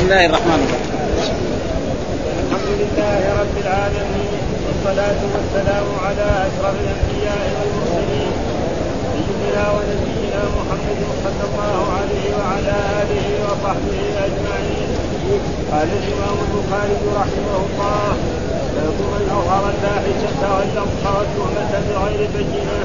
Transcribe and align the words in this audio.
بسم 0.00 0.08
الله 0.08 0.26
الرحمن 0.26 0.60
الرحيم. 0.64 1.36
الحمد 2.44 2.70
لله 2.80 3.20
رب 3.42 3.56
العالمين 3.64 4.32
والصلاة 4.64 5.20
والسلام 5.34 5.86
على 6.06 6.28
أشرف 6.48 6.74
الأنبياء 6.84 7.42
والمرسلين 7.56 8.32
سيدنا 9.12 9.64
ونبينا 9.74 10.42
محمد 10.56 11.00
صلى 11.24 11.44
الله 11.48 11.78
عليه 11.98 12.26
وعلى 12.38 12.76
آله 13.02 13.26
وصحبه 13.44 14.00
أجمعين. 14.26 14.88
قال 15.72 15.88
الإمام 16.00 16.36
البخاري 16.46 16.98
رحمه 17.20 17.56
الله 17.68 18.04
باب 18.74 18.98
من 19.12 19.24
أظهر 19.38 19.64
الفاحشة 19.72 20.42
والأبصر 20.56 21.14
التهمة 21.24 21.72
بغير 21.88 22.20
بينة. 22.36 22.80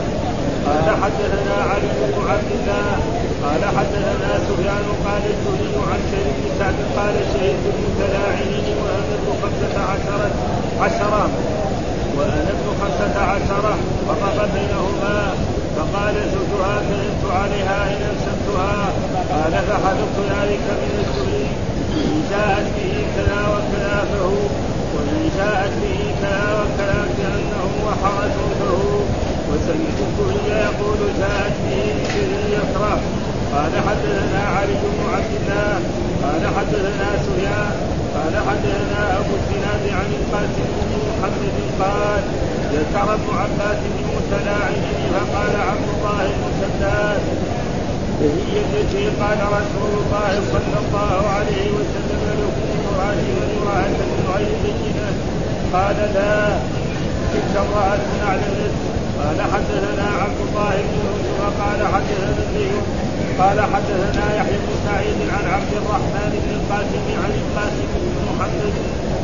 قال 0.68 0.88
حدثنا 1.04 1.56
علي 1.72 1.90
بن 2.12 2.18
عبد 2.32 2.52
الله 2.60 2.88
قال 3.46 3.64
حدثنا 3.78 4.32
سفيان 4.48 4.88
قال 5.06 5.24
الزهري 5.34 5.76
عن 5.92 6.02
بن 6.12 6.46
سعد 6.60 6.78
قال 6.98 7.16
شهدت 7.34 7.66
المتلاعنين 7.74 8.66
وأنا 8.82 9.14
ابن 9.18 9.30
خمسة 9.42 9.76
عشرة 9.92 10.30
عشرة. 10.82 11.30
وأنا 12.18 12.50
ابن 12.56 12.68
خمسة 12.82 13.16
عشرة 13.34 13.74
فقضى 14.08 14.46
بينهما. 14.54 15.18
فقال 15.76 16.16
زوجها 16.34 16.76
كذبت 16.88 17.24
عليها 17.40 17.80
إن 17.94 18.02
امسكتها 18.12 18.78
قال 19.32 19.54
فحذفت 19.68 20.18
ذلك 20.36 20.66
من 20.82 20.92
الزهري. 21.04 21.48
إن 22.06 22.24
جاءت 22.32 22.68
به 22.78 22.94
كذا 23.16 23.42
وكذا 23.54 24.08
فهو. 24.12 24.42
وإن 24.96 25.30
جاءت 25.38 25.74
به 25.82 26.00
كذا 26.22 26.46
وكذا 26.60 27.02
كانه 27.18 27.72
وحرسته 27.86 29.06
وسمعت 29.50 30.00
الزهري 30.08 30.50
يقول 30.68 31.00
جاءت 31.20 31.56
به 31.66 31.84
بشر 32.00 32.30
يكره 32.58 33.00
قال 33.56 33.74
حدثنا 33.88 34.42
علي 34.56 34.74
بن 34.84 35.00
عبد 35.16 35.34
الله 35.40 35.74
قال 36.24 36.44
حدثنا 36.58 37.08
سفيان 37.26 37.76
قال 38.16 38.34
حدثنا 38.48 39.02
أبو 39.20 39.34
الزناد 39.40 39.84
عن 40.00 40.10
القاسم 40.20 40.68
بن 40.80 40.92
محمد 41.10 41.58
قال 41.82 42.24
ذكر 42.74 43.14
ابن 43.14 43.30
عباس 43.42 43.78
بن 43.94 44.06
متلاعنه 44.16 44.88
فقال 45.14 45.54
عبد 45.70 45.88
الله 45.96 46.24
بن 46.40 46.52
شداد 46.60 47.22
وهي 48.22 48.54
التي 48.66 49.06
قال 49.22 49.40
رسول 49.60 49.92
الله 50.02 50.32
صلى 50.54 50.78
الله 50.84 51.22
عليه 51.38 51.68
وسلم 51.78 52.22
لكم 52.42 52.68
إبراهيم 52.80 53.38
امرأة 53.58 53.98
من 54.12 54.22
غير 54.36 54.52
بينة. 54.64 55.12
قال 55.74 55.96
لا 56.16 56.58
تلك 57.34 57.54
امرأة 57.66 58.06
اعلنت 58.28 58.76
قال 59.20 59.42
حدثنا 59.54 60.08
عبد 60.24 60.40
الله 60.48 60.76
بن 60.88 60.96
يوسف 61.06 61.62
قال 61.62 61.80
حدثنا 61.94 62.30
الزهري 62.30 63.05
قال 63.40 63.58
حدثنا 63.74 64.26
يحيى 64.38 64.58
بن 64.64 64.72
سعيد 64.88 65.20
عن 65.36 65.46
عبد 65.56 65.74
الرحمن 65.82 66.32
بن 66.44 66.50
القاسم 66.58 67.06
عن 67.24 67.32
القاسم 67.42 67.88
بن 68.04 68.16
محمد 68.30 68.74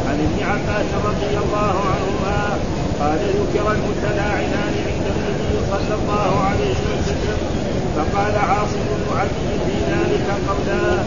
عن 0.07 0.17
ابن 0.27 0.39
عباس 0.51 0.89
رضي 1.09 1.33
الله 1.43 1.75
عنهما 1.93 2.39
قال 2.99 3.19
ذكر 3.39 3.65
المتلاعنان 3.75 4.73
عند 4.87 5.05
النبي 5.15 5.53
صلى 5.71 5.93
الله 5.99 6.31
عليه 6.49 6.79
وسلم 6.91 7.39
فقال 7.95 8.35
عاصم 8.49 8.83
بن 8.91 9.17
عدي 9.19 9.49
في 9.65 9.75
ذلك 9.91 10.27
قولا 10.49 11.03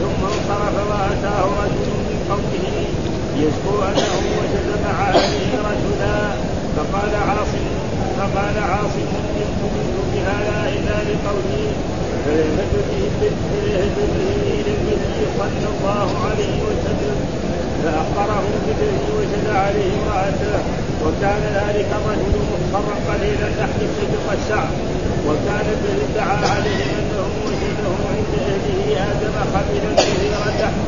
ثم 0.00 0.20
انصرف 0.32 0.76
وأتاه 0.90 1.44
رجل 1.62 1.88
من 2.08 2.18
قومه 2.30 2.66
يشكو 3.42 3.82
أنه 3.88 4.14
وجد 4.38 4.68
مع 4.84 5.04
عليه 5.06 5.50
رجلا 5.70 6.18
فقال 6.76 7.12
عاصم 7.28 7.66
فقال 8.18 8.56
عاصم 8.70 9.08
منت 9.36 9.60
بهذا 10.12 10.68
إلى 10.68 10.94
لقوله 11.08 11.72
إلى 14.58 14.72
النبي 14.78 15.20
صلى 15.38 15.68
الله 15.74 16.08
عليه 16.26 16.56
وسلم 16.68 17.16
فاخبره 17.84 18.42
بالذي 18.66 19.08
وجد 19.18 19.46
عليه 19.64 19.90
امراته 20.02 20.58
وكان 21.04 21.42
ذلك 21.58 21.88
الرجل 21.98 22.34
مصفرا 22.52 22.94
قليل 23.08 23.38
اللحم 23.50 23.80
صدق 23.98 24.26
الشعر 24.38 24.70
وكان 25.28 25.66
الذي 25.76 26.02
ادعى 26.10 26.38
عليه 26.54 26.84
انه 27.00 27.26
وجده 27.46 27.88
عند 28.14 28.32
اهله 28.52 28.80
آدم 29.10 29.34
خبيرا 29.54 29.90
كثير 29.96 30.32
اللحم 30.46 30.84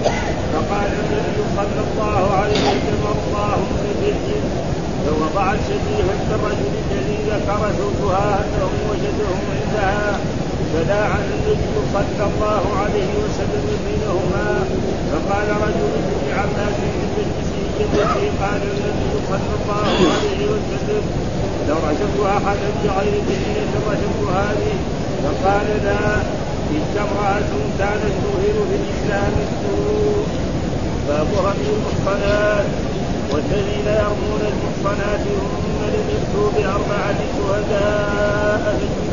فقال 0.52 0.90
النبي 1.02 1.38
صلى 1.56 1.80
الله 1.86 2.34
عليه 2.40 2.62
وسلم 2.70 3.04
اللهم 3.16 3.70
بذل 4.00 4.42
فوضعت 5.06 5.58
شبيهة 5.68 6.22
الرجل 6.36 6.72
الذي 6.90 7.18
ذكر 7.30 7.60
زوجها 7.80 8.44
انه 8.44 8.70
وجده 8.90 9.28
عندها 9.52 10.20
فداعن 10.72 11.24
النبي 11.36 11.74
صلى 11.94 12.24
الله 12.30 12.62
عليه 12.82 13.10
وسلم 13.24 13.66
بينهما 13.86 14.48
فقال 15.10 15.48
رجل 15.66 15.90
ابن 16.00 16.26
عباس 16.38 16.74
في 16.92 17.00
المجلس 17.04 17.50
التي 17.80 18.26
قال 18.42 18.62
النبي 18.72 19.10
صلى 19.30 19.52
الله 19.58 19.88
عليه 20.14 20.40
وسلم 20.52 21.02
لو 21.68 21.76
رجمت 21.88 22.18
أحدا 22.36 22.68
بغير 22.84 23.14
دينة 23.28 23.72
رجمت 23.90 24.20
هذه. 24.36 24.74
فقال 25.24 25.66
لا 25.84 26.22
تلك 26.70 26.94
امرأة 27.06 27.50
كانت 27.78 28.14
تظهر 28.22 28.56
في 28.68 28.76
الإسلام 28.80 29.32
السوء 29.46 30.24
باب 31.08 31.26
رمي 31.46 31.68
المحصنات 31.76 32.66
والذين 33.32 33.86
يرمون 34.02 34.42
المحصنات 34.52 35.20
هم 35.20 35.78
لم 35.94 36.06
يأتوا 36.14 36.48
بأربعة 36.56 37.18
شهداء 37.36 38.60
فاجلدوهم 38.64 39.09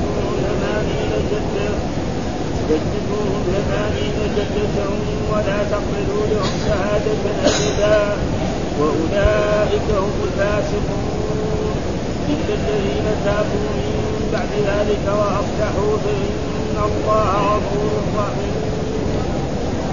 فاجلدوهم 2.70 3.44
ثمانين 3.54 4.18
جلدة 4.36 4.86
ولا 5.32 5.60
تقبلوا 5.72 6.24
لهم 6.32 6.54
شهادة 6.66 7.24
أبدا 7.46 8.18
وأولئك 8.80 9.88
هم 9.92 10.16
الفاسقون 10.24 11.76
إلا 12.30 12.54
الذين 12.60 13.08
تابوا 13.26 13.70
من 13.78 14.30
بعد 14.34 14.52
ذلك 14.70 15.06
وأصلحوا 15.20 15.98
فإن 16.04 16.78
الله 16.88 17.32
غفور 17.54 18.02
رحيم 18.18 18.56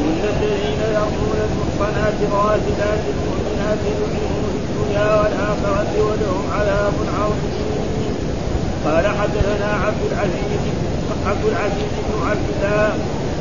إلا 0.01 0.29
الذين 0.37 0.81
يرمون 0.95 1.39
المحصنات 1.49 2.15
الغافلات 2.29 3.03
المؤمنات 3.15 3.79
لعنوا 3.85 4.49
في 4.53 4.59
الدنيا 4.65 5.21
والآخرة 5.21 5.93
ولهم 6.07 6.45
عذاب 6.53 6.95
عظيم 7.21 7.65
قال 8.85 9.07
حدثنا 9.07 9.71
عبد 9.87 10.03
العزيز 10.13 10.94
عبد 11.27 11.45
العزيز 11.53 11.93
بن 12.07 12.15
عبد 12.31 12.49
الله 12.55 12.89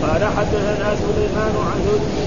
قال 0.04 0.22
حدثنا 0.38 0.90
سليمان 1.04 1.54
عن 1.70 1.80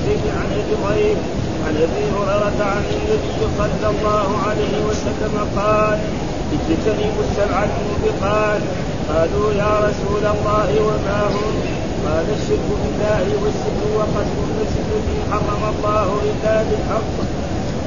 زيد 0.06 0.24
عن 0.38 0.48
أبي 0.60 0.74
غيب 0.88 1.18
عن 1.66 1.74
أبي 1.76 2.02
هريرة 2.16 2.60
عن 2.60 2.84
النبي 2.96 3.38
صلى 3.58 3.88
الله 3.90 4.28
عليه 4.46 4.74
وسلم 4.88 5.34
قال 5.56 5.98
اجتنبوا 6.52 7.22
السبع 7.28 7.58
الموبقات 7.68 8.62
قالوا 9.08 9.52
يا 9.52 9.72
رسول 9.88 10.24
الله 10.34 10.68
وما 10.86 11.22
هم؟ 11.34 11.54
قال 12.06 12.26
الشرك 12.38 12.68
بالله 12.82 13.24
والسر 13.42 13.80
وقتل 13.98 14.38
النفس 14.48 14.76
التي 14.84 15.18
حرم 15.30 15.62
الله 15.74 16.08
إلا 16.30 16.62
بالحق 16.62 17.14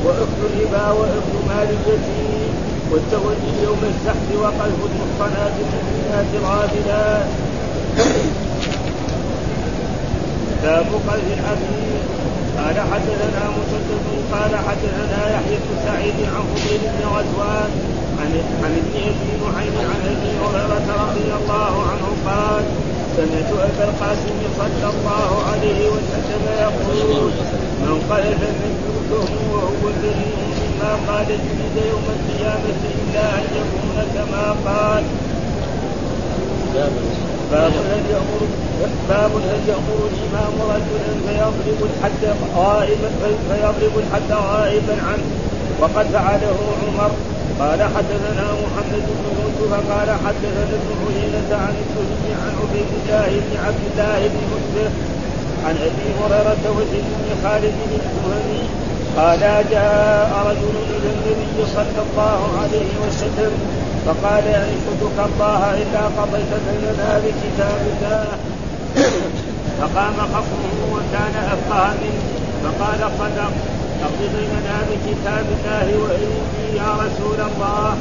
وأكل 0.06 0.42
الربا 0.50 0.92
وأكل 0.92 1.36
مال 1.50 1.70
اليتيم. 1.78 2.69
والتولي 2.92 3.64
يوم 3.64 3.82
الزحف 3.92 4.28
وقذف 4.42 4.80
المحصنات 4.90 5.54
المؤمنات 5.64 6.26
الغافلات 6.40 7.28
باب 10.64 10.86
قذف 11.08 11.28
العبيد 11.40 12.02
قال 12.58 12.78
حدثنا 12.92 13.44
مسدد 13.58 14.06
قال 14.34 14.56
حدثنا 14.68 15.20
يحيى 15.36 15.58
بن 15.58 15.76
سعيد 15.86 16.16
عن 16.36 16.44
فضيل 16.56 16.80
بن 16.80 17.08
غزوان 17.08 17.72
عن 18.20 18.32
عن 18.64 18.72
ابن 18.82 18.96
أبي 19.10 19.32
نعيم 19.44 19.76
عن 19.92 20.02
أبي 20.14 20.32
هريرة 20.44 20.88
رضي 21.06 21.30
الله 21.40 21.74
عنه 21.92 22.08
قال 22.28 22.64
سمعت 23.18 23.52
أبا 23.52 23.84
القاسم 23.90 24.38
صلى 24.58 24.90
الله 24.94 25.44
عليه 25.52 25.90
وسلم 25.90 26.44
يقول 26.60 27.32
من 27.82 28.02
قذف 28.10 28.42
من 28.62 28.72
جلده 28.84 29.32
وهو 29.54 29.92
بريء 30.02 30.49
مما 30.80 31.14
قال 31.14 31.28
جلد 31.28 31.86
يوم 31.92 32.06
القيامة 32.16 32.80
إلا 32.96 33.24
أن 33.38 33.46
يكون 33.60 33.98
كما 34.16 34.56
قال. 34.66 35.04
باب 37.52 37.72
هل 37.92 38.04
يامر 38.12 38.42
باب 39.10 39.32
هل 39.32 39.62
يأمر 39.70 40.00
الإمام 40.12 40.54
رجلا 40.74 41.14
فيضرب 41.26 41.90
الحد 41.90 42.24
غائبا 42.56 43.10
فيضرب 43.50 43.94
الحد 43.98 44.32
غائبا 44.32 44.94
عنه؟ 44.94 45.26
وقد 45.82 46.06
فعله 46.14 46.58
عمر. 46.82 47.12
قال 47.60 47.82
حدثنا 47.84 48.46
محمد 48.64 49.04
بن 49.20 49.26
يوسف 49.40 49.74
قال 49.92 50.10
حدثنا 50.26 50.64
ابن 50.64 50.90
عيينة 51.06 51.52
عن 51.52 51.76
الزهري 51.84 52.32
عن 52.44 52.54
عبيد 52.62 52.90
الله 53.00 53.28
بن 53.28 53.58
عبد 53.66 53.84
الله 53.92 54.28
بن 54.28 54.42
مسلم 54.54 54.92
عن 55.66 55.76
أبي 55.88 56.08
هريرة 56.20 56.64
وزيد 56.78 57.06
بن 57.20 57.30
خالد 57.44 57.74
الجهني 57.92 58.64
قال 59.18 59.40
جاء 59.72 60.30
رجل 60.50 60.76
إلى 60.96 61.10
النبي 61.16 61.58
صلى 61.76 62.02
الله 62.06 62.40
عليه 62.62 62.92
وسلم 63.08 63.54
فقال 64.06 64.46
انشدك 64.48 65.18
الله 65.30 65.62
إلا 65.82 66.04
قضيت 66.18 66.52
بيننا 66.68 67.22
بكتاب 67.24 67.82
الله. 67.92 68.26
فقام 69.80 70.18
خصمه 70.34 70.78
وكان 70.94 71.36
أفقه 71.54 71.94
منه. 72.02 72.24
فقال 72.64 73.00
صدق 73.20 73.52
اقض 74.04 74.20
بيننا 74.36 74.78
بكتاب 74.90 75.46
الله 75.56 75.88
وإني 76.04 76.78
يا 76.78 76.92
رسول 77.04 77.40
الله. 77.50 77.98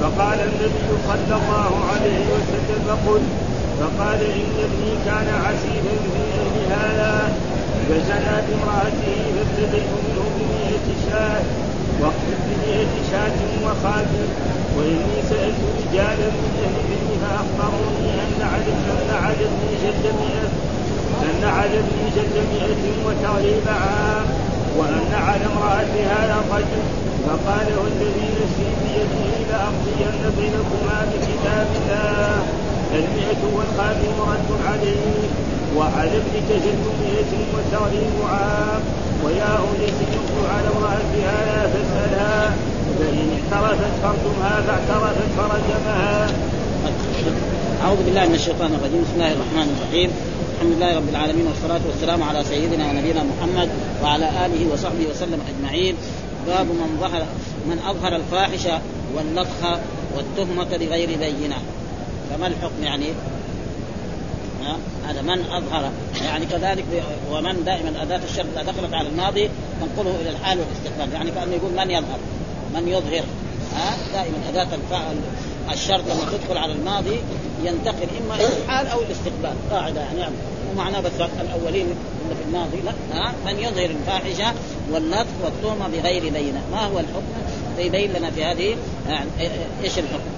فقال 0.00 0.38
النبي 0.40 0.88
صلى 1.08 1.34
الله 1.40 1.72
عليه 1.92 2.24
وسلم 2.34 2.86
قل. 3.06 3.22
فقال 3.80 4.20
إن 4.22 4.50
ابني 4.66 4.92
كان 5.06 5.28
عسيفا 5.44 5.94
في 6.12 6.22
أهل 6.40 6.56
هذا. 6.72 7.32
فزنى 7.88 8.36
بامرأته 8.46 9.16
فابتديت 9.34 9.88
منه 10.04 10.24
بمئة 10.36 10.86
شاة 11.06 11.42
واقتل 12.00 12.38
بمئة 12.46 12.94
شاة 13.10 13.38
وخاتم 13.64 14.28
وإني 14.76 15.18
سألت 15.30 15.60
رجالا 15.78 16.28
من 16.40 16.52
أهل 16.64 16.74
العلم 16.84 17.10
فأخبروني 17.22 18.10
أن 18.24 18.40
على 18.52 18.72
أن 18.92 19.10
على 19.24 19.42
ابني 19.50 19.72
جد 19.84 20.04
مئة 20.20 20.48
أن 21.28 21.44
على 21.44 21.78
ابني 21.78 22.06
جد 22.16 22.36
مئة 22.52 22.84
وتغليب 23.06 23.66
عام 23.68 24.26
وأن 24.78 25.12
على 25.26 25.44
امرأة 25.52 25.92
هذا 26.14 26.36
الرجل. 26.44 26.82
فقال 27.26 27.66
والذي 27.82 28.28
نفسي 28.38 28.68
بيده 28.82 29.26
لأقضين 29.50 30.22
بينكما 30.38 30.98
بكتاب 31.10 31.66
الله. 31.76 32.42
المئة 32.94 33.42
والخاتم 33.56 34.14
رد 34.30 34.50
عليه. 34.66 35.47
وعلى 35.76 36.16
ابنك 36.16 36.48
جد 36.64 36.84
مئة 37.02 37.32
وتغليب 37.54 38.14
عام 38.24 38.82
ويا 39.24 39.58
أنيس 39.68 39.98
يقول 40.16 40.44
على 40.54 40.68
امرأتها 40.76 41.36
لا 41.46 41.68
فاسألها. 41.72 42.56
فإن 42.98 43.28
اعترفت 43.52 43.94
فرجمها 44.02 44.60
فاعترفت 44.66 45.28
فرجمها. 45.36 46.30
أعوذ 47.84 48.04
بالله 48.04 48.26
من 48.26 48.34
الشيطان 48.34 48.74
الرجيم. 48.74 49.02
بسم 49.02 49.14
الله 49.14 49.32
الرحمن 49.32 49.76
الرحيم. 49.76 50.10
الحمد 50.54 50.72
لله 50.76 50.96
رب 50.96 51.08
العالمين 51.08 51.46
والصلاة 51.46 51.80
والسلام 51.86 52.22
على 52.22 52.44
سيدنا 52.44 52.90
ونبينا 52.90 53.22
محمد 53.22 53.68
وعلى 54.02 54.28
آله 54.46 54.72
وصحبه 54.72 55.06
وسلم 55.10 55.40
أجمعين. 55.50 55.94
باب 56.46 56.66
من 56.66 56.98
ظهر 57.00 57.22
من 57.70 57.78
أظهر 57.90 58.16
الفاحشة 58.16 58.80
واللطخ 59.16 59.60
والتهمة 60.16 60.76
بغير 60.76 61.08
بينة. 61.18 61.58
فما 62.30 62.46
الحكم 62.46 62.82
يعني؟ 62.82 63.06
هذا 65.08 65.22
من 65.22 65.44
أظهر 65.50 65.90
يعني 66.24 66.46
كذلك 66.46 66.84
ومن 67.30 67.64
دائما 67.64 68.02
أداة 68.02 68.20
الشرط 68.30 68.46
إذا 68.54 68.62
دخلت 68.62 68.94
على 68.94 69.08
الماضي 69.08 69.50
تنقله 69.80 70.14
إلى 70.20 70.30
الحال 70.30 70.58
والاستقبال 70.58 71.12
يعني 71.12 71.30
كأنه 71.30 71.54
يقول 71.54 71.72
من 71.72 71.90
يظهر 71.90 72.18
من 72.74 72.88
يظهر. 72.88 73.24
ها؟ 73.74 73.96
دائما 74.12 74.36
أداة 74.48 74.74
الفعل 74.74 75.16
الشرط 75.72 76.04
لما 76.04 76.30
تدخل 76.32 76.58
على 76.58 76.72
الماضي 76.72 77.20
ينتقل 77.64 78.08
إما 78.24 78.34
إلى 78.34 78.48
الحال 78.64 78.86
أو 78.86 79.00
الاستقبال. 79.00 79.54
قاعدة 79.70 80.00
يعني 80.00 80.34
ومعناه 80.72 81.00
بس 81.00 81.12
الأولين 81.40 81.86
اللي 81.86 82.34
في 82.34 82.42
الماضي 82.48 82.76
لا 82.80 82.92
ها؟ 83.12 83.34
من 83.46 83.58
يظهر 83.58 83.90
الفاحشة 83.90 84.54
والنطق 84.92 85.26
والتهمه 85.44 85.88
بغير 85.88 86.22
بينه 86.22 86.62
ما 86.72 86.86
هو 86.86 86.98
الحكم؟ 86.98 87.22
فيبين 87.76 88.12
لنا 88.12 88.30
في 88.30 88.44
هذه 88.44 88.76
يعني 89.08 89.30
إيش 89.84 89.98
الحكم؟ 89.98 90.30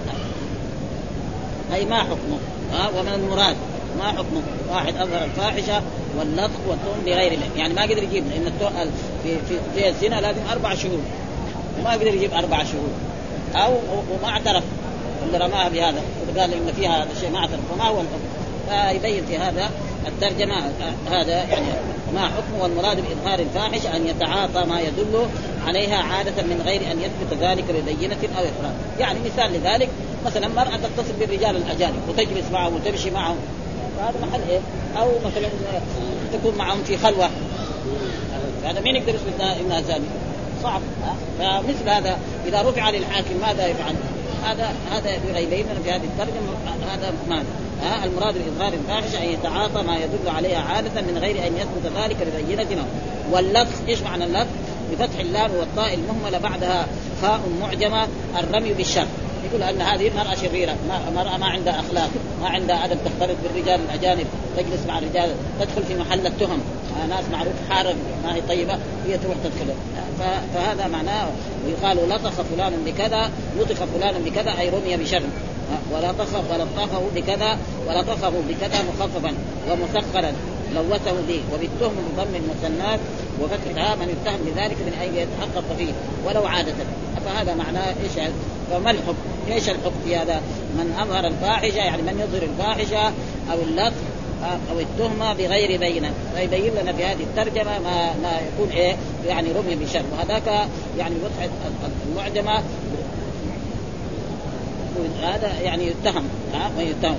أي 1.73 1.85
ما 1.85 1.99
حكمه؟ 1.99 2.37
ها؟ 2.73 2.89
ومن 2.89 3.13
المراد؟ 3.13 3.55
ما 3.99 4.07
حكمه. 4.07 4.41
واحد 4.69 4.95
أظهر 4.95 5.23
الفاحشة 5.23 5.81
والنطق 6.17 6.59
والتهم 6.67 7.05
بغير 7.05 7.31
الله. 7.31 7.47
يعني 7.57 7.73
ما 7.73 7.81
قدر 7.81 8.03
يجيب 8.03 8.23
لأن 8.27 8.51
في 9.23 9.37
في 9.49 9.57
في 9.75 9.89
الزنا 9.89 10.21
لازم 10.21 10.41
أربع 10.51 10.75
شهور. 10.75 10.99
وما 11.79 11.91
قدر 11.91 12.07
يجيب 12.07 12.33
أربع 12.33 12.63
شهور. 12.63 12.89
أو 13.55 13.73
وما 13.87 14.29
اعترف. 14.29 14.63
اللي 15.25 15.45
رماها 15.45 15.69
بهذا 15.69 16.01
وقال 16.27 16.53
إن 16.53 16.73
فيها 16.75 17.03
هذا 17.03 17.11
الشيء 17.15 17.29
ما 17.29 17.39
اعترف. 17.39 17.59
فما 17.71 17.83
هو 17.83 18.01
الحكم؟ 18.01 18.41
فيبين 18.69 19.25
في 19.25 19.37
هذا 19.37 19.69
الترجمة 20.07 20.55
هذا 21.11 21.33
يعني 21.33 21.65
ما 22.13 22.21
حكم 22.21 22.61
والمراد 22.61 22.97
بإظهار 22.97 23.39
الفاحش 23.39 23.85
أن 23.95 24.07
يتعاطى 24.07 24.65
ما 24.69 24.81
يدل 24.81 25.27
عليها 25.67 25.97
عادة 25.97 26.43
من 26.43 26.61
غير 26.65 26.81
أن 26.91 26.99
يثبت 26.99 27.41
ذلك 27.41 27.63
ببينه 27.63 28.17
أو 28.37 28.43
إقرار، 28.43 28.73
يعني 28.99 29.19
مثال 29.19 29.53
لذلك 29.53 29.89
مثلا 30.25 30.47
مرأة 30.47 30.77
تتصل 30.77 31.13
بالرجال 31.19 31.55
الأجانب 31.55 32.01
وتجلس 32.09 32.51
معهم 32.51 32.75
وتمشي 32.75 33.11
معهم. 33.11 33.35
فهذا 34.01 34.27
محل 34.27 34.41
إيه؟ 34.49 34.59
أو 34.97 35.09
مثلا 35.25 35.49
تكون 36.33 36.55
معهم 36.55 36.83
في 36.83 36.97
خلوة 36.97 37.29
هذا 38.63 38.81
مين 38.81 38.95
يقدر 38.95 39.15
يثبت 39.15 39.41
انها 39.41 39.81
زانيه؟ 39.81 40.07
صعب 40.63 40.81
فمثل 41.39 41.89
هذا 41.89 42.17
إذا 42.45 42.61
رفع 42.61 42.89
للحاكم 42.89 43.37
ماذا 43.41 43.67
يفعل؟ 43.67 43.95
هذا 44.43 44.73
هذا 44.91 45.39
يبين 45.39 45.65
لنا 45.65 45.79
في 45.83 45.91
هذه 45.91 46.03
الترجمه 46.03 46.53
هذا 46.93 47.13
ماذا؟ 47.29 47.45
ها 47.81 48.05
المراد 48.05 48.33
باظهار 48.33 48.73
الفاحشه 48.73 49.23
أن 49.23 49.29
يتعاطى 49.29 49.83
ما 49.83 49.97
يدل 49.97 50.35
عليها 50.35 50.59
عادة 50.59 51.01
من 51.01 51.17
غير 51.17 51.47
أن 51.47 51.53
يثبت 51.55 52.01
ذلك 52.03 52.17
ببينة 52.21 52.85
واللفظ 53.31 53.89
إيش 53.89 54.01
معنى 54.01 54.23
اللفظ؟ 54.23 54.47
بفتح 54.91 55.19
اللام 55.19 55.51
والطاء 55.51 55.93
المهملة 55.93 56.37
بعدها 56.37 56.87
خاء 57.21 57.41
معجمة 57.61 58.07
الرمي 58.39 58.73
بالشر 58.73 59.07
يقول 59.51 59.63
أن 59.63 59.81
هذه 59.81 60.11
مرأة 60.15 60.35
شريرة 60.35 60.75
مرأة 61.15 61.37
ما 61.37 61.45
عندها 61.45 61.79
أخلاق 61.79 62.09
ما 62.41 62.49
عندها 62.49 62.85
أدب 62.85 62.97
تختلط 63.05 63.37
بالرجال 63.43 63.79
الأجانب 63.89 64.25
تجلس 64.57 64.85
مع 64.87 64.99
الرجال 64.99 65.35
تدخل 65.59 65.83
في 65.83 65.95
محل 65.95 66.27
التهم. 66.27 66.59
ناس 67.09 67.23
معروف 67.31 67.53
حارة 67.69 67.95
ما 68.23 68.35
هي 68.35 68.41
طيبة 68.41 68.73
هي 69.07 69.17
تروح 69.17 69.35
تدخل 69.43 69.73
فهذا 70.53 70.87
معناه 70.87 71.27
ويقال 71.65 72.09
لطخ 72.09 72.31
فلان 72.31 72.73
بكذا 72.85 73.31
لطخ 73.59 73.83
فلان 73.83 74.23
بكذا 74.23 74.59
أي 74.59 74.69
رمي 74.69 74.97
بشر. 74.97 75.21
ولطخ 75.91 76.33
ولطخه 76.51 77.01
بكذا 77.15 77.57
ولطخه 77.87 78.33
بكذا 78.49 78.81
مخففا 78.81 79.33
ومثقلا. 79.71 80.31
لوثه 80.75 81.21
به 81.27 81.41
وبالتهم 81.53 81.95
بضم 82.13 82.35
المثنات 82.35 82.99
وفتحها 83.41 83.95
من 83.95 84.09
يتهم 84.09 84.39
بذلك 84.45 84.77
من 84.77 84.93
أن 85.01 85.15
يتحقق 85.15 85.63
فيه 85.77 85.91
ولو 86.25 86.45
عادة. 86.45 86.73
فهذا 87.25 87.55
معناه 87.55 87.87
إيش 88.03 88.29
فما 88.71 88.91
الحكم؟ 88.91 89.15
إيش 89.51 89.69
الحكم 89.69 89.95
في 90.05 90.17
هذا؟ 90.17 90.41
من 90.75 90.95
أظهر 90.99 91.27
الفاحشة 91.27 91.77
يعني 91.77 92.01
من 92.01 92.19
يظهر 92.19 92.43
الفاحشة 92.43 93.13
أو 93.51 93.61
اللطف 93.61 94.01
أو 94.71 94.79
التهمة 94.79 95.33
بغير 95.33 95.79
بينة. 95.79 96.11
فيبين 96.35 96.73
لنا 96.81 96.93
في 96.93 97.05
هذه 97.05 97.23
الترجمة 97.23 97.79
ما 97.79 98.13
ما 98.23 98.39
يكون 98.53 98.69
إيه؟ 98.69 98.95
يعني 99.27 99.51
رمي 99.51 99.75
بشر 99.75 100.01
وهذاك 100.11 100.67
يعني 100.97 101.15
وضع 101.15 101.49
المعجمة. 102.09 102.63
هذا 105.23 105.59
يعني 105.61 105.87
يتهم 105.87 106.23
ها؟ 106.53 106.69
من 106.77 106.87
يتهم. 106.87 107.17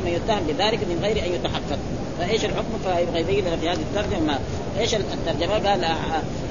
من 0.00 0.08
يتهم 0.08 0.40
بذلك 0.48 0.78
من 0.78 0.98
غير 1.02 1.26
أن 1.26 1.32
يتحقق. 1.32 1.78
فايش 2.18 2.44
الحكم؟ 2.44 2.78
فيبغى 2.84 3.20
يبين 3.20 3.44
لنا 3.44 3.56
في 3.56 3.68
هذه 3.68 3.78
الترجمة. 3.80 4.38
إيش 4.78 4.94
الترجمة؟ 4.94 5.54
قال 5.70 5.84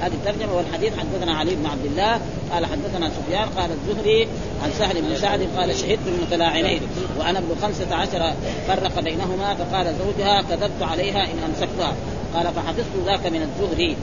هذه 0.00 0.12
الترجمة 0.12 0.56
والحديث 0.56 0.92
حدثنا 0.98 1.34
علي 1.34 1.54
بن 1.54 1.66
عبد 1.66 1.84
الله 1.84 2.20
قال 2.52 2.66
حدثنا 2.66 3.10
سفيان 3.10 3.48
قال 3.48 3.70
الزهري 3.70 4.28
عن 4.64 4.70
سهل 4.78 5.02
بن 5.02 5.16
سعد 5.16 5.48
قال 5.56 5.76
شهدت 5.76 6.06
المتلاعنين 6.06 6.80
وأنا 7.18 7.38
ابن 7.38 7.54
خمسة 7.62 7.94
عشر 7.94 8.32
فرق 8.68 9.00
بينهما 9.00 9.54
فقال 9.54 9.94
زوجها 10.04 10.42
كذبت 10.42 10.82
عليها 10.82 11.24
إن 11.24 11.38
أمسكتها. 11.46 11.94
قال 12.34 12.46
فحفظت 12.54 13.06
ذاك 13.06 13.26
من 13.26 13.42
الزهري 13.42 13.96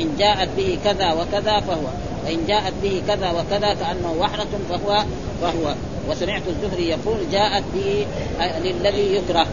إن 0.00 0.16
جاءت 0.18 0.48
به 0.56 0.78
كذا 0.84 1.12
وكذا 1.12 1.60
فهو 1.60 1.86
وإن 2.24 2.46
جاءت 2.48 2.72
به 2.82 3.02
كذا 3.08 3.30
وكذا 3.30 3.74
كانه 3.74 4.14
وحرة 4.18 4.48
فهو 4.70 5.04
فهو. 5.42 5.74
وسمعت 6.10 6.42
الزهري 6.48 6.88
يقول 6.88 7.18
جاءت 7.32 7.64
به 7.74 8.06
للذي 8.64 9.14
يكره. 9.14 9.46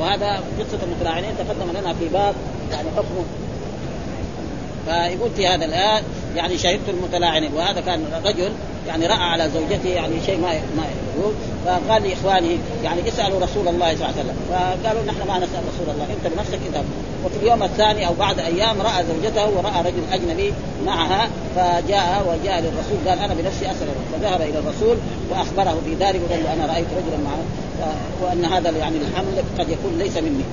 وهذا 0.00 0.42
قصة 0.58 0.78
المتلاعنين 0.82 1.30
تقدم 1.38 1.70
لنا 1.80 1.94
في 1.94 2.08
باب 2.08 2.34
يعني 2.72 2.88
حكمه. 2.96 3.24
فيقول 4.86 5.30
في 5.36 5.46
هذا 5.46 5.64
الآن 5.64 6.02
يعني 6.38 6.58
شهدت 6.58 6.88
المتلاعنين. 6.88 7.52
وهذا 7.54 7.80
كان 7.80 8.04
رجل 8.24 8.52
يعني 8.88 9.06
رأى 9.06 9.24
على 9.32 9.50
زوجته 9.50 9.88
يعني 9.88 10.14
شيء 10.26 10.38
ما 10.40 10.48
ما 10.76 10.84
يقول. 10.94 11.32
فقال 11.64 12.02
لإخوانه 12.02 12.58
يعني 12.84 13.08
اسألوا 13.08 13.40
رسول 13.40 13.68
الله 13.68 13.96
صلى 13.96 14.06
الله 14.06 14.06
عليه 14.06 14.20
وسلم. 14.20 14.36
فقالوا 14.50 15.02
نحن 15.02 15.28
ما 15.28 15.36
نسأل 15.38 15.62
رسول 15.72 15.94
الله. 15.94 16.06
انت 16.14 16.34
بنفسك 16.34 16.58
انت. 16.66 16.84
وفي 17.24 17.36
اليوم 17.42 17.62
الثاني 17.62 18.06
أو 18.06 18.14
بعد 18.14 18.38
أيام 18.38 18.76
رأى 18.82 19.04
زوجته 19.10 19.46
ورأى 19.56 19.80
رجل 19.88 20.02
أجنبي 20.12 20.52
معها 20.86 21.28
فجاء 21.56 22.08
وجاء 22.28 22.60
للرسول. 22.60 22.98
قال 23.08 23.18
أنا 23.18 23.34
بنفسي 23.34 23.70
أسأل 23.70 23.88
فذهب 24.12 24.40
إلى 24.40 24.58
الرسول 24.58 24.96
وأخبره 25.30 25.80
في 25.84 25.94
ذلك 25.94 26.20
وقال 26.28 26.44
له 26.44 26.52
أنا 26.52 26.72
رأيت 26.72 26.86
رجلا 26.98 27.18
معه. 27.24 27.42
وأن 28.22 28.44
هذا 28.44 28.70
يعني 28.70 28.96
الحمل 28.96 29.42
قد 29.58 29.68
يكون 29.68 29.98
ليس 29.98 30.16
مني. 30.16 30.44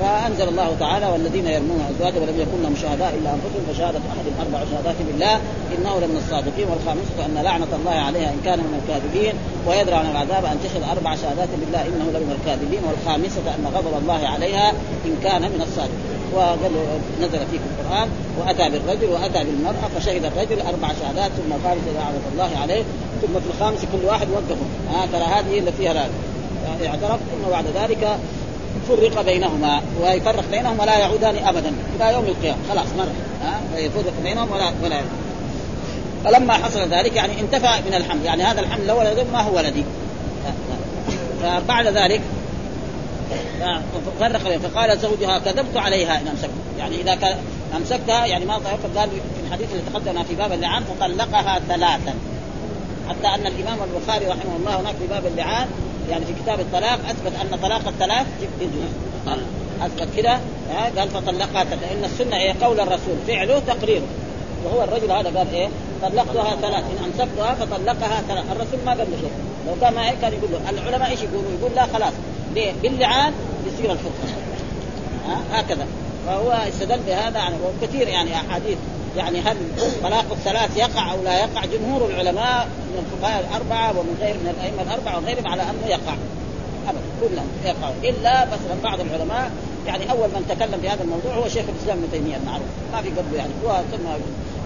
فانزل 0.00 0.48
الله 0.48 0.76
تعالى 0.80 1.06
والذين 1.06 1.46
يرمون 1.46 1.80
ازواجهم 1.90 2.22
ولم 2.22 2.40
يكن 2.40 2.62
لهم 2.62 2.76
شهداء 2.82 3.14
إلا 3.18 3.30
أنفسهم 3.34 3.64
فشهادة 3.68 3.98
أحد 4.12 4.26
أربع 4.46 4.64
شهادات 4.70 4.96
بالله 5.08 5.34
إنه 5.74 5.94
لمن 6.02 6.16
الصادقين 6.22 6.66
والخامسة 6.70 7.26
أن 7.26 7.44
لعنة 7.44 7.72
الله 7.78 7.96
عليها 8.06 8.28
إن 8.30 8.40
كان 8.44 8.58
من 8.58 8.80
الكاذبين 8.80 9.34
ويدرى 9.66 9.94
عن 9.94 10.10
العذاب 10.10 10.44
أن 10.44 10.58
تشهد 10.64 10.82
أربع 10.96 11.16
شهادات 11.16 11.48
بالله 11.60 11.82
إنه 11.82 12.06
لمن 12.14 12.30
الكاذبين 12.38 12.82
والخامسة 12.88 13.44
أن 13.56 13.64
غضب 13.74 13.94
الله 14.02 14.28
عليها 14.28 14.70
إن 15.06 15.14
كان 15.22 15.42
من 15.42 15.60
الصادقين. 15.68 16.14
وقال 16.34 16.72
نزل 17.22 17.38
فيك 17.50 17.60
القرآن 17.70 18.08
وأتى 18.38 18.70
بالرجل 18.70 19.08
وأتى 19.12 19.44
بالمرأة 19.44 19.88
فشهد 19.96 20.24
الرجل 20.24 20.60
أربع 20.60 20.88
شهادات 21.00 21.30
ثم 21.38 21.52
قال 21.68 21.78
لعنة 21.94 22.24
الله 22.32 22.50
عليه 22.62 22.82
ثم 23.22 23.40
في 23.40 23.46
الخامس 23.54 23.80
كل 23.92 24.06
واحد 24.06 24.26
وقفه. 24.30 24.66
ها 24.92 25.06
ترى 25.12 25.24
هذه 25.24 25.58
اللي 25.58 25.72
فيها 25.72 26.08
اعترف 26.86 27.20
ثم 27.30 27.50
بعد 27.50 27.64
ذلك 27.74 28.18
فرق 28.88 29.22
بينهما 29.22 29.80
ويفرق 30.02 30.44
بينهم 30.50 30.80
ولا 30.80 30.98
يعودان 30.98 31.36
ابدا 31.36 31.72
إلى 31.96 32.12
يوم 32.12 32.24
القيامة. 32.24 32.58
خلاص 32.70 32.86
مر 32.98 33.08
ها؟ 33.42 33.60
فيفرق 33.74 34.12
بينهم 34.22 34.52
ولا 34.52 34.72
ولا. 34.84 35.00
فلما 36.24 36.52
حصل 36.52 36.80
ذلك 36.80 37.16
يعني 37.16 37.40
انتفى 37.40 37.80
من 37.86 37.94
الحمل. 37.94 38.24
يعني 38.24 38.42
هذا 38.42 38.60
الحمل 38.60 38.86
لو 38.86 38.98
ولد 38.98 39.26
ما 39.32 39.40
هو 39.40 39.56
ولدي؟ 39.56 39.84
فبعد 41.42 41.86
ذلك 41.86 42.20
فرق 44.20 44.58
فقال 44.58 44.98
زوجها 44.98 45.38
كذبت 45.38 45.76
عليها 45.76 46.20
إن 46.20 46.28
أمسكت. 46.28 46.50
يعني 46.78 47.00
إذا 47.00 47.38
أمسكتها 47.76 48.26
يعني 48.26 48.44
ما 48.44 48.54
قال 48.54 48.78
في 48.82 49.18
الحديث 49.46 49.68
اللي 49.72 49.82
تقدم 49.92 50.22
في 50.22 50.34
باب 50.34 50.52
اللعان 50.52 50.84
فطلقها 50.84 51.60
ثلاثا. 51.68 52.14
حتى 53.08 53.26
أن 53.26 53.46
الإمام 53.46 53.78
البخاري 53.82 54.26
رحمه 54.26 54.56
الله 54.58 54.80
هناك 54.80 54.94
في 54.94 55.06
باب 55.06 55.26
اللعان 55.26 55.68
يعني 56.10 56.24
في 56.24 56.32
كتاب 56.42 56.60
الطلاق 56.60 56.98
أثبت 57.08 57.32
أن 57.42 57.58
طلاق 57.62 57.88
الثلاث 57.88 58.26
جزء 58.60 59.38
أثبت 59.82 60.08
كده 60.16 60.38
قال 60.96 61.08
فطلقها 61.08 61.64
لأن 61.64 62.04
السنة 62.04 62.36
إيه 62.36 62.54
قول 62.62 62.80
الرسول 62.80 63.16
فعله 63.26 63.58
تقريره 63.58 64.06
وهو 64.64 64.84
الرجل 64.84 65.10
هذا 65.10 65.38
قال 65.38 65.54
إيه؟ 65.54 65.68
طلقتها 66.02 66.56
ثلاث 66.56 66.84
إن 66.84 67.04
امسكتها 67.04 67.54
فطلقها 67.54 68.22
ثلاث. 68.28 68.44
الرسول 68.52 68.78
ما 68.86 68.90
قال 68.92 68.98
له 68.98 69.16
شيء 69.20 69.32
لو 69.66 69.72
كان 69.80 69.94
ما 69.94 70.10
هيك 70.10 70.18
كان 70.20 70.32
يقول 70.32 70.50
له 70.52 70.70
العلماء 70.70 71.10
إيش 71.10 71.20
يقولوا؟ 71.22 71.50
يقول 71.60 71.74
لا 71.74 71.86
خلاص. 71.86 72.12
ليه؟ 72.54 72.72
باللعان 72.82 73.32
يصير 73.66 73.96
ها 75.28 75.40
هكذا. 75.52 75.86
فهو 76.26 76.50
استدل 76.52 77.00
بهذا. 77.06 77.38
يعني 77.38 77.54
وكثير 77.82 78.08
يعني 78.08 78.34
أحاديث. 78.34 78.78
يعني 79.16 79.40
هل 79.40 79.56
طلاق 80.02 80.24
الثلاث 80.32 80.76
يقع 80.76 81.12
أو 81.12 81.22
لا 81.22 81.38
يقع؟ 81.38 81.64
جمهور 81.64 82.10
العلماء 82.10 82.66
من 82.66 83.06
الفقهاء 83.06 83.44
الأربعة 83.48 83.98
ومن 83.98 84.16
غير 84.20 84.34
من 84.34 84.54
الأئمة 84.58 84.82
الأربعة 84.82 85.18
وغيرهم 85.18 85.48
على 85.48 85.62
أنه 85.62 85.86
يقع. 85.86 86.14
ابدا 86.88 87.00
كلهم 87.20 87.48
يقع. 87.64 87.90
إلا 88.04 88.44
مثلا 88.44 88.74
بعض 88.82 89.00
العلماء 89.00 89.50
يعني 89.86 90.10
أول 90.10 90.28
من 90.28 90.46
تكلم 90.48 90.80
في 90.80 90.88
هذا 90.88 91.02
الموضوع 91.02 91.34
هو 91.34 91.48
شيخ 91.48 91.64
الإسلام 91.68 91.98
ابن 91.98 92.10
تيمية 92.12 92.36
المعروف. 92.36 92.66
ما 92.92 93.02
في 93.02 93.08
قبله 93.08 93.38
يعني. 93.38 93.52
هو 93.64 93.80
ثم 93.92 94.06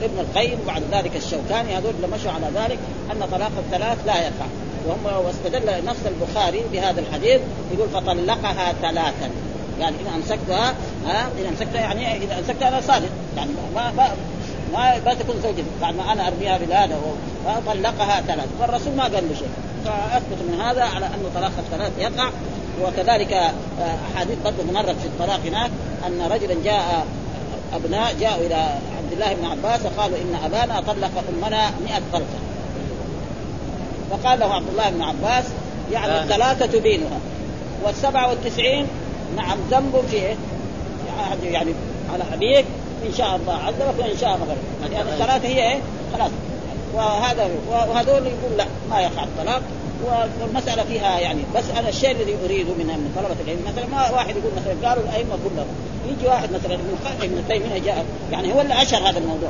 ابن 0.03 0.19
القيم 0.19 0.59
وبعد 0.65 0.83
ذلك 0.93 1.17
الشوكاني 1.17 1.79
هذول 1.79 1.95
مشوا 2.13 2.31
على 2.31 2.47
ذلك 2.55 2.79
أن 3.13 3.29
طلاق 3.33 3.53
الثلاث 3.59 3.99
لا 4.07 4.17
يقع. 4.17 4.47
وهم 4.87 5.25
واستدل 5.27 5.87
نص 5.87 5.97
البخاري 6.07 6.63
بهذا 6.73 7.01
الحديث 7.01 7.41
يقول 7.75 7.89
فطلقها 7.89 8.73
ثلاثا. 8.83 9.31
يعني 9.81 9.97
إذا 10.01 10.11
أمسكتها 10.17 10.75
ها 11.07 11.29
إذا 11.39 11.49
أمسكتها 11.49 11.81
يعني 11.81 12.17
إذا 12.17 12.39
أمسكتها 12.39 12.69
أنا 12.69 12.81
صادق. 12.81 13.11
يعني 13.37 13.51
ما 13.75 13.93
ما 14.73 15.01
ما, 15.07 15.15
تكون 15.15 15.41
زوجتي 15.43 15.65
بعد 15.81 15.97
ما 15.97 16.13
أنا 16.13 16.29
أرميها 16.29 16.59
بالهذا 16.59 17.01
فطلقها 17.47 18.21
ثلاث. 18.21 18.49
والرسول 18.61 18.95
ما 18.97 19.03
قال 19.03 19.29
له 19.29 19.35
شيء. 19.35 19.49
فاثبت 19.85 20.39
من 20.49 20.61
هذا 20.61 20.83
على 20.83 21.07
أن 21.07 21.31
طلاق 21.35 21.53
الثلاث 21.59 21.93
يقع. 21.99 22.31
وكذلك 22.83 23.33
آه، 23.33 23.53
أحاديث 24.15 24.39
برضه 24.45 24.73
مرت 24.73 24.97
في 25.01 25.07
الطلاق 25.07 25.41
هناك 25.47 25.71
أن 26.07 26.23
رجلا 26.31 26.57
جاء 26.65 27.07
أبناء 27.73 28.15
جاءوا 28.21 28.47
إلى 28.47 28.55
عبد 28.99 29.13
الله 29.13 29.35
بن 29.35 29.45
عباس 29.45 29.81
وقالوا 29.85 30.17
إن 30.19 30.39
أبانا 30.45 30.81
طلق 30.81 31.11
أمنا 31.29 31.71
100 31.85 32.01
طلقة. 32.13 32.39
فقال 34.11 34.41
له 34.41 34.55
عبد 34.55 34.69
الله 34.69 34.91
بن 34.91 35.03
عباس 35.03 35.45
يعني 35.93 36.13
آه. 36.13 36.23
الثلاثة 36.23 36.67
تبينها. 36.67 37.19
والسبعة 37.85 38.29
والتسعين 38.29 38.87
نعم 39.37 39.59
ذنب 39.71 40.03
في 40.11 40.17
إيه؟ 40.17 40.37
يعني 41.43 41.75
على 42.13 42.25
أبيك. 42.35 42.65
إن 43.07 43.15
شاء 43.19 43.37
الله 43.37 43.55
عذبك 43.55 43.99
وان 43.99 44.17
شاء 44.21 44.35
الله 44.35 44.57
يعني 44.93 45.11
الثلاثه 45.11 45.49
هي 45.49 45.73
إيه؟ 45.73 45.79
خلاص 46.17 46.31
وهذا 46.95 47.51
وهذول 47.71 48.27
يقول 48.27 48.57
لا 48.59 48.67
ما 48.91 49.01
يقع 49.01 49.25
الطلاق 49.25 49.63
والمسألة 50.05 50.85
فيها 50.85 51.19
يعني 51.19 51.41
بس 51.55 51.65
أنا 51.79 51.89
الشيء 51.89 52.11
الذي 52.11 52.37
أريده 52.45 52.73
من 52.73 52.87
من 52.87 53.13
طلبة 53.17 53.37
العلم 53.45 53.61
مثلا 53.67 53.87
ما 53.87 54.11
واحد 54.11 54.37
يقول 54.37 54.53
مثلا 54.57 54.89
قالوا 54.89 55.05
الأئمة 55.05 55.39
كلهم 55.45 55.67
يجي 56.09 56.29
واحد 56.29 56.53
مثلا 56.53 56.75
ابن 56.75 56.97
ابن 57.23 57.49
تيمية 57.49 57.79
جاء 57.79 58.05
يعني 58.33 58.53
هو 58.53 58.61
اللي 58.61 58.83
اشهر 58.83 59.11
هذا 59.11 59.19
الموضوع 59.19 59.49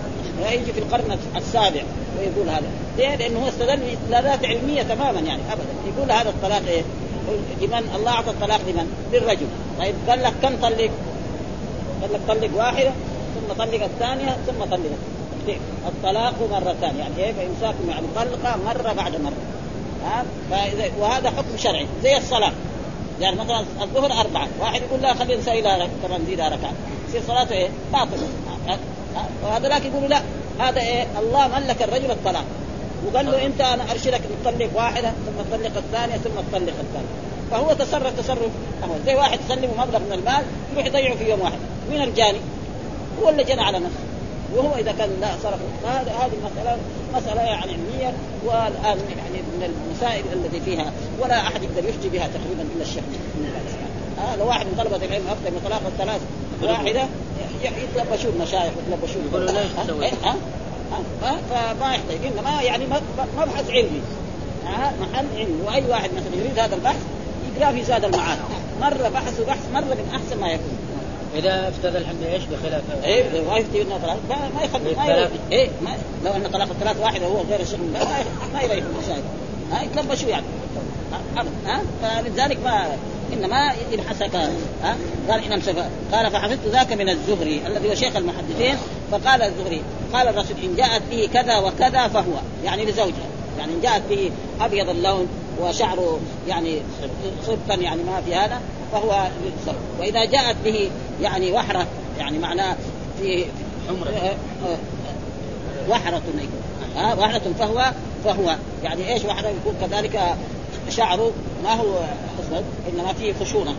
يجي 0.53 0.73
في 0.73 0.79
القرن 0.79 1.19
السابع 1.37 1.83
ويقول 2.19 2.49
هذا 2.49 2.67
ليه؟ 2.99 3.15
لأنه 3.15 3.45
هو 3.45 3.49
استدل 3.49 3.77
باستدلالات 3.77 4.45
علمية 4.45 4.83
تماما 4.83 5.21
يعني 5.21 5.43
ابدا 5.53 5.97
يقول 5.97 6.13
هذا 6.13 6.29
الطلاق 6.29 6.63
إيه؟ 6.69 6.83
لمن 7.61 7.93
الله 7.97 8.11
أعطى 8.11 8.31
الطلاق 8.31 8.61
لمن؟ 8.69 8.93
للرجل 9.13 9.47
طيب 9.79 9.95
قال 10.09 10.23
لك 10.23 10.33
كم 10.43 10.57
طلق؟ 10.63 10.91
قال 12.03 12.13
لك 12.13 12.21
طلق 12.29 12.51
واحدة 12.57 12.91
ثم 13.49 13.55
طلق 13.55 13.83
الثانية 13.85 14.37
ثم 14.47 14.65
طلق 14.65 14.99
الطلاق 15.87 16.35
مرتان 16.51 16.97
يعني 16.97 17.17
إيه 17.19 17.33
فامساكم 17.33 17.91
يعني 17.91 18.07
طلقة 18.17 18.57
مرة 18.67 18.93
بعد 18.93 19.21
مرة. 19.21 19.33
ها؟ 20.05 20.25
فإذا 20.51 20.91
وهذا 20.99 21.31
حكم 21.31 21.57
شرعي. 21.57 21.87
زي 22.03 22.17
الصلاة. 22.17 22.53
يعني 23.21 23.37
مثلا 23.37 23.65
الظهر 23.83 24.21
أربعة. 24.21 24.49
واحد 24.61 24.83
يقول 24.83 25.03
لا 25.03 25.15
خلينا 25.15 25.41
نسوي 25.41 25.63
كمان 25.63 26.23
نزيدها 26.23 26.49
ركعة. 26.49 26.73
يصير 27.09 27.23
صلاته 27.29 27.53
إيه؟ 27.53 27.69
باطلة 27.93 28.29
وهذا 29.45 29.77
يقولوا 29.77 30.09
لا. 30.09 30.23
هذا 30.59 30.81
إيه؟ 30.81 31.07
الله 31.19 31.49
ملك 31.49 31.83
الرجل 31.83 32.11
الطلاق. 32.11 32.45
وقال 33.07 33.27
له 33.27 33.47
أنت 33.47 33.61
أنا 33.61 33.93
أرشدك 33.93 34.21
تطلق 34.45 34.69
واحدة 34.75 35.09
ثم 35.11 35.57
تطلق 35.57 35.77
الثانية 35.77 36.17
ثم 36.17 36.31
تطلق 36.31 36.75
الثالثة. 36.81 37.15
فهو 37.51 37.73
تصرف 37.73 38.21
تصرف. 38.21 38.51
زي 39.07 39.15
واحد 39.15 39.39
يسلمه 39.45 39.87
مبلغ 39.87 39.99
من 39.99 40.13
المال 40.13 40.45
يروح 40.73 40.87
يضيعه 40.87 41.17
في 41.17 41.31
يوم 41.31 41.41
واحد. 41.41 41.59
مين 41.91 42.03
الجاني؟ 42.03 42.39
هو 43.23 43.29
اللي 43.29 43.45
جنى 43.45 43.63
على 43.63 43.79
نفسه. 43.79 44.05
وهو 44.55 44.75
إذا 44.75 44.93
كان 44.93 45.11
لا 45.21 45.29
صرف 45.43 45.59
فهذا 45.83 46.13
هذه 46.13 46.33
المساله 46.33 46.79
مسألة 47.15 47.41
يعني 47.41 47.63
علمية 47.63 48.13
والآن 48.45 48.99
يعني 49.19 49.39
من 49.53 49.75
المسائل 49.91 50.25
التي 50.33 50.61
فيها 50.61 50.93
ولا 51.21 51.41
أحد 51.41 51.63
يقدر 51.63 51.89
يفتي 51.89 52.09
بها 52.09 52.29
تقريبا 52.29 52.63
إلا 52.75 52.83
الشيخ 52.83 53.05
آه 54.19 54.37
لو 54.37 54.47
واحد 54.47 54.67
من 54.67 54.75
طلبة 54.79 54.97
العلم 54.97 55.25
افتى 55.29 55.51
من 55.51 55.61
طلاق 55.65 55.83
الثلاث 55.87 56.21
واحدة 56.63 57.03
يتلبشون 57.63 58.39
مشايخ 58.41 58.73
يتلبشون 58.87 59.23
يقولوا 59.31 59.51
ليش 59.51 59.71
تسوي؟ 59.85 60.07
ها؟ 60.07 60.37
فما 61.51 61.95
يحتاج. 61.95 62.19
إنما 62.27 62.63
يعني 62.63 62.85
مبحث 63.37 63.71
علمي. 63.71 64.01
محل 65.01 65.27
علمي. 65.37 65.63
وأي 65.67 65.85
واحد 65.89 66.11
مثلا 66.11 66.41
يريد 66.41 66.59
هذا 66.59 66.75
البحث 66.75 67.01
يقرأ 67.57 67.73
في 67.73 67.85
زاد 67.85 68.05
المعاد 68.05 68.39
مرة 68.81 69.09
بحث 69.09 69.41
وبحث 69.41 69.73
مرة 69.75 69.95
من 69.95 70.11
أحسن 70.15 70.41
ما 70.41 70.49
يكون. 70.49 70.79
إذا 71.35 71.69
افتدى 71.69 71.99
الحمد 71.99 72.23
إيش 72.23 72.43
بخلاف؟ 72.45 72.83
إيه 73.05 73.25
ما 73.51 73.57
يفتي 73.57 73.83
انه 73.83 73.99
طلاق 74.03 74.19
ما 74.55 74.63
يخلي 74.65 74.95
ما 74.95 75.29
إيه 75.53 75.69
ما 75.83 75.91
لو 76.25 76.33
أن 76.33 76.51
طلاق 76.53 76.69
الثلاث 76.71 77.01
واحد 77.01 77.23
وهو 77.23 77.43
غير 77.51 77.61
الشيخ 77.61 77.79
ما 78.55 78.63
يريح 78.63 78.85
المسائل 78.85 79.23
ها 79.73 79.83
يتلبشوا 79.83 80.29
يعني. 80.29 80.47
ها 81.67 81.83
فلذلك 82.03 82.59
ما 82.65 82.87
إنما 83.33 83.73
يبحثك 83.93 84.35
ها 84.83 84.97
قال 85.29 85.53
ان 85.53 85.63
قال 86.13 86.31
فحفظت 86.31 86.67
ذاك 86.67 86.93
من 86.93 87.09
الزهري 87.09 87.61
الذي 87.67 87.91
هو 87.91 87.95
شيخ 87.95 88.17
المحدثين 88.17 88.77
فقال 89.13 89.43
الزهري 89.43 89.83
قال 90.13 90.29
الرسول 90.29 90.57
إن 90.65 90.77
جاءت 90.77 91.03
به 91.11 91.29
كذا 91.35 91.59
وكذا 91.59 92.09
فهو 92.09 92.33
يعني 92.65 92.85
لزوجها. 92.85 93.29
يعني 93.59 93.73
إن 93.73 93.81
جاءت 93.81 94.03
به 94.11 94.31
أبيض 94.61 94.89
اللون 94.89 95.29
وشعره 95.61 96.21
يعني 96.49 96.79
صبا 97.47 97.75
يعني 97.75 98.03
ما 98.03 98.21
في 98.27 98.35
هذا 98.35 98.61
فهو 98.93 99.29
للزوج 99.45 99.83
وإذا 100.01 100.25
جاءت 100.25 100.57
به 100.65 100.91
يعني 101.21 101.53
وحرة 101.53 101.87
يعني 102.19 102.39
معناه 102.39 102.77
في 103.21 103.45
حمرة. 103.89 104.11
آه، 104.11 104.37
آه، 104.67 104.79
وحرة 105.91 106.23
ها 106.97 107.13
آه 107.13 107.19
وحرة 107.19 107.53
فهو 107.59 107.93
فهو. 108.25 108.57
يعني 108.85 109.13
إيش 109.13 109.25
وحرة؟ 109.25 109.49
يكون 109.49 109.75
كذلك 109.81 110.37
شعره 110.89 111.33
ما 111.65 111.75
هو 111.75 111.99
اسود 112.41 112.65
إنما 112.93 113.13
فيه 113.13 113.35
خشونة. 113.41 113.71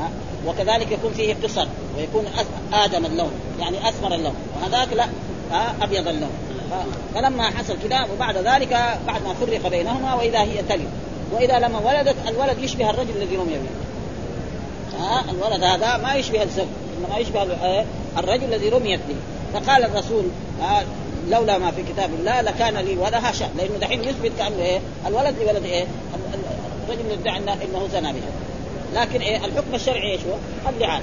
ها 0.00 0.10
وكذلك 0.46 0.92
يكون 0.92 1.12
فيه 1.12 1.36
قصر 1.42 1.66
ويكون 1.96 2.24
آدم 2.72 3.06
اللون. 3.06 3.32
يعني 3.60 3.88
أسمر 3.88 4.14
اللون. 4.14 4.34
وهذاك 4.56 4.92
لا 4.92 5.06
ها 5.50 5.74
أبيض 5.82 6.08
اللون. 6.08 6.30
فلما 7.14 7.42
حصل 7.44 7.76
كذا 7.88 8.06
وبعد 8.14 8.36
ذلك 8.36 8.98
بعد 9.06 9.22
ما 9.22 9.34
فرق 9.34 9.68
بينهما 9.68 10.14
وإذا 10.14 10.40
هي 10.40 10.62
تلد 10.68 10.88
وإذا 11.32 11.58
لما 11.58 11.78
ولدت 11.78 12.16
الولد 12.28 12.58
يشبه 12.58 12.90
الرجل 12.90 13.16
الذي 13.16 13.36
رمي 13.36 13.52
به 13.52 13.68
ها 15.00 15.24
الولد 15.30 15.64
هذا 15.64 15.96
ما 15.96 16.14
يشبه 16.14 16.42
الزوج 16.42 16.66
إنما 16.98 17.18
يشبه 17.18 17.42
آه، 17.42 17.84
الرجل 18.18 18.44
الذي 18.44 18.68
رميت 18.68 19.00
به 19.08 19.16
فقال 19.54 19.84
الرسول 19.84 20.24
لولا 21.30 21.58
ما 21.58 21.70
في 21.70 21.82
كتاب 21.82 22.10
الله 22.14 22.40
لكان 22.40 22.74
لي 22.74 22.96
ولها 22.96 23.32
شأن 23.32 23.50
لأنه 23.56 23.78
دحين 23.80 24.04
يثبت 24.04 24.32
كأنه 24.38 24.62
إيه؟ 24.62 24.80
الولد 25.06 25.34
لولد 25.38 25.64
إيه؟ 25.64 25.86
الرجل 26.88 27.10
يدعي 27.10 27.38
انه 27.38 27.88
زنى 27.92 28.12
بها. 28.12 28.30
لكن 28.94 29.20
إيه؟ 29.20 29.36
الحكم 29.36 29.74
الشرعي 29.74 30.12
إيش 30.12 30.20
هو؟ 30.20 30.70
اللعان 30.70 31.02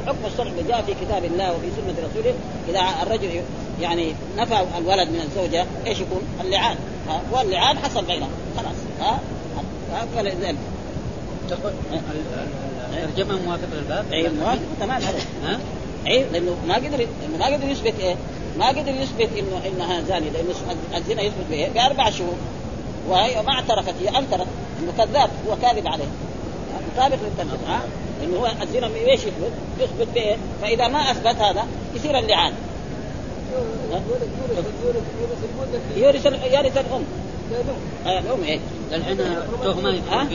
الحكم 0.00 0.18
الشرعي 0.32 0.50
اللي 0.50 0.62
جاء 0.62 0.82
في 0.82 0.94
كتاب 1.04 1.24
الله 1.24 1.52
وفي 1.52 1.66
سنة 1.76 2.08
رسوله 2.10 2.34
إذا 2.68 3.02
الرجل 3.02 3.42
يعني 3.80 4.14
نفى 4.36 4.58
الولد 4.78 5.08
من 5.08 5.20
الزوجة 5.20 5.66
إيش 5.86 6.00
يكون؟ 6.00 6.22
اللعان. 6.40 6.76
واللعان 7.32 7.78
حصل 7.78 8.04
بينهم. 8.04 8.30
خلاص. 8.56 8.76
ها 9.00 9.18
فلذلك 10.16 10.56
تقول 12.94 13.08
الترجمه 13.08 13.42
موافقه 13.46 13.74
للباب؟ 13.74 14.12
اي 14.12 14.28
موافقه 14.28 14.58
تمام 14.80 15.02
ها؟ 15.44 15.60
اي 16.06 16.24
لأنه 16.32 16.56
ما 16.68 16.74
قدر 16.74 16.96
لأنه 16.96 17.36
ما 17.38 17.46
قدر 17.46 17.68
يثبت 17.68 17.94
إيه؟ 18.00 18.16
ما 18.58 18.68
قدر 18.68 18.94
يثبت 18.94 19.28
إنه 19.38 19.60
إنها 19.66 20.00
زانية 20.00 20.30
لأنه 20.30 20.54
الزنا 20.96 21.22
يثبت 21.22 21.44
بإيه؟ 21.50 21.68
بأربع 21.68 22.10
شهور 22.10 22.36
وهي 23.08 23.42
ما 23.42 23.52
اعترفت 23.52 23.94
هي 24.02 24.08
أنكرت 24.08 24.46
إنه 24.80 24.92
كذاب 24.98 25.30
هو 25.48 25.56
كاذب 25.62 25.86
عليه 25.86 26.08
مطابق 26.92 27.16
للترجمه 27.22 27.68
ها؟ 27.68 27.80
لأنه 28.20 28.36
هو 28.36 28.46
الزنا 28.62 28.86
إيش 28.86 29.20
يثبت؟ 29.20 29.52
يثبت 29.80 30.08
بإيه؟ 30.14 30.36
فإذا 30.62 30.88
ما 30.88 31.10
أثبت 31.10 31.36
هذا 31.36 31.66
يصير 31.94 32.18
اللعان 32.18 32.52
يورث 35.96 36.26
يورث 36.26 36.76
الأم 36.78 37.04
آه، 38.06 38.18
الأم 38.18 38.42
إيه 38.42 38.58
الحين 38.92 39.16
تهمه؟ 39.16 40.28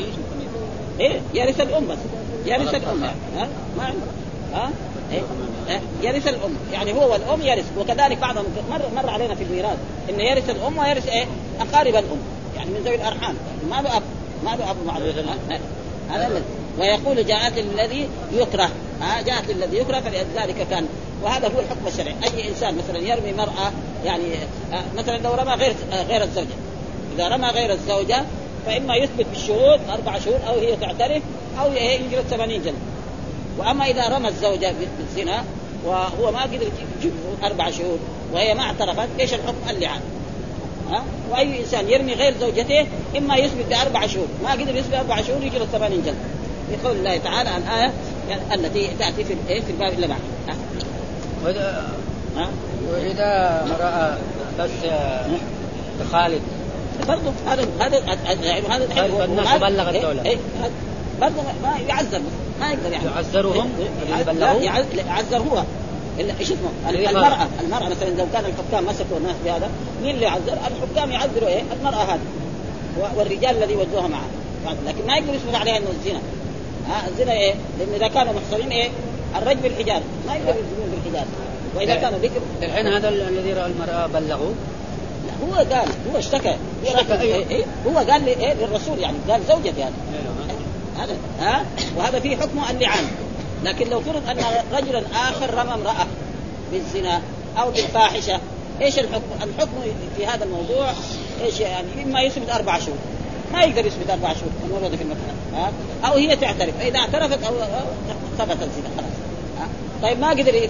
إيه 0.99 1.21
يرث 1.33 1.61
الأم 1.61 1.87
بس 1.87 1.97
يرث 2.45 2.75
الأم 2.75 3.03
يعني. 3.03 3.17
ها؟ 3.37 3.47
ما 3.77 3.83
عنده. 3.83 4.05
ها؟ 4.53 4.69
إيه؟ 5.11 5.21
إيه؟ 5.69 5.81
يرث 6.01 6.27
الأم. 6.27 6.55
يعني 6.73 6.93
هو 6.93 7.11
والأم 7.11 7.41
يرث. 7.41 7.65
وكذلك 7.77 8.17
بعضهم 8.17 8.45
مر 8.71 8.81
مر 8.95 9.09
علينا 9.09 9.35
في 9.35 9.43
الميراث 9.43 9.77
انه 10.09 10.23
يرث 10.23 10.49
الأم 10.49 10.77
ويرث 10.77 11.07
إيه؟ 11.07 11.25
أقارب 11.59 11.95
الأم. 11.95 12.19
يعني 12.55 12.69
من 12.69 12.81
ذوي 12.85 12.95
الأرحام. 12.95 13.35
ما 13.69 13.81
له 13.81 13.97
أب 13.97 14.03
ما 14.45 14.49
له 14.49 14.71
أب 14.71 14.75
معروف؟ 14.85 15.15
هذا 16.09 16.27
الذي 16.27 16.43
ويقول 16.79 17.25
جاءت 17.25 17.57
الذي 17.57 18.09
يكره. 18.33 18.69
ها؟ 19.01 19.21
جاءت 19.21 19.49
الذي 19.49 19.77
يكره 19.77 19.99
فلذلك 19.99 20.67
كان. 20.69 20.87
وهذا 21.23 21.47
هو 21.47 21.59
الحكم 21.59 21.87
الشرعي. 21.87 22.15
أي 22.23 22.49
إنسان 22.49 22.77
مثلا 22.77 22.97
يرمي 22.97 23.33
مراه 23.33 23.71
يعني 24.05 24.23
آه، 24.73 24.83
مثلا 24.97 25.17
لو 25.17 25.33
رمى 25.33 25.53
غير 25.53 25.75
آه، 25.93 26.03
غير 26.03 26.23
الزوجة. 26.23 26.55
إذا 27.15 27.27
رمى 27.27 27.47
غير 27.47 27.71
الزوجة 27.71 28.25
فإما 28.69 28.95
يثبت 28.95 29.25
بالشهود 29.25 29.79
أربع 29.89 30.19
شهور 30.19 30.39
أو 30.47 30.59
هي 30.59 30.75
تعترف 30.75 31.23
أو 31.59 31.73
يجلد 31.73 32.25
80 32.29 32.61
جلد. 32.61 32.75
وأما 33.57 33.85
إذا 33.85 34.07
رمى 34.07 34.27
الزوجة 34.27 34.73
بالزنا 34.99 35.43
وهو 35.85 36.31
ما 36.31 36.41
قدر 36.41 36.67
يجيب 36.99 37.13
أربع 37.43 37.71
شهور 37.71 37.97
وهي 38.33 38.53
ما 38.53 38.61
اعترفت 38.61 39.07
إيش 39.19 39.33
الحكم؟ 39.33 39.69
اللعان. 39.69 40.01
ها؟ 40.91 41.03
وأي 41.31 41.59
إنسان 41.59 41.89
يرمي 41.89 42.13
غير 42.13 42.33
زوجته 42.39 42.87
إما 43.17 43.35
يثبت 43.35 43.65
بأربع 43.69 44.07
شهور 44.07 44.27
ما 44.43 44.51
قدر 44.51 44.75
يثبت 44.75 44.93
أربع 44.93 45.21
شهور 45.21 45.43
يجلد 45.43 45.67
80 45.71 46.03
جلد. 46.05 46.17
بقول 46.71 46.97
الله 46.97 47.17
تعالى 47.17 47.49
الآية 47.57 47.93
التي 48.53 48.89
تأتي 48.99 49.23
في 49.23 49.35
إيه؟ 49.49 49.61
في 49.61 49.71
الباب 49.71 49.93
اللي 49.93 50.07
بعد. 50.07 50.19
ها؟ 52.35 52.49
وإذا 52.91 53.65
رأى 53.79 54.17
بس 54.59 54.71
خالد 56.11 56.41
برضه 57.07 57.31
هذا 57.47 57.67
هذا 57.79 58.43
يعني 58.43 58.67
هذا 58.67 59.13
هو- 59.13 59.23
الناس 59.23 59.47
بلغ 59.47 59.89
إيه، 59.89 59.97
الدولة. 59.97 60.25
إيه، 60.25 60.37
هذا 60.61 60.71
برضه 61.21 61.41
ما 61.63 61.77
يعذر 61.87 62.21
ما 62.61 62.69
يقدر 62.71 62.91
يعني. 62.91 63.05
يعذرهم؟ 63.05 63.69
إيه، 63.79 65.05
يعذر 65.07 65.37
هو. 65.37 65.63
إيش 66.39 66.51
اسمه؟ 66.51 66.69
المرأة. 67.09 67.47
المرأة 67.63 67.89
مثلا 67.89 68.09
لو 68.09 68.25
كان 68.33 68.43
الحكام 68.45 68.85
مسكوا 68.85 69.17
الناس 69.17 69.35
بهذا 69.45 69.69
مين 70.03 70.15
اللي 70.15 70.25
يعذر؟ 70.25 70.53
الحكام 70.53 71.11
يعذروا 71.11 71.49
إيه؟ 71.49 71.61
المرأة 71.79 72.03
هذه. 72.03 72.19
والرجال 73.17 73.57
الذي 73.63 73.75
وجهوها 73.75 74.07
معه 74.07 74.25
لكن 74.87 75.07
ما 75.07 75.15
يقدر 75.17 75.33
يثبت 75.33 75.55
عليها 75.55 75.77
إنه 75.77 75.87
الزنا. 75.99 76.19
ها؟ 76.89 77.07
الزنا 77.07 77.31
إيه؟ 77.31 77.53
لأن 77.79 77.93
إذا 77.95 78.07
كانوا 78.07 78.33
محصنين 78.33 78.71
إيه؟ 78.71 78.89
الرجم 79.41 79.59
بالحجاب. 79.61 80.01
ما 80.27 80.35
يقدر 80.35 80.49
يلزمون 80.49 80.89
بالحجاب. 81.03 81.25
وإذا. 81.75 81.95
كانوا 81.95 82.19
بكر 82.19 82.41
الحين 82.63 82.87
هذا 82.87 83.09
الذي 83.09 83.53
رأى 83.53 83.65
المرأة 83.65 84.07
بلغوا 84.07 84.51
هو 85.43 85.55
قال 85.55 85.89
هو 86.13 86.17
اشتكى 86.17 86.55
أيوه. 86.85 87.35
إيه 87.35 87.49
إيه 87.49 87.65
هو 87.87 87.97
قال 87.97 88.25
لي 88.25 88.31
إيه 88.31 88.53
للرسول 88.53 88.99
يعني 88.99 89.17
قال 89.29 89.41
زوجتي 89.47 89.83
هذا 89.83 89.93
هذا 90.97 91.17
ها؟ 91.39 91.65
وهذا 91.97 92.19
فيه 92.19 92.37
حكمه 92.37 92.69
اللعان 92.69 93.03
لكن 93.63 93.89
لو 93.89 94.01
فرض 94.01 94.29
أن 94.29 94.37
رجلا 94.73 95.03
آخر 95.13 95.53
رمى 95.53 95.73
امرأة 95.73 96.07
بالزنا 96.71 97.21
أو 97.57 97.71
بالفاحشة 97.71 98.39
إيش 98.81 98.99
الحكم؟ 98.99 99.43
الحكم 99.43 99.81
في 100.17 100.27
هذا 100.27 100.43
الموضوع 100.43 100.91
إيش 101.43 101.59
يعني؟ 101.59 101.87
إما 102.03 102.21
يثبت 102.21 102.49
أربع 102.49 102.79
شهور. 102.79 102.97
ما 103.53 103.63
يقدر 103.63 103.85
يثبت 103.85 104.09
أربع 104.09 104.33
شهور 104.33 104.51
الموجوده 104.65 104.97
في 104.97 105.03
المساله 105.03 105.33
ها؟ 105.53 105.71
أو 106.07 106.13
هي 106.13 106.35
تعترف. 106.35 106.77
فاذا 106.79 106.99
اعترفت 106.99 107.43
أو 107.43 107.53
ثبت 108.37 108.57
الزنا 108.61 108.89
خلاص 108.97 109.11
ها؟ 109.59 109.67
طيب 110.01 110.19
ما 110.19 110.29
قدر 110.29 110.69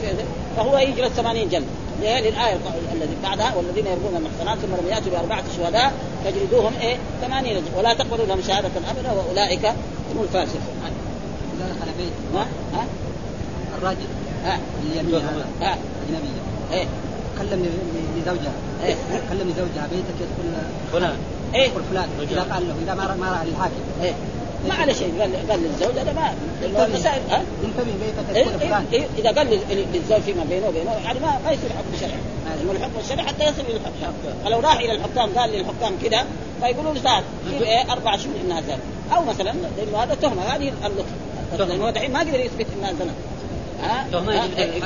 فهو 0.57 0.77
يجلس 0.77 1.11
80 1.11 1.49
جلد 1.49 1.65
للايه 1.99 2.57
الذي 2.93 3.15
بعدها 3.23 3.55
والذين 3.55 3.87
يرمون 3.87 4.15
المحصنات 4.15 4.57
ثم 4.57 4.75
لم 4.75 4.87
يأتوا 4.89 5.11
بأربعة 5.11 5.43
شهداء 5.57 5.93
فاجلدوهم 6.23 6.73
إيه؟ 6.81 6.97
80 7.21 7.43
جلد 7.43 7.63
ولا 7.77 7.93
تقبلوا 7.93 8.25
لهم 8.25 8.41
شهادة 8.41 8.69
أبدا 8.89 9.11
وأولئك 9.11 9.65
هم 9.65 10.23
الفاسقون. 10.23 10.61
إذا 11.57 11.65
دخل 11.65 11.91
بيت. 11.97 12.13
ها؟ 12.35 12.47
ها؟ 12.73 12.85
الرجل. 13.77 14.07
ها؟ 14.43 14.59
اليمين 14.83 15.21
ها؟ 15.61 15.77
أجنبية 16.07 16.41
إيه. 16.71 16.85
كلم 17.39 17.69
لزوجها 18.17 18.53
إيه. 18.83 18.95
كلم 19.29 19.49
لزوجها 19.49 19.87
بيتك 19.91 20.15
يدخل 20.21 20.61
فلان 20.91 21.17
إيه. 21.55 21.63
يدخل 21.67 21.81
فلان. 21.91 22.09
إذا 22.31 22.53
قال 22.53 22.67
له 22.67 22.75
إذا 22.83 22.93
ما 22.93 23.27
رأى 23.31 23.49
الحاكم. 23.49 23.73
إيه. 24.03 24.13
ما 24.67 24.73
على 24.73 24.93
شيء. 24.93 25.13
قال 25.21 25.49
قال 25.51 25.59
للزوج 25.63 25.97
هذا 25.99 26.13
ما 26.13 26.33
المسائل 26.85 27.21
ها؟ 27.29 27.43
بيتك 27.99 28.35
إيه 28.35 28.45
إيه 28.61 28.83
إيه 28.93 29.07
إذا 29.17 29.31
قال 29.31 29.47
لل- 29.47 29.85
للزوج 29.93 30.21
فيما 30.21 30.43
بينه 30.49 30.67
وبينه 30.67 30.91
يعني 31.05 31.19
ما 31.19 31.39
ما 31.45 31.51
يصير 31.51 31.69
حكم 31.69 31.99
شرعي. 31.99 32.19
لأنه 32.57 32.71
الحكم 32.71 32.99
الشرعي 32.99 33.27
حتى 33.27 33.43
يصل 33.43 33.61
إلى 33.61 33.75
الحكام 33.77 34.13
فلو 34.45 34.59
راح 34.59 34.79
إلى 34.79 34.91
الحكام 34.91 35.29
قال 35.39 35.49
للحكام 35.49 35.93
كذا 36.03 36.25
فيقولوا 36.61 36.93
له 36.93 37.01
تعال 37.01 37.23
إيه 37.61 37.91
أربع 37.91 38.17
شهور 38.17 38.35
إنها 38.45 38.61
زانيه 38.61 38.81
أو 39.15 39.23
مثلا 39.25 39.53
لأنه 39.77 39.97
هذا 40.03 40.15
تهمة. 40.15 40.41
هذه 40.41 40.73
اللطف. 40.85 41.05
لأنه 41.69 41.89
دحين 41.89 42.11
ما 42.13 42.19
قدر 42.19 42.39
يثبت 42.39 42.65
إنها 42.79 42.93
زنا 42.93 43.11
ها. 43.83 44.05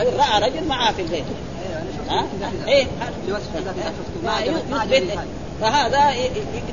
يقول 0.02 0.14
راى 0.20 0.50
رجل 0.50 0.68
معاه 0.68 0.92
في 0.92 1.02
البيت. 1.02 1.24
إيه، 1.70 1.84
شفت 1.98 2.10
ها. 2.12 2.26
إيه 2.68 2.88
ما 4.24 4.42
يثبت. 4.42 5.20
فهذا 5.64 6.14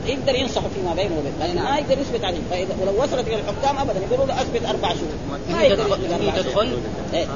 يقدر 0.06 0.34
ينصح 0.34 0.62
فيما 0.74 0.94
بينه 0.94 1.14
وبين. 1.18 1.62
ما 1.62 1.78
يقدر 1.78 1.98
يثبت 1.98 2.24
عليه. 2.24 2.38
فاذا 2.50 2.74
ولو 2.82 3.02
وصلت 3.02 3.28
إلى 3.28 3.36
الحكام 3.36 3.78
ابدا 3.78 4.00
يقولوا 4.10 4.26
له 4.26 4.42
أثبت 4.42 4.66
أربع 4.68 4.88
شهور. 4.88 5.40
ما 5.50 5.62
يقدر 5.62 5.98
تدخل 6.36 6.78
إيه؟ 7.14 7.26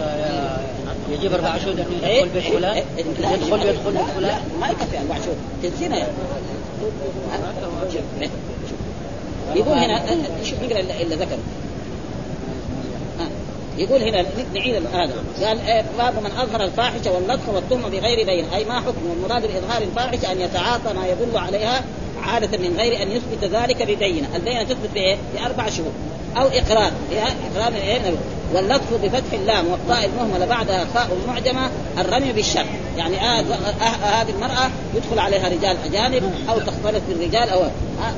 آه، 0.00 0.58
يجيب 1.10 1.32
أربع 1.32 1.58
شهور 1.58 1.72
انه 1.72 2.06
إيه؟ 2.06 2.22
يدخل 2.22 2.28
بيت 2.34 2.42
فلان. 2.42 2.72
إيه؟ 2.74 3.04
لا، 3.20 3.34
يدخل 3.34 3.58
بيت 3.58 3.76
فلان 3.84 4.04
لا، 4.20 4.38
ما 4.60 4.68
يكفي 4.68 4.98
أربع 4.98 5.14
شهور. 5.14 5.36
تنسينا. 5.62 5.96
يعني 5.96 6.12
إيه؟ 8.20 8.28
يقول 9.54 9.78
هنا 9.78 10.02
شوف 10.44 10.62
نقرأ 10.62 10.80
إلا 10.80 11.16
ذكر. 11.16 11.38
يقول 13.78 14.02
هنا 14.02 14.24
نعيد 14.54 14.74
هذا 14.74 15.14
قال 15.42 15.60
إيه، 15.60 15.84
باب 15.98 16.14
من 16.14 16.30
أظهر 16.30 16.64
الفاحشة 16.64 17.12
واللطخ 17.12 17.48
والتهمة 17.48 17.88
بغير 17.88 18.26
بين 18.26 18.44
أي 18.54 18.64
ما 18.64 18.80
حكم 18.80 19.10
والمراد 19.10 19.42
بإظهار 19.42 19.82
الفاحشة 19.82 20.32
أن 20.32 20.40
يتعاطى 20.40 20.92
ما 20.94 21.06
يدل 21.06 21.38
عليها 21.38 21.84
عادة 22.22 22.58
من 22.58 22.76
غير 22.76 23.02
أن 23.02 23.10
يثبت 23.10 23.44
ذلك 23.44 23.82
ببينة، 23.82 24.36
البينة 24.36 24.62
تثبت 24.62 24.90
بإيه؟ 24.94 25.16
بأربع 25.34 25.68
شهور 25.68 25.92
أو 26.36 26.46
إقرار، 26.46 26.92
إيه؟ 27.12 27.22
إقرار 27.52 27.72
إيه؟ 27.74 28.00
واللطف 28.54 28.94
بفتح 29.02 29.32
اللام 29.32 29.66
والطاء 29.66 30.04
المهملة 30.04 30.46
بعدها 30.46 30.86
خاء 30.94 31.08
معجمه 31.28 31.70
الرمي 31.98 32.32
بالشر، 32.32 32.66
يعني 32.96 33.20
آه 33.20 33.40
آه 33.40 33.82
آه 33.82 34.22
هذه 34.22 34.30
المرأة 34.30 34.70
يدخل 34.94 35.18
عليها 35.18 35.48
رجال 35.48 35.76
أجانب 35.84 36.32
أو 36.48 36.58
تختلط 36.58 37.02
بالرجال 37.08 37.48
آه 37.48 37.70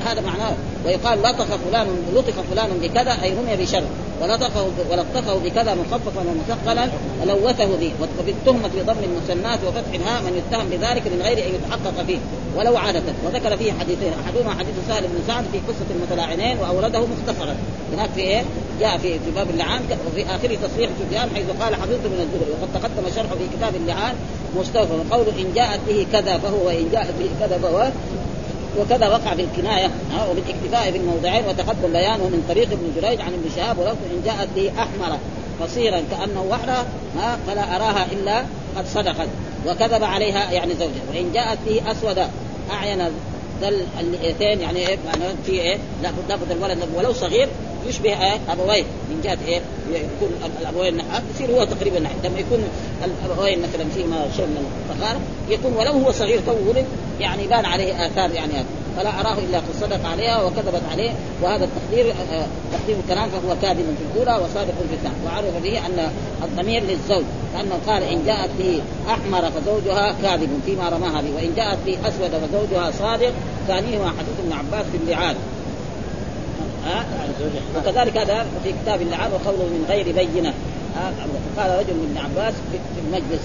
هذا 0.05 0.21
معناه. 0.21 0.55
ويقال 0.87 1.19
لطخ 1.23 1.45
فلان 1.45 1.87
لطخ 2.15 2.35
فلان 2.51 2.71
بكذا 2.83 3.23
أي 3.23 3.35
رمي 3.35 3.65
بشر. 3.65 3.83
ولطخه 4.23 4.67
ولطخه 4.91 5.39
بكذا 5.45 5.75
مخففا 5.75 6.23
ومثقلا 6.31 6.89
ولوثه 7.23 7.77
به. 7.77 7.93
وبالتهمة 8.21 8.69
بضم 8.69 9.05
المسمات 9.05 9.59
وفتح 9.67 9.93
الهاء 9.95 10.23
من 10.23 10.43
يتهم 10.43 10.69
بذلك 10.69 11.03
من 11.07 11.23
غير 11.23 11.39
أن 11.47 11.55
يتحقق 11.55 12.07
فيه. 12.07 12.19
ولو 12.57 12.77
عادة. 12.77 13.03
وذكر 13.25 13.57
فيه 13.57 13.73
حديثين. 13.73 14.13
أحدهما 14.25 14.51
حديث 14.51 14.75
سهل 14.89 15.03
بن 15.03 15.19
سعد 15.27 15.45
في 15.53 15.59
قصة 15.59 15.87
المتلاعنين 15.91 16.59
وأورده 16.59 17.01
مختصرا. 17.01 17.57
هناك 17.93 18.11
في 18.15 18.21
إيه؟ 18.21 18.43
جاء 18.81 18.99
في 18.99 19.19
في 19.19 19.31
باب 19.35 19.51
اللعان 19.51 19.83
وفي 20.07 20.25
اخره 20.25 20.59
تصريح 20.69 20.91
سفيان 21.01 21.29
حيث 21.35 21.47
قال 21.61 21.75
حفظت 21.75 22.05
من 22.05 22.21
الزهري 22.21 22.51
وقد 22.53 22.69
تقدم 22.75 23.15
شرحه 23.17 23.35
في 23.35 23.57
كتاب 23.57 23.75
اللعان 23.77 24.15
مستوفى. 24.57 24.93
وقول 24.93 25.27
إن 25.39 25.53
جاءت 25.55 25.81
به 25.89 26.07
كذا 26.13 26.39
فهو 26.39 26.67
وإن 26.67 26.89
جاءت 26.93 27.15
به 27.19 27.31
كذا 27.41 27.59
فهو 27.59 27.91
وكذا 28.79 29.09
وقع 29.09 29.35
في 29.35 29.43
الكنايه 29.43 29.87
ها 29.87 30.27
وبالاكتفاء 30.31 30.91
بالموضعين 30.91 31.45
وتقدم 31.45 31.93
بيانه 31.93 32.25
من 32.25 32.45
طريق 32.49 32.69
ابن 32.73 32.93
جريج 32.97 33.21
عن 33.21 33.33
ابن 33.33 33.51
شهاب 33.57 33.79
ولفظ 33.79 33.99
إن 34.11 34.23
جاءت 34.25 34.49
به 34.57 34.73
أحمر 34.79 35.19
قصيرا 35.61 36.03
كأنه 36.11 36.47
وحده 36.51 36.85
ها 37.17 37.39
فلا 37.47 37.77
أراها 37.77 38.07
إلا 38.13 38.45
قد 38.77 38.87
صدقت. 38.87 39.29
وكذب 39.67 40.05
عليها 40.05 40.53
يعني 40.53 40.75
زوجها. 40.75 41.03
وإن 41.15 41.33
جاءت 41.33 41.59
به 41.67 41.91
أسود 41.91 42.19
أعين 42.71 42.99
ذا 43.61 43.69
الاثنين 44.01 44.61
يعني 44.61 44.89
إيه 44.89 44.99
في 45.47 45.53
إيه 45.53 45.79
لا 46.03 46.11
لابد 46.29 46.51
الولد 46.51 46.79
ولو 46.95 47.13
صغير 47.13 47.49
يشبه 47.87 48.11
إيه 48.11 48.39
ابويه 48.49 48.83
من 48.83 49.21
جهة 49.25 49.39
إيه؟ 49.49 49.61
يكون 49.91 50.53
الابوين 50.61 50.97
نحات 50.97 51.23
يصير 51.35 51.51
هو 51.51 51.65
تقريبا 51.65 52.01
نحات 52.01 52.17
لما 52.25 52.39
يكون 52.39 52.65
الابوين 53.05 53.59
مثلا 53.59 53.85
فيما 53.95 54.29
شيء 54.37 54.47
من 54.47 54.67
الفخار 54.91 55.17
يكون 55.49 55.73
ولو 55.73 55.93
هو 55.93 56.13
صغير 56.13 56.41
تو 56.47 56.53
ولد 56.69 56.87
يعني 57.21 57.47
بان 57.47 57.65
عليه 57.65 58.07
آثار 58.07 58.31
يعني 58.31 58.53
هذا 58.53 58.67
فلا 58.97 59.21
أراه 59.21 59.39
إلا 59.39 59.59
قد 59.59 59.75
صدق 59.81 60.09
عليها 60.09 60.43
وكذبت 60.43 60.83
عليه. 60.93 61.11
وهذا 61.43 61.65
التقدير 61.65 62.15
آه، 62.33 62.47
تقدير 62.73 62.97
الكلام 63.05 63.29
فهو 63.31 63.57
كاذب 63.63 63.77
في 63.99 64.05
الأولى 64.21 64.45
وصادق 64.45 64.75
في 64.89 64.95
الثانية. 64.95 65.17
وعرف 65.27 65.63
به 65.63 65.87
أن 65.87 66.11
الضمير 66.45 66.83
للزوج 66.83 67.25
كانه 67.55 67.79
قال 67.87 68.03
إن 68.03 68.25
جاءت 68.27 68.51
به 68.59 68.83
أحمر 69.09 69.51
فزوجها 69.51 70.15
كاذب 70.23 70.49
فيما 70.67 70.89
رماها 70.89 71.21
به 71.21 71.35
وإن 71.37 71.55
جاءت 71.57 71.79
به 71.87 71.99
أسود 72.09 72.31
فزوجها 72.31 72.91
صادق. 72.91 73.33
ثانيهما 73.69 74.09
حديث 74.09 74.35
ابن 74.45 74.53
عباس 74.53 74.87
في 74.93 74.97
اللعان 74.97 75.37
وكذلك 77.77 78.17
هذا 78.17 78.47
في 78.65 78.73
كتاب 78.83 79.03
اللعان 79.03 79.33
وقوله 79.33 79.65
من 79.65 79.85
غير 79.89 80.13
بينة. 80.13 80.55
ها؟ 80.97 81.13
فقال 81.57 81.79
رجل 81.79 81.95
من 81.95 82.19
عباس 82.25 82.55
في 82.73 83.01
المجلس. 83.07 83.43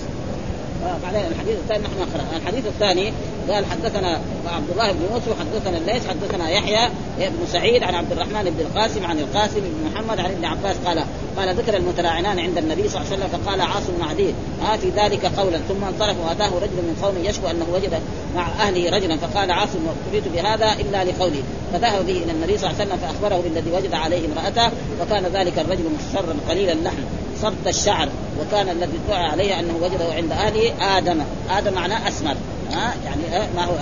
بعدين 1.04 1.22
الحديث 1.32 1.56
الثاني 1.56 1.84
نحن 1.84 1.94
نقرأ. 2.02 2.38
الحديث 2.38 2.66
الثاني 2.66 3.14
قال 3.50 3.66
حدثنا 3.66 4.20
عبد 4.48 4.70
الله 4.72 4.92
بن 4.92 5.00
يوسف 5.12 5.40
حدثنا 5.40 5.78
الليث 5.78 6.08
حدثنا 6.08 6.50
يحيى 6.50 6.90
بن 7.18 7.48
سعيد 7.52 7.84
عن 7.84 7.96
عبد 7.96 8.12
الرحمن 8.12 8.44
بن 8.44 8.66
القاسم 8.66 9.06
عن 9.06 9.20
القاسم 9.20 9.60
بن 9.60 9.92
محمد 9.92 10.20
عن 10.20 10.32
ابن 10.32 10.46
عباس 10.46 10.76
قال 10.86 11.04
قال 11.38 11.56
ذكر 11.56 11.78
المتراعنان 11.78 12.40
عند 12.40 12.58
النبي 12.58 12.90
صلى 12.90 13.02
الله 13.02 13.12
عليه 13.12 13.26
وسلم 13.26 13.40
فقال 13.40 13.62
عاصم 13.62 13.94
بن 13.98 14.04
عدي 14.04 14.34
في 14.82 14.90
ذلك 14.90 15.26
قولا. 15.26 15.58
ثم 15.58 15.84
انصرف 15.84 16.18
وأتاه 16.26 16.50
رجل 16.56 16.78
من 16.88 17.00
قوم 17.04 17.16
يشكو 17.24 17.48
أنه 17.48 17.66
وجد 17.74 17.94
مع 18.36 18.48
أهله 18.48 18.98
رجلا 18.98 19.18
فقال 19.18 19.52
عاصم 19.52 19.80
ابتليت 20.06 20.34
بهذا 20.34 20.74
إلا 20.74 21.04
لقولي 21.04 21.44
فذهب 21.76 22.06
به 22.06 22.24
إلى 22.24 22.32
النبي 22.32 22.58
صلى 22.58 22.70
الله 22.70 22.82
عليه 22.82 22.92
وسلم 22.92 22.98
فأخبره 22.98 23.42
بالذي 23.42 23.72
وجد 23.72 23.94
عليه 23.94 24.26
امرأته 24.26 24.72
وكان 25.02 25.26
ذلك 25.34 25.60
الرجل 25.60 25.84
مصرا 25.84 26.36
قليل 26.50 26.70
اللحم 26.70 27.04
صبت 27.42 27.68
الشعر 27.68 28.10
وكان 28.40 28.70
الذي 28.70 29.00
ادعى 29.08 29.24
عليه 29.24 29.60
أنه 29.60 29.74
وجده 29.82 30.14
عند 30.14 30.32
أهله 30.32 30.98
آدم. 30.98 31.22
آدم 31.50 31.74
معناه 31.74 32.08
أسمر. 32.08 32.36
ها 32.72 32.94
يعني 33.06 33.44
آه 33.44 33.48
ما 33.56 33.66
هو 33.66 33.74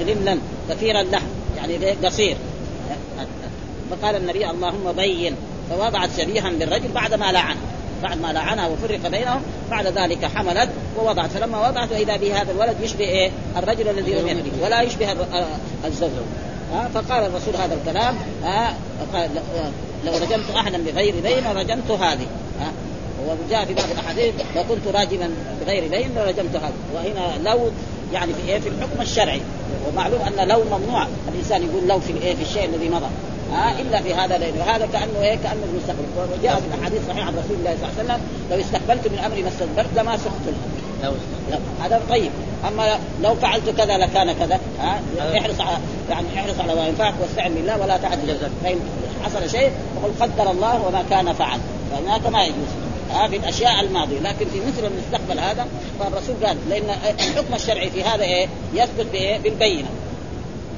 غلملا 0.00 0.38
كثير 0.70 1.00
اللحم 1.00 1.26
يعني 1.56 1.90
قصير. 1.90 2.36
فقال 3.90 4.16
النبي 4.16 4.50
اللهم 4.50 4.92
بين. 4.96 5.34
فوضعت 5.70 6.10
شبيها 6.18 6.50
بالرجل 6.50 6.88
بعد 6.88 7.14
ما 7.14 7.32
لعنه 7.32 7.60
بعد 8.02 8.20
ما 8.20 8.32
لعنها 8.32 8.68
وفرق 8.68 9.08
بينهم 9.08 9.42
بعد 9.70 9.86
ذلك 9.86 10.24
حملت 10.24 10.70
ووضعت. 10.98 11.30
فلما 11.30 11.68
وضعت 11.68 11.92
وإذا 11.92 12.16
به 12.16 12.40
هذا 12.42 12.52
الولد 12.52 12.76
يشبه 12.82 13.04
إيه؟ 13.04 13.30
الرجل 13.56 13.88
الذي 13.88 14.10
يهلك 14.10 14.52
ولا 14.62 14.82
يشبه 14.82 15.16
الزوج. 15.84 16.10
ها 16.74 16.88
فقال 16.94 17.26
الرسول 17.26 17.56
هذا 17.56 17.74
الكلام 17.74 18.16
ها 18.44 18.74
قال 19.12 19.30
لو 20.04 20.12
رجمت 20.12 20.50
أحدا 20.56 20.84
بغير 20.84 21.14
بين 21.22 21.46
رجمت 21.46 21.90
هذه 21.90 22.26
ها. 22.60 22.72
وجاء 23.26 23.64
في 23.64 23.74
بعض 23.74 23.90
الأحاديث 23.90 24.34
لو 24.56 24.64
كنت 24.64 24.96
راجما 24.96 25.30
بغير 25.60 25.88
بين 25.88 26.10
لرجمت 26.16 26.56
هذا 26.56 26.72
وهنا 26.94 27.50
لو 27.50 27.70
يعني 28.12 28.32
في 28.34 28.52
إيه 28.52 28.60
في 28.60 28.68
الحكم 28.68 29.00
الشرعي. 29.00 29.40
ومعلوم 29.88 30.20
أن 30.20 30.48
لو 30.48 30.62
ممنوع 30.64 31.06
الإنسان 31.32 31.62
يقول 31.62 31.88
لو 31.88 32.00
في 32.00 32.12
الايه 32.12 32.34
في 32.34 32.42
الشيء 32.42 32.64
الذي 32.64 32.88
مضى 32.88 33.06
ها 33.52 33.80
إلا 33.80 34.02
في 34.02 34.14
هذا 34.14 34.38
لأنه 34.38 34.62
هذا 34.62 34.88
كأنه 34.92 35.22
إيه 35.22 35.34
كأنه 35.36 35.64
المستقبل. 35.72 36.38
وجاء 36.38 36.60
في 36.60 36.66
الأحاديث 36.74 37.00
الصحيحه 37.00 37.26
عن 37.26 37.34
رسول 37.34 37.56
الله 37.58 37.76
صلى 37.80 37.90
الله 37.90 37.98
عليه 37.98 38.04
وسلم 38.04 38.20
لو 38.50 38.60
استقبلت 38.60 39.08
من 39.08 39.18
أمري 39.18 39.42
ما 39.42 39.48
استدبرت 39.48 39.88
لما 39.96 40.18
لا 41.50 41.58
هذا 41.80 42.00
طيب. 42.10 42.30
أما 42.68 42.98
لو 43.22 43.34
فعلت 43.34 43.70
كذا 43.70 43.98
لكان 43.98 44.32
كذا. 44.32 44.60
ها؟ 44.80 45.00
احرص 45.38 45.60
على 45.60 45.78
يعني 46.10 46.26
احرص 46.36 46.60
على 46.60 46.74
ما 46.74 46.86
ينفعك 46.86 47.14
واستعن 47.20 47.54
بالله 47.54 47.80
ولا 47.80 47.96
تعجل 47.96 48.38
فإن 48.64 48.80
حصل 49.24 49.50
شيء 49.50 49.72
فقل 49.96 50.12
قدر 50.20 50.50
الله 50.50 50.86
وما 50.86 51.04
كان 51.10 51.32
فعل. 51.32 51.60
فهناك 51.90 52.26
ما 52.26 52.44
يجوز. 52.44 52.68
ها؟ 53.10 53.28
في 53.28 53.36
الأشياء 53.36 53.80
الماضية. 53.80 54.20
لكن 54.20 54.46
في 54.46 54.60
مثل 54.60 54.86
المستقبل 54.86 55.38
هذا 55.40 55.66
فالرسول 56.00 56.46
قال 56.46 56.56
لأن 56.68 56.90
الحكم 57.20 57.54
الشرعي 57.54 57.90
في 57.90 58.04
هذا 58.04 58.22
إيه؟ 58.22 58.48
يثبت 58.74 59.06
بإيه؟ 59.12 59.38
بالبينة. 59.38 59.88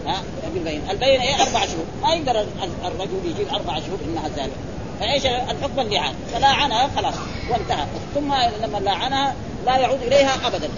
ها؟ 0.06 0.22
بالبينة. 0.54 0.90
البينة 0.90 1.22
إيه؟ 1.22 1.34
أربع 1.34 1.60
شهور. 1.60 1.84
ما 2.02 2.14
يقدر 2.14 2.46
الرجل 2.84 3.18
يجيب 3.24 3.48
أربع 3.54 3.74
شهور 3.74 3.98
إنها 4.08 4.28
زالت. 4.36 4.52
فإيش 5.00 5.26
الحكم 5.26 5.80
اللعان 5.80 6.14
فلاعنها 6.32 6.90
خلاص 6.96 7.14
وانتهى. 7.50 7.86
ثم 8.14 8.34
لما 8.62 8.78
لاعنها 8.78 9.34
لا 9.66 9.76
يعود 9.76 10.02
إليها 10.02 10.46
ابدا. 10.46 10.68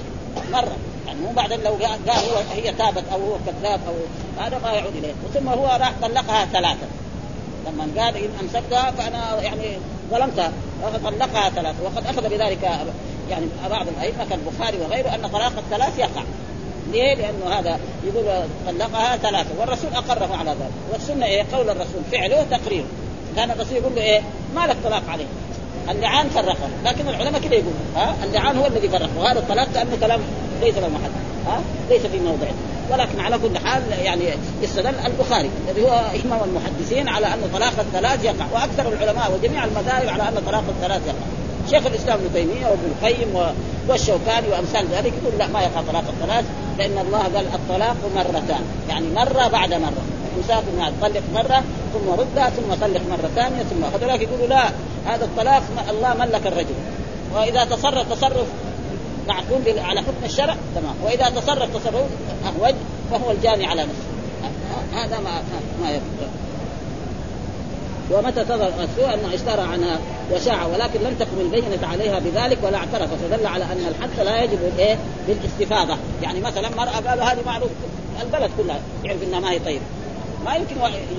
مرة. 0.52 0.76
يعني 1.08 1.20
مو 1.20 1.32
بعدين 1.32 1.60
لو 1.60 1.70
قال 1.70 2.10
هو 2.10 2.36
هي 2.54 2.72
تابت 2.72 3.04
أو 3.12 3.20
هو 3.20 3.36
كذاب 3.46 3.80
أو 3.88 3.94
هذا 4.44 4.58
ما 4.58 4.72
يعود 4.72 4.96
إليه. 4.96 5.12
ثم 5.34 5.48
هو 5.48 5.66
راح 5.80 5.92
طلقها 6.02 6.44
ثلاثة. 6.44 6.86
لما 7.66 8.02
قال 8.02 8.16
إن 8.16 8.30
أمسكتها 8.40 8.90
فأنا 8.90 9.42
يعني 9.42 9.78
ظلمتها. 10.10 10.52
فطلقها 10.82 11.50
ثلاثة. 11.50 11.84
وقد 11.84 12.06
أخذ 12.06 12.28
بذلك 12.28 12.62
يعني 13.30 13.46
بعض 13.70 13.86
الأئمة 13.88 14.26
كالبخاري 14.30 14.78
وغيره 14.78 15.14
أن 15.14 15.28
طلاق 15.28 15.52
الثلاث 15.58 15.98
يقع. 15.98 16.22
ليه؟ 16.92 17.14
لأنه 17.14 17.58
هذا 17.58 17.78
يقول 18.04 18.24
طلقها 18.66 19.16
ثلاثة. 19.16 19.60
والرسول 19.60 19.90
أقره 19.94 20.36
على 20.36 20.50
ذلك. 20.50 20.92
والسنة 20.92 21.26
إيه؟ 21.26 21.44
قول 21.52 21.70
الرسول. 21.70 22.02
فعله 22.12 22.42
تقريره 22.42 22.86
كان 23.36 23.50
الرسول 23.50 23.76
يقول 23.76 23.94
له 23.94 24.02
إيه؟ 24.02 24.20
ما 24.54 24.66
لك 24.66 24.76
طلاق 24.84 25.02
عليه. 25.08 25.26
اللعان 25.90 26.28
فرقه 26.28 26.68
لكن 26.84 27.08
العلماء 27.08 27.40
كده 27.40 27.56
يقول 27.56 27.72
ها؟ 27.96 28.14
اللعان 28.24 28.56
هو 28.56 28.66
الذي 28.66 28.88
فرق 28.88 29.08
وهذا 29.18 29.38
الطلاق 29.38 29.68
كانه 29.74 29.96
كلام 30.00 30.20
ليس 30.60 30.74
له 30.74 30.88
محل 30.88 31.10
ها؟ 31.46 31.60
ليس 31.90 32.02
في 32.02 32.18
موضعه 32.18 32.54
ولكن 32.90 33.20
على 33.20 33.38
كل 33.38 33.58
حال 33.58 33.82
يعني 34.02 34.24
استدل 34.64 34.94
البخاري 35.06 35.50
الذي 35.68 35.82
هو 35.82 36.10
امام 36.24 36.40
المحدثين 36.44 37.08
على 37.08 37.26
أن 37.26 37.50
طلاق 37.52 37.72
الثلاث 37.78 38.24
يقع 38.24 38.46
وأكثر 38.52 38.92
العلماء 38.92 39.32
وجميع 39.32 39.64
المذاهب 39.64 40.08
على 40.08 40.22
أن 40.22 40.42
طلاق 40.46 40.64
الثلاث 40.68 41.06
يقع. 41.06 41.38
شيخ 41.70 41.86
الإسلام 41.86 42.18
ابن 42.18 42.34
تيمية 42.34 42.66
وابن 42.66 42.84
القيم 42.84 43.54
والشوكاني 43.88 44.48
وأمثال 44.48 44.86
ذلك 44.92 45.12
يقول 45.22 45.38
لا 45.38 45.46
ما 45.46 45.60
يقع 45.60 45.82
طلاق 45.88 46.04
الثلاث 46.08 46.44
لأن 46.78 46.98
الله 46.98 47.18
قال 47.18 47.46
الطلاق 47.54 47.96
مرتان 48.16 48.64
يعني 48.88 49.06
مرة 49.14 49.48
بعد 49.48 49.74
مرة. 49.74 50.17
امساك 50.38 50.64
يعني 50.78 50.94
طلق 51.02 51.22
مرة 51.34 51.64
ثم 51.92 52.10
ردها 52.10 52.50
ثم 52.50 52.74
طلق 52.80 53.02
مرة 53.10 53.30
ثانية 53.34 53.62
ثم 53.62 53.84
هذولاك 53.84 54.22
يقولوا 54.22 54.46
لا 54.46 54.64
هذا 55.06 55.24
الطلاق 55.24 55.62
الله 55.90 56.14
ملك 56.14 56.46
الرجل. 56.46 56.74
وإذا 57.34 57.64
تصرف 57.64 58.12
تصرف 58.12 58.46
معقول 59.28 59.78
على 59.78 60.00
حكم 60.00 60.24
الشرع 60.24 60.56
تمام. 60.74 60.94
وإذا 61.04 61.30
تصرف 61.30 61.76
تصرف 61.76 62.06
أهوج 62.46 62.74
فهو 63.10 63.30
الجاني 63.30 63.66
على 63.66 63.82
نفسه. 63.82 64.08
هذا 64.92 65.18
ما 65.20 65.42
ما 65.82 65.90
يفعل 65.90 66.28
ومتى 68.10 68.44
تظهر 68.44 68.68
السوء؟ 68.68 69.14
أنه 69.14 69.34
اشترى 69.34 69.60
عنها 69.60 69.98
وشاع 70.32 70.66
ولكن 70.66 71.00
لم 71.00 71.14
تقم 71.20 71.40
البينة 71.40 71.86
عليها 71.86 72.18
بذلك 72.18 72.58
ولا 72.62 72.76
اعترف. 72.76 73.10
فدل 73.22 73.46
على 73.46 73.64
أن 73.64 73.86
الحد 73.88 74.26
لا 74.26 74.42
يجب 74.42 74.58
الايه 74.74 74.98
بالاستفاضة. 75.26 75.96
يعني 76.22 76.40
مثلا 76.40 76.68
مرأة 76.68 77.08
قالوا 77.08 77.24
هذه 77.24 77.38
معروف 77.46 77.70
البلد 78.22 78.50
كلها 78.58 78.80
يعرف 79.04 79.22
إنها 79.22 79.40
ما 79.40 79.50
هي 79.50 79.58
طيبة. 79.58 79.84
ما 80.44 80.54
يمكن 80.54 80.76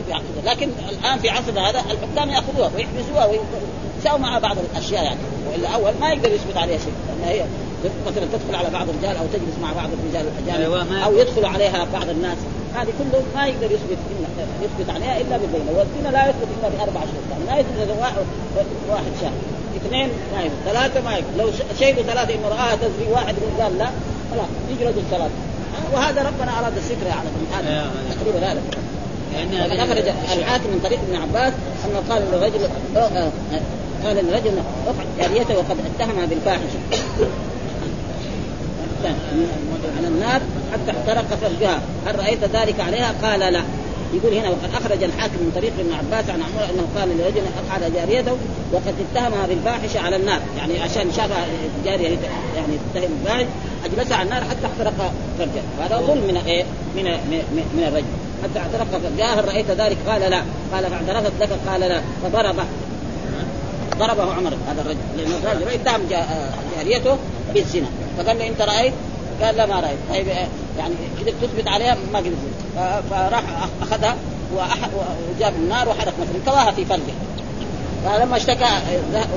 يعقدها 0.10 0.54
لكن 0.54 0.70
الآن 0.90 1.20
في 1.20 1.30
عصر 1.30 1.52
هذا 1.52 1.80
الحكام 1.80 2.30
يأخذوها 2.30 2.72
ويحبسوها 2.76 3.26
ويساووا 3.26 4.20
معها 4.20 4.40
بعض 4.40 4.58
الأشياء 4.58 5.04
يعني. 5.04 5.20
وإلا 5.48 5.70
أول 5.70 5.92
ما 6.02 6.10
يقدر 6.10 6.32
يثبت 6.32 6.58
عليها 6.58 6.78
شيء. 6.78 6.94
لأن 7.08 7.30
هي 7.30 7.46
مثلا 8.08 8.26
تدخل 8.34 8.56
على 8.56 8.70
بعض 8.70 8.90
الرجال 8.90 9.18
أو 9.18 9.26
تجلس 9.34 9.58
مع 9.62 9.74
بعض 9.74 9.90
الرجال 10.00 10.28
الأجانب 10.28 10.62
أيوة 10.62 11.06
أو 11.06 11.18
يدخل 11.18 11.46
عليها 11.46 11.88
بعض 11.94 12.10
الناس. 12.10 12.38
هذه 12.76 12.94
كله 13.00 13.24
ما 13.36 13.48
يقدر 13.48 13.66
يثبت 13.66 13.98
يثبت 14.64 14.90
عليها 14.90 15.22
إلا 15.22 15.38
بالبينة. 15.38 15.72
والزنا 15.78 16.10
لا 16.18 16.30
يثبت 16.30 16.48
إلا 16.60 16.70
بأربع 16.70 17.02
شهور 17.02 17.24
يعني 17.32 17.44
ما 17.44 17.58
يثبت 17.60 18.00
واحد 18.00 18.16
واحد 18.90 19.12
شاهد 19.22 19.32
اثنين 19.76 20.10
ما 20.34 20.42
يثبت. 20.42 20.58
ثلاثة 20.66 21.02
ما 21.02 21.18
يثبت. 21.18 21.38
لو 21.38 21.52
شهدوا 21.80 22.04
ثلاثة 22.04 22.34
انه 22.36 22.48
راها 22.48 22.76
تزري 22.76 23.12
واحد 23.12 23.36
قال 23.60 23.78
لا. 23.78 23.90
خلاص 24.32 24.48
يجلدوا 24.70 25.02
الثلاثة. 25.02 25.34
وهذا 25.94 26.24
ربنا 26.24 26.60
أراد 26.60 26.78
الستر 26.78 27.08
على 27.12 27.30
هذا 27.54 27.92
تقريبا 28.16 28.52
هذا. 28.52 28.62
وقد 29.36 29.80
أخرج 29.80 30.08
الحاكم 30.38 30.70
من 30.70 30.80
طريق 30.84 31.00
ابن 31.00 31.16
عباس 31.16 31.54
انه 31.86 32.04
قال 32.10 32.22
للرجل 32.32 32.70
قال 34.04 34.16
للرجل 34.16 34.52
اقعد 34.88 35.08
جاريته 35.20 35.58
وقد 35.58 35.78
اتهمها 35.96 36.26
بالفاحشة. 36.26 36.80
على 39.98 40.08
النار 40.08 40.42
حتى 40.74 40.92
احترق 40.92 41.26
فرجها 41.42 41.82
هل 42.06 42.20
رأيت 42.20 42.44
ذلك 42.44 42.80
عليها؟ 42.80 43.14
قال 43.24 43.40
لا. 43.40 43.64
يقول 44.14 44.34
هنا 44.34 44.50
وقد 44.50 44.70
أخرج 44.74 45.04
الحاكم 45.04 45.36
من 45.36 45.52
طريق 45.56 45.74
ابن 45.80 45.94
عباس 45.94 46.30
عن 46.30 46.42
عمر 46.42 46.64
أنه 46.64 46.88
قال 47.00 47.10
لرجل 47.18 47.42
اقعد 47.68 47.94
جاريته 47.94 48.32
وقد 48.72 48.94
اتهمها 49.00 49.48
بالفاحشة 49.48 50.00
على 50.00 50.16
النار. 50.16 50.40
يعني 50.58 50.80
عشان 50.80 51.12
شافها 51.12 51.46
جارية 51.86 52.18
يعني 52.56 52.74
تتهم 52.94 53.12
الفاحش 53.22 53.46
أجلسها 53.86 54.18
على 54.18 54.26
النار 54.26 54.44
حتى 54.44 54.66
احترق 54.66 55.14
فرجها 55.38 55.64
وهذا 55.80 55.98
ظلم 56.08 56.24
من 56.28 56.38
إيه؟ 56.38 56.64
من 56.96 57.04
من, 57.04 57.64
من 57.74 57.84
الرجل. 57.88 58.29
حتى 58.44 58.60
اعترف 58.60 58.92
فرجها 58.92 59.40
هل 59.40 59.48
رأيت 59.48 59.72
ذلك؟ 59.72 59.98
قال 60.08 60.22
لا. 60.22 60.44
قال 60.74 60.86
فاعترفت 60.90 61.32
لك؟ 61.42 61.50
قال 61.68 61.82
لا. 61.82 62.02
فضربه 62.24 62.64
ضربه 64.00 64.34
عمر 64.34 64.54
هذا 64.68 64.82
الرجل. 64.82 65.00
لأن 65.18 65.32
الرجل 65.44 65.68
اتهم 65.68 66.02
جاريته 66.10 67.18
بالزنا 67.54 67.88
فقال 68.18 68.40
له 68.40 68.48
أنت 68.48 68.62
رأيت؟ 68.62 68.94
قال 69.42 69.58
لا 69.58 69.66
ما 69.66 69.80
رأيت. 69.80 69.98
طيب 70.10 70.28
يعني 70.78 70.94
إذا 71.22 71.34
تثبت 71.42 71.68
عليها 71.68 71.98
ما 72.14 72.20
قدر 72.20 72.32
فراح 73.10 73.44
أخذها 73.82 74.16
وجاب 74.54 75.54
النار 75.56 75.90
وحرق 75.90 76.14
مثلا 76.22 76.46
كواها 76.46 76.72
في 76.72 76.86
فرجه 76.86 77.14
فلما 78.06 78.38
اشتكى 78.38 78.66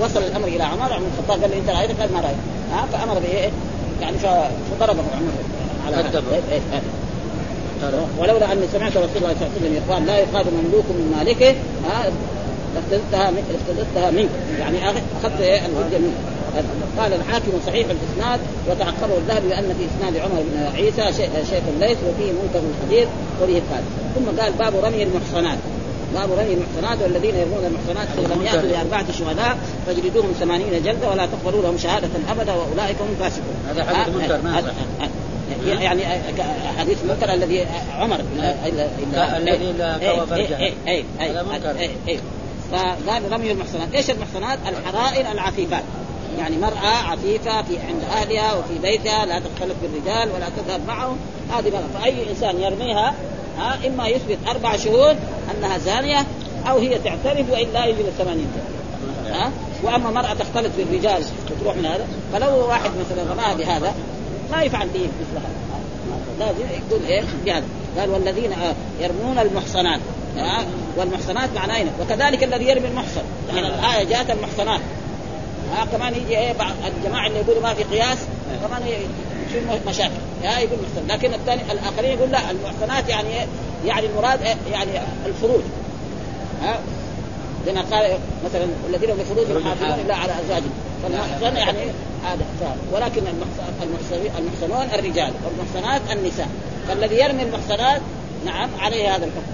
وصل 0.02 0.22
الأمر 0.22 0.48
إلى 0.48 0.62
عمر 0.62 0.92
عمر 0.92 1.06
الخطاب 1.18 1.42
قال 1.42 1.50
له 1.50 1.58
أنت 1.58 1.70
رأيت؟ 1.70 2.00
قال 2.00 2.12
ما 2.12 2.20
رأيت. 2.20 2.36
ها 2.72 2.86
فأمر 2.92 3.18
بإيه؟ 3.18 3.50
يعني 4.00 4.16
فضربه 4.78 5.02
عمر. 5.16 5.32
على 5.86 5.96
هذا 5.96 6.22
ولولا 8.18 8.52
أني 8.52 8.66
سمعت 8.72 8.96
رسول 8.96 9.16
الله 9.16 9.34
صلى 9.34 9.46
الله 9.46 9.50
عليه 9.56 9.60
وسلم 9.60 9.74
يقال 9.74 10.06
لا 10.06 10.18
يقاد 10.18 10.46
مملوك 10.46 10.84
من 10.84 11.14
مالكه 11.18 11.50
ها 11.84 12.10
لافتدتها 12.74 13.30
لافتدتها 13.30 14.10
منك. 14.10 14.30
يعني 14.60 14.90
أخذت 14.90 15.40
الهجه 15.40 15.98
منك. 15.98 16.14
قال 16.98 17.12
الحاكم 17.12 17.52
صحيح 17.66 17.86
الإسناد 17.90 18.40
وتعقبه 18.70 19.16
الذهبي 19.16 19.48
بأن 19.48 19.74
في 19.78 19.86
إسناد 19.90 20.16
عمر 20.16 20.42
بن 20.42 20.76
عيسى 20.76 21.12
شيخ 21.50 21.62
الليث 21.74 21.98
وفيه 22.08 22.32
منكر 22.32 22.60
الحديث 22.70 23.08
وبه 23.42 23.62
قال 23.72 23.82
ثم 24.14 24.40
قال 24.42 24.52
باب 24.52 24.84
رمي 24.84 25.02
المحصنات. 25.02 25.58
باب 26.14 26.32
رمي 26.32 26.54
المحصنات 26.54 27.02
والذين 27.02 27.34
يرمون 27.34 27.64
المحصنات 27.64 28.08
لم 28.36 28.42
يأتوا 28.42 28.68
باربعه 28.70 29.12
شهداء 29.12 29.58
فاجلدوهم 29.86 30.32
ثمانين 30.40 30.82
جلدة 30.84 31.10
ولا 31.10 31.26
تقبلوا 31.26 31.62
لهم 31.62 31.78
شهادة 31.78 32.08
أبدا 32.30 32.52
وأولئك 32.52 32.96
هم 33.00 33.08
الفاسقون. 33.10 33.54
هذا 33.70 33.84
حديث 33.84 34.16
منكر. 34.16 34.34
آه، 34.34 35.08
يعني 35.66 36.02
حديث 36.78 37.04
منكر 37.04 37.34
الذي 37.34 37.66
عمر 37.98 38.20
الذي 39.36 39.74
إيه،. 40.56 40.72
إيه، 40.86 41.04
إيه،. 41.20 41.40
إيه، 41.78 41.90
إيه. 42.08 42.18
فقال 42.72 43.32
رمي 43.32 43.52
المحصنات، 43.52 43.94
إيش 43.94 44.10
المحصنات؟ 44.10 44.58
الحرائر 44.68 45.32
العفيفات. 45.32 45.82
يعني 46.38 46.56
مرأة 46.56 47.10
عفيفة 47.10 47.62
في 47.62 47.78
عند 47.78 48.02
أهلها 48.12 48.54
وفي 48.54 48.78
بيتها 48.82 49.26
لا 49.26 49.38
تختلط 49.38 49.76
بالرجال 49.82 50.28
ولا 50.30 50.46
تذهب 50.56 50.86
معهم. 50.86 51.16
هذه 51.52 51.70
مرأة. 51.70 52.00
فأي 52.00 52.30
إنسان 52.30 52.60
يرميها 52.60 53.14
ها 53.58 53.78
إما 53.86 54.08
يثبت 54.08 54.38
أربع 54.48 54.76
شهود 54.76 55.16
أنها 55.50 55.78
زانية 55.78 56.26
أو 56.68 56.78
هي 56.78 56.98
تعترف 56.98 57.50
وإلا 57.50 57.86
يجلس 57.86 58.10
ثمانين. 58.18 58.48
جلدة. 58.54 59.36
ها؟ 59.38 59.52
وأما 59.82 60.10
مرأة 60.10 60.34
تختلط 60.34 60.70
بالرجال 60.78 61.22
وتروح 61.50 61.76
من 61.76 61.86
هذا. 61.86 62.06
فلو 62.32 62.68
واحد 62.68 62.90
مثلا 62.90 63.32
رماها 63.32 63.54
بهذا 63.54 63.94
ما 64.52 64.62
يفعل 64.62 64.88
به 64.88 65.00
مثل 65.00 65.36
هذا 65.36 65.62
لازم 66.38 66.64
يكون 66.86 67.06
إيه 67.06 67.22
بهذا 67.44 67.64
قال 67.98 68.10
والذين 68.10 68.52
آه، 68.52 68.74
يرمون 69.00 69.38
المحصنات. 69.38 70.00
ها 70.36 70.64
والمحصنات 70.96 71.50
معناه 71.54 71.86
وكذلك 72.00 72.44
الذي 72.44 72.68
يرمي 72.68 72.88
المحصن. 72.88 73.22
يعني 73.54 73.66
الآية 73.66 74.04
جاءت 74.04 74.30
المحصنات. 74.30 74.80
ها 75.72 75.84
كمان 75.84 76.14
يجي 76.14 76.38
إيه 76.38 76.52
بعض 76.52 76.72
الجماعة 76.98 77.26
اللي 77.26 77.38
يقولوا 77.38 77.62
ما 77.62 77.74
في 77.74 77.82
قياس 77.82 78.18
كمان 78.68 78.82
يصير 79.48 79.62
مشاكل. 79.86 80.12
ها 80.44 80.58
يقول 80.58 80.78
محصن 80.78 81.06
لكن 81.08 81.34
الثاني 81.34 81.72
الآخرين 81.72 82.10
يقول 82.18 82.30
لا 82.30 82.50
المحصنات 82.50 83.08
يعني 83.08 83.28
إيه 83.28 83.46
يعني 83.84 84.06
المراد 84.06 84.42
إيه؟ 84.42 84.56
يعني 84.72 84.90
الفروج. 85.26 85.62
ها 86.62 86.78
لما 87.66 87.80
قال 87.80 88.18
مثلا 88.44 88.66
الذين 88.88 89.10
هم 89.10 89.64
حافظون 89.64 90.04
إلا 90.04 90.14
على 90.16 90.32
أزواجهم. 90.44 90.72
فالمحصن 91.02 91.56
يعني 91.56 91.78
هذا 92.24 92.76
ولكن 92.92 93.22
المحصنون 94.38 94.86
الرجال 94.94 95.32
والمحصنات 95.44 96.00
النساء. 96.12 96.48
فالذي 96.88 97.14
يرمي 97.16 97.42
المحصنات 97.42 98.00
نعم 98.46 98.68
عليه 98.78 99.16
هذا 99.16 99.24
الحكم. 99.24 99.52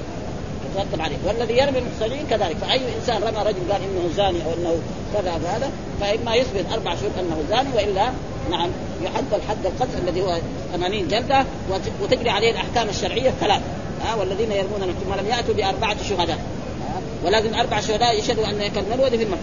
يترتب 0.74 1.00
عليه. 1.02 1.16
والذي 1.26 1.56
يرمي 1.58 1.78
المحصنين 1.78 2.26
كذلك. 2.30 2.56
فأي 2.56 2.80
إنسان 3.00 3.22
رمى 3.22 3.38
رجل 3.48 3.72
قال 3.72 3.80
إنه 3.82 4.08
زاني 4.16 4.44
أو 4.44 4.50
إنه 4.58 4.78
كذا 5.14 5.30
هذا 5.32 5.70
فإما 6.00 6.34
يثبت 6.34 6.64
أربع 6.72 6.94
شهور 6.94 7.10
أنه 7.20 7.42
زاني 7.50 7.68
وإلا 7.76 8.08
نعم 8.50 8.70
يحد 9.04 9.24
الحد 9.34 9.66
القذف 9.66 9.98
الذي 10.08 10.22
هو 10.22 10.38
80 10.72 11.08
جلدة 11.08 11.44
وت- 11.70 11.92
وتجري 12.02 12.30
عليه 12.30 12.50
الأحكام 12.50 12.88
الشرعية 12.88 13.28
الثلاث 13.30 13.62
ها 14.04 14.14
والذين 14.14 14.52
يرمون 14.52 14.82
المحصنين 14.82 15.12
ولم 15.12 15.26
يأتوا 15.26 15.54
بأربعة 15.54 15.96
شهداء. 16.08 16.38
ها؟ 16.38 17.00
ولازم 17.26 17.54
أربع 17.54 17.80
شهداء 17.80 18.18
يشهدوا 18.18 18.46
أن 18.46 18.68
كالملود 18.74 19.08
في 19.10 19.22
المكان 19.22 19.38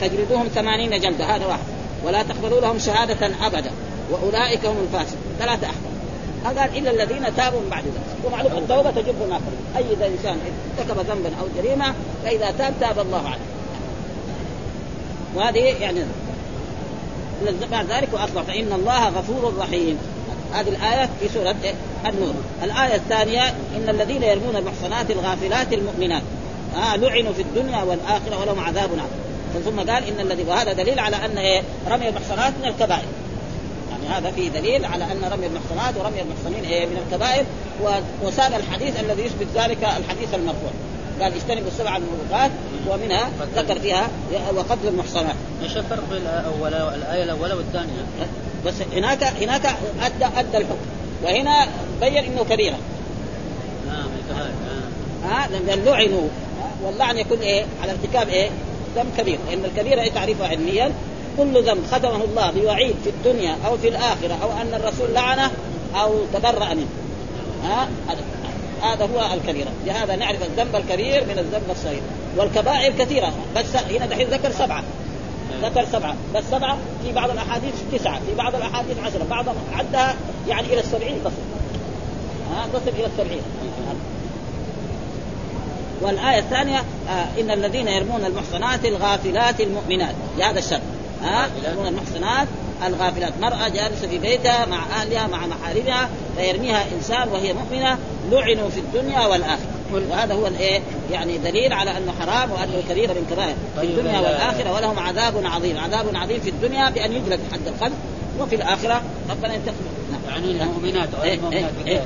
تجلدوهم 0.00 0.48
ثمانين 0.54 1.00
جلدة 1.00 1.24
هذا 1.24 1.46
واحد. 1.46 1.66
ولا 2.04 2.22
تقبلوا 2.22 2.60
لهم 2.60 2.78
شهادة 2.78 3.46
أبدا. 3.46 3.70
وأولئك 4.10 4.66
هم 4.66 4.76
الفاسقون. 4.82 5.22
ثلاثة 5.38 5.66
أحكام. 5.66 5.96
قال 6.44 6.78
إلا 6.78 6.90
الذين 6.90 7.36
تابوا 7.36 7.60
من 7.60 7.68
بعد 7.70 7.84
ذلك. 7.84 8.24
ومعلوم 8.24 8.52
التوبة 8.52 8.90
تجب 8.90 9.14
ما 9.30 9.36
قبل. 9.36 9.56
أي 9.76 10.08
إنسان 10.08 10.38
ارتكب 10.78 10.98
ذنبا 10.98 11.30
أو 11.40 11.46
جريمة 11.62 11.94
فإذا 12.24 12.54
تاب 12.58 12.74
تاب 12.80 12.98
الله 12.98 13.28
عليه. 13.28 13.46
وهذه 15.34 15.58
يعني 15.58 16.00
بعد 17.70 17.90
ذلك 17.90 18.08
وأصبح 18.12 18.42
فإن 18.42 18.72
الله 18.72 19.08
غفور 19.08 19.54
رحيم. 19.58 19.98
هذه 20.52 20.68
الآية 20.68 21.08
في 21.20 21.28
سورة 21.34 21.56
النور. 22.06 22.34
الآية 22.62 22.94
الثانية 22.94 23.48
إن 23.48 23.88
الذين 23.88 24.22
يرمون 24.22 24.56
المحصنات 24.56 25.10
الغافلات 25.10 25.72
المؤمنات. 25.72 26.22
آه 26.76 26.96
لعنوا 26.96 27.32
في 27.32 27.42
الدنيا 27.42 27.82
والآخرة 27.82 28.40
ولهم 28.40 28.60
عذاب 28.60 28.90
عظيم. 28.90 29.25
ثم 29.60 29.76
قال 29.92 30.04
إن 30.04 30.20
الذي 30.20 30.42
وهذا 30.44 30.72
دليل 30.72 30.98
على 31.00 31.16
أن 31.16 31.38
إيه؟ 31.38 31.62
رمي 31.88 32.08
المحصنات 32.08 32.52
من 32.62 32.68
الكبائر. 32.68 33.04
يعني 33.90 34.16
هذا 34.18 34.30
فيه 34.30 34.48
دليل 34.48 34.84
على 34.84 35.04
أن 35.04 35.20
رمي 35.32 35.46
المحصنات 35.46 35.96
ورمي 35.96 36.20
المحصنين 36.22 36.64
إيه؟ 36.72 36.86
من 36.86 36.96
الكبائر. 37.06 37.44
و- 37.84 38.26
وساق 38.26 38.54
الحديث 38.56 39.00
الذي 39.00 39.22
يثبت 39.22 39.46
ذلك 39.54 39.78
الحديث 39.84 40.34
المرفوع. 40.34 40.70
قال 41.20 41.32
اجتنبوا 41.34 41.68
السبع 41.68 41.96
الموبقات 41.96 42.50
ومنها 42.88 43.28
ذكر 43.56 43.78
فيها 43.80 44.08
وقتل 44.56 44.88
المحصنات. 44.88 45.34
إيش 45.62 45.76
الفرق 45.76 46.02
بين 46.10 46.22
الأولى 46.22 46.94
الآية 46.94 47.22
الأولى 47.24 47.54
والثانية؟ 47.54 48.06
بس 48.66 48.74
هناك 48.92 49.24
هناك 49.24 49.66
ادى 50.02 50.24
أدى 50.36 50.56
الحكم. 50.58 50.86
وهنا 51.24 51.66
بين 52.00 52.16
إنه 52.16 52.44
كبيرة. 52.50 52.76
نعم 53.86 54.08
آه. 54.40 55.28
ها؟ 55.28 55.48
لأن 55.48 55.84
لعنوا. 55.84 56.28
واللعن 56.82 57.18
يكون 57.18 57.38
إيه؟ 57.38 57.64
على 57.82 57.92
ارتكاب 57.92 58.28
إيه؟ 58.28 58.50
ذنب 58.96 59.12
كبير 59.18 59.38
لأن 59.48 59.64
الكبيره 59.64 60.00
إيه 60.00 60.10
تعريفها 60.10 60.48
علميا 60.48 60.92
كل 61.38 61.62
ذنب 61.62 61.86
ختمه 61.92 62.24
الله 62.24 62.50
بوعيد 62.50 62.94
في 63.04 63.10
الدنيا 63.10 63.56
أو 63.66 63.76
في 63.76 63.88
الآخرة 63.88 64.38
أو 64.42 64.52
أن 64.52 64.74
الرسول 64.74 65.14
لعنه 65.14 65.50
أو 65.94 66.14
تبرأ 66.34 66.74
منه 66.74 66.86
ها؟ 67.64 67.88
هذا 68.82 69.08
هو 69.14 69.34
الكبيره 69.34 69.70
لهذا 69.86 70.16
نعرف 70.16 70.42
الذنب 70.42 70.76
الكبير 70.76 71.24
من 71.24 71.38
الذنب 71.38 71.70
الصغير. 71.70 72.02
والكبائر 72.36 72.92
كثيرة. 72.92 73.32
بس 73.56 73.76
هنا 73.76 74.06
دحين 74.06 74.28
ذكر 74.28 74.50
سبعة. 74.50 74.82
ذكر 75.62 75.84
سبعة. 75.92 76.16
بس 76.34 76.44
سبعة 76.50 76.78
في 77.02 77.12
بعض 77.12 77.30
الأحاديث 77.30 77.74
تسعة 77.92 78.20
في 78.26 78.34
بعض 78.34 78.54
الأحاديث 78.54 78.98
عشرة 78.98 79.26
بعضهم 79.30 79.56
عدها 79.72 80.14
يعني 80.48 80.66
إلى 80.66 80.80
السبعين 80.80 81.18
تصل 81.24 81.32
ها؟ 82.50 82.66
تصل 82.72 82.88
إلى 82.98 83.06
السبعين. 83.06 83.42
والآية 86.02 86.38
الثانية 86.38 86.78
آه 87.08 87.40
إن 87.40 87.50
الذين 87.50 87.88
يرمون 87.88 88.24
المحصنات 88.24 88.84
الغافلات 88.84 89.60
المؤمنات. 89.60 90.14
بهذا 90.38 90.58
الشرط. 90.58 90.80
ها؟ 91.22 91.48
يرمون 91.64 91.86
المحصنات 91.86 92.48
الغافلات. 92.86 93.32
مرأة 93.40 93.68
جالسة 93.68 94.08
في 94.08 94.18
بيتها 94.18 94.66
مع 94.66 94.78
أهلها 95.00 95.26
مع 95.26 95.46
محارمها 95.46 96.08
فيرميها 96.38 96.84
إنسان 96.96 97.28
وهي 97.28 97.52
مؤمنة 97.52 97.98
لعنوا 98.30 98.68
في 98.68 98.80
الدنيا 98.80 99.26
والآخرة. 99.26 99.66
وهذا 100.10 100.34
هو 100.34 100.46
الإيه؟ 100.46 100.80
يعني 101.12 101.38
دليل 101.38 101.72
على 101.72 101.90
أنه 101.90 102.12
حرام 102.20 102.50
وانه 102.52 102.82
كبيره 102.90 103.12
من 103.12 103.26
كبائر 103.30 103.54
في 103.54 103.80
طيب 103.80 103.90
الدنيا 103.90 104.18
ال- 104.20 104.24
والآخرة 104.24 104.72
ولهم 104.74 104.98
عذاب 104.98 105.34
عظيم. 105.46 105.78
عذاب 105.78 106.06
عظيم 106.16 106.40
في 106.40 106.50
الدنيا 106.50 106.90
بأن 106.90 107.12
يجلد 107.12 107.40
حد 107.52 107.66
القذف 107.66 107.96
وفي 108.40 108.54
الآخرة 108.54 109.02
ربنا 109.30 109.54
ينتقم 109.54 109.74
نعم. 110.12 110.20
يعني 110.34 110.62
المؤمنات 110.62 111.08
غير 111.14 111.24
إيه، 111.32 111.34
المؤمنات 111.34 111.70
إيه، 111.86 112.00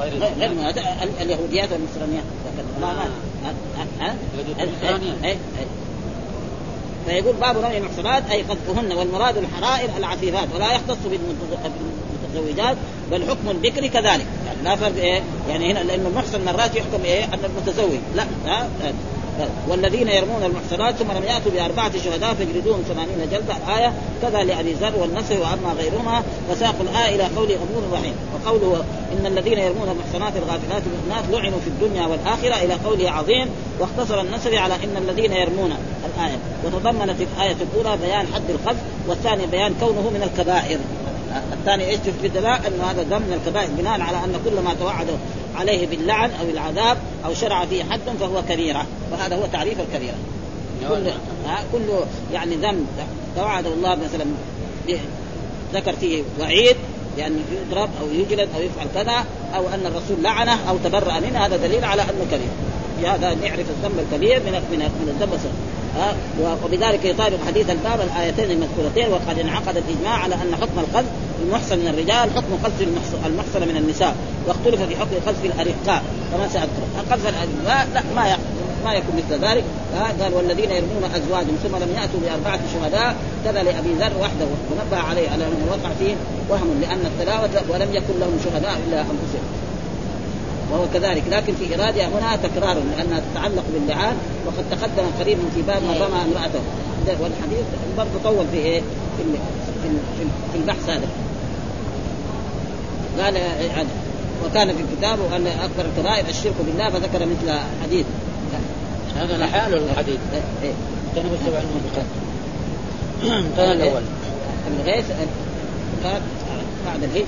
غير 0.00 0.12
غير 0.40 0.50
اليهوديات 1.20 1.68
والنصرانيات 1.72 2.24
ها- 3.44 4.06
ها؟ 4.06 4.14
اليهود 4.34 4.56
والنصرانيات. 4.60 5.24
إيه، 5.24 5.30
إيه. 5.30 5.66
فيقول 7.06 7.36
باب 7.36 7.58
رمي 7.58 7.78
المحصنات 7.78 8.30
أي 8.30 8.42
قذفهن 8.42 8.92
والمراد 8.92 9.36
الحرائر 9.36 9.90
العفيفات 9.98 10.48
ولا 10.54 10.72
يختص 10.72 10.96
بالمتز- 11.04 11.70
بالمتزوجات 12.34 12.76
بل 13.10 13.22
حكم 13.30 13.48
البكر 13.50 13.86
كذلك 13.86 14.26
يعني 14.46 14.62
لا 14.64 14.76
فرق 14.76 14.96
إيه 14.96 15.22
يعني 15.48 15.72
هنا 15.72 15.78
لأنه 15.78 16.08
المحصن 16.08 16.44
مرات 16.44 16.76
يحكم 16.76 17.04
إيه 17.04 17.24
أن 17.24 17.38
المتزوج 17.44 17.98
لا 18.16 18.24
ها. 18.46 18.68
والذين 19.68 20.08
يرمون 20.08 20.42
المحصنات 20.42 20.94
ثم 20.94 21.12
لم 21.12 21.24
يأتوا 21.24 21.52
بأربعة 21.52 21.98
شهداء 22.04 22.34
فاجلدوهم 22.34 22.82
ثمانين 22.88 23.28
جلدة. 23.32 23.56
الايه 23.56 23.92
كذا 24.22 24.44
لأبي 24.44 24.72
ذر 24.72 24.92
والنصر 24.96 25.40
وأما 25.40 25.72
غيرهما. 25.78 26.22
فساق 26.50 26.74
الآية 26.80 27.14
إلى 27.14 27.22
قول 27.36 27.48
غفور 27.48 27.82
رحيم. 27.92 28.14
وقوله 28.34 28.84
إن 29.12 29.26
الذين 29.26 29.58
يرمون 29.58 29.88
المحصنات 29.88 30.32
الغافلات 30.36 30.82
المؤمنات 30.86 31.24
لعنوا 31.30 31.58
في 31.60 31.66
الدنيا 31.66 32.06
والآخرة 32.06 32.64
إلى 32.64 32.74
قوله 32.74 33.10
عظيم. 33.10 33.48
واختصر 33.80 34.20
النصر 34.20 34.58
على 34.58 34.74
إن 34.74 34.96
الذين 35.08 35.32
يرمون 35.32 35.72
الآية. 36.06 36.38
وتضمنت 36.64 37.16
الآية 37.20 37.56
الأولى 37.60 37.98
بيان 38.02 38.26
حد 38.34 38.50
القذف 38.50 38.80
والثاني 39.08 39.46
بيان 39.46 39.74
كونه 39.80 40.10
من 40.10 40.22
الكبائر. 40.22 40.78
الثاني 41.52 41.84
إيش 41.84 41.98
تثبت 41.98 42.36
له؟ 42.36 42.56
إنه 42.56 42.84
هذا 42.84 43.02
ذنب 43.02 43.22
من 43.22 43.40
الكبائر 43.42 43.68
بناء 43.78 44.00
على 44.00 44.16
أن 44.16 44.40
كل 44.44 44.60
ما 44.60 44.74
توعد 44.80 45.06
عليه 45.56 45.86
باللعن 45.86 46.30
أو 46.30 46.50
العذاب 46.50 46.98
أو 47.24 47.34
شرع 47.34 47.66
فيه 47.66 47.84
حد 47.84 48.00
فهو 48.20 48.42
كبيرة 48.48 48.86
وهذا 49.12 49.36
هو 49.36 49.46
تعريف 49.52 49.80
الكبيرة. 49.80 50.16
كل 50.88 51.08
ها؟ 51.46 51.64
كل 51.72 52.04
يعني 52.32 52.56
ذنب 52.56 52.86
توعد 53.36 53.66
الله 53.66 53.94
مثلا 53.94 54.24
ذكر 55.74 55.92
فيه 55.92 56.22
وعيد 56.40 56.76
بأن 57.16 57.40
يضرب 57.52 57.90
أو 58.00 58.06
يجلد 58.12 58.48
أو 58.56 58.62
يفعل 58.62 58.86
كذا 58.94 59.24
أو 59.56 59.68
أن 59.68 59.86
الرسول 59.86 60.22
لعنه 60.22 60.70
أو 60.70 60.76
تبرأ 60.84 61.20
منه 61.20 61.46
هذا 61.46 61.56
دليل 61.56 61.84
على 61.84 62.02
أنه 62.02 62.26
كبير. 62.30 62.48
بهذا 63.02 63.34
نعرف 63.34 63.66
الذنب 63.70 63.98
الكبير 63.98 64.40
من 64.40 64.52
من 64.52 64.78
من 64.78 65.08
الذنب 65.08 65.34
الصغير. 65.34 65.52
ها 65.96 66.14
وبذلك 66.64 67.04
يطابق 67.04 67.36
حديث 67.46 67.70
الباب 67.70 68.00
الآيتين 68.00 68.50
المذكورتين 68.50 69.08
وقد 69.12 69.38
انعقد 69.38 69.76
الإجماع 69.76 70.14
على 70.22 70.34
أن 70.34 70.54
حكم 70.60 70.78
القذف 70.78 71.08
المحصن 71.42 71.78
من 71.78 71.88
الرجال 71.88 72.30
حكم 72.36 72.52
قذف 72.64 72.80
المحص- 72.80 73.26
المحصن 73.26 73.68
من 73.68 73.76
النساء 73.76 74.14
واختلف 74.48 74.82
في 74.82 74.96
حكم 74.96 75.10
قذف 75.26 75.44
الأرقاء. 75.44 76.02
كما 76.32 76.48
سأذكر. 76.48 76.82
قذف 77.10 77.26
الأرقاء 77.28 77.88
لا 77.94 78.02
ما 78.16 78.36
ما 78.84 78.92
يكون 78.94 79.14
مثل 79.16 79.44
ذلك. 79.44 79.64
قال 80.20 80.34
والذين 80.34 80.70
يرمون 80.70 81.04
أزواجهم 81.16 81.56
ثم 81.62 81.76
لم 81.76 81.90
يأتوا 81.96 82.20
بأربعة 82.24 82.60
شهداء 82.74 83.16
كذا 83.44 83.62
لأبي 83.62 83.92
ذر 84.00 84.12
وحده. 84.20 84.46
ونبه 84.70 84.96
عليه 85.08 85.28
على 85.30 85.44
أنه 85.44 85.66
وقع 85.70 85.90
فيه 85.98 86.14
وهم 86.48 86.80
لأن 86.80 87.00
التلاوة 87.06 87.50
ولم 87.68 87.88
يكن 87.94 88.14
لهم 88.20 88.38
شهداء 88.44 88.80
إلا 88.88 89.00
أنفسهم. 89.00 89.46
وهو 90.72 90.84
كذلك. 90.94 91.22
لكن 91.30 91.54
في 91.54 91.74
ارادها 91.74 92.06
هنا 92.06 92.36
تكرار 92.36 92.76
لأنها 92.96 93.22
تتعلق 93.32 93.64
باللعان 93.74 94.16
وقد 94.46 94.64
تقدم 94.70 95.06
قريبا 95.20 95.42
في 95.54 95.62
باب 95.62 95.82
من 95.82 95.90
رمى 95.90 96.22
امرأته. 96.22 96.60
والحديث 97.20 97.64
برضه 97.98 98.10
طول 98.24 98.46
في 98.52 98.56
إيه؟ 98.56 98.80
في 99.16 99.22
في 99.82 99.88
في 100.52 100.58
البحث 100.58 100.90
هذا. 100.90 101.08
قال 103.20 103.38
وكان 104.44 104.68
في 104.68 104.82
كتابه 104.96 105.36
أن 105.36 105.46
أكبر 105.46 105.84
الكبائر 105.96 106.28
الشرك 106.28 106.54
بالله 106.66 106.90
فذكر 106.90 107.26
مثل 107.26 107.58
حديث. 107.82 108.06
هذا 109.16 109.36
لحاله 109.36 109.76
الحديث. 109.76 110.18
اجتنبوا 110.62 111.36
السبع 111.40 111.60
الموبقات 111.60 112.06
انتهى 113.50 113.72
الأول. 113.72 114.02
الغيث 114.80 115.04
بعد 116.86 117.02
الهيج 117.02 117.24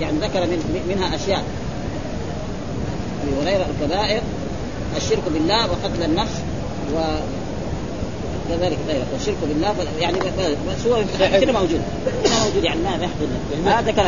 يعني 0.00 0.18
ذكر 0.18 0.40
من 0.40 0.84
منها 0.88 1.16
أشياء. 1.16 1.44
أبي 3.22 3.42
هريرة 3.42 3.66
الكبائر 3.70 4.22
الشرك 4.96 5.22
بالله 5.34 5.66
وقتل 5.70 6.02
النفس 6.02 6.34
و 6.94 6.98
كذلك 8.48 8.78
غيره. 8.88 9.06
والشرك 9.12 9.36
بالله 9.48 9.74
يعني 10.00 10.18
بس 10.18 10.86
هو 10.86 11.04
كده 11.40 11.52
موجود. 11.52 11.82
كده 12.24 12.44
موجود 12.44 12.64
يعني 12.64 12.80
ما 12.80 12.90
يحفظ 12.90 13.26
هذا 13.66 13.90
ذكر 13.90 14.06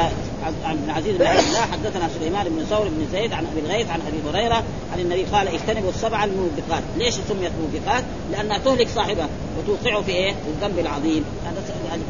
عن 0.65 0.77
ابن 0.79 0.91
عزيز 0.91 1.17
بن 1.17 1.27
عبد 1.27 1.39
الله 1.49 1.61
حدثنا 1.61 2.09
سليمان 2.19 2.49
بن 2.49 2.65
ثور 2.71 2.89
بن 2.89 3.07
زيد 3.13 3.33
عن 3.33 3.47
أبي 3.47 3.61
الغيث 3.67 3.91
عن 3.91 4.01
أبي 4.01 4.39
هريرة 4.39 4.63
عن 4.93 5.01
النبي 5.01 5.25
قال 5.25 5.49
اجتنبوا 5.49 5.91
السبع 5.91 6.25
الموبقات، 6.25 6.83
ليش 6.99 7.15
سميت 7.15 7.53
موبقات؟ 7.61 8.05
لأنها 8.33 8.59
تهلك 8.59 8.89
صاحبها 8.95 9.29
وتوقعه 9.59 10.03
في 10.03 10.13
إيه؟ 10.13 10.35
الذنب 10.49 10.79
العظيم، 10.79 11.25
هذا 11.47 11.63
سؤال 11.67 12.01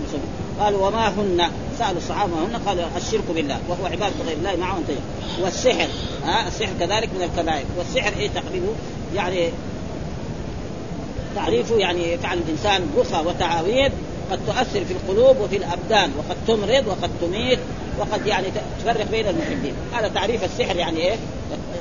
قالوا 0.61 0.89
وما 0.89 1.09
هن؟ 1.09 1.51
سألوا 1.79 1.99
الصحابة 1.99 2.35
ما 2.35 2.47
هن؟ 2.47 2.57
قالوا 2.67 2.85
الشرك 2.97 3.25
بالله 3.35 3.59
وهو 3.69 3.87
عبادة 3.87 4.15
غير 4.27 4.37
الله 4.37 4.57
معه 4.57 4.79
انتهى 4.79 4.97
والسحر 5.43 5.89
ها 6.25 6.49
السحر 6.49 6.73
كذلك 6.81 7.09
من 7.15 7.23
الكبائر، 7.23 7.65
والسحر 7.79 8.13
إيه 8.19 8.29
تقريبه؟ 8.29 8.75
يعني 9.15 9.51
تعريفه 11.35 11.77
يعني 11.77 12.19
فعل 12.19 12.39
الإنسان 12.39 12.91
رخى 12.99 13.23
وتعاويذ 13.27 13.93
قد 14.31 14.39
تؤثر 14.47 14.85
في 14.85 14.93
القلوب 14.93 15.41
وفي 15.41 15.57
الأبدان 15.57 16.11
وقد 16.19 16.37
تمرض 16.49 16.87
وقد 16.87 17.11
تميت 17.21 17.59
وقد 17.99 18.27
يعني 18.27 18.47
تفرق 18.81 19.11
بين 19.11 19.29
المحبين 19.29 19.75
هذا 19.93 20.09
تعريف 20.09 20.45
السحر 20.45 20.77
يعني 20.77 20.99
إيه؟ 20.99 21.17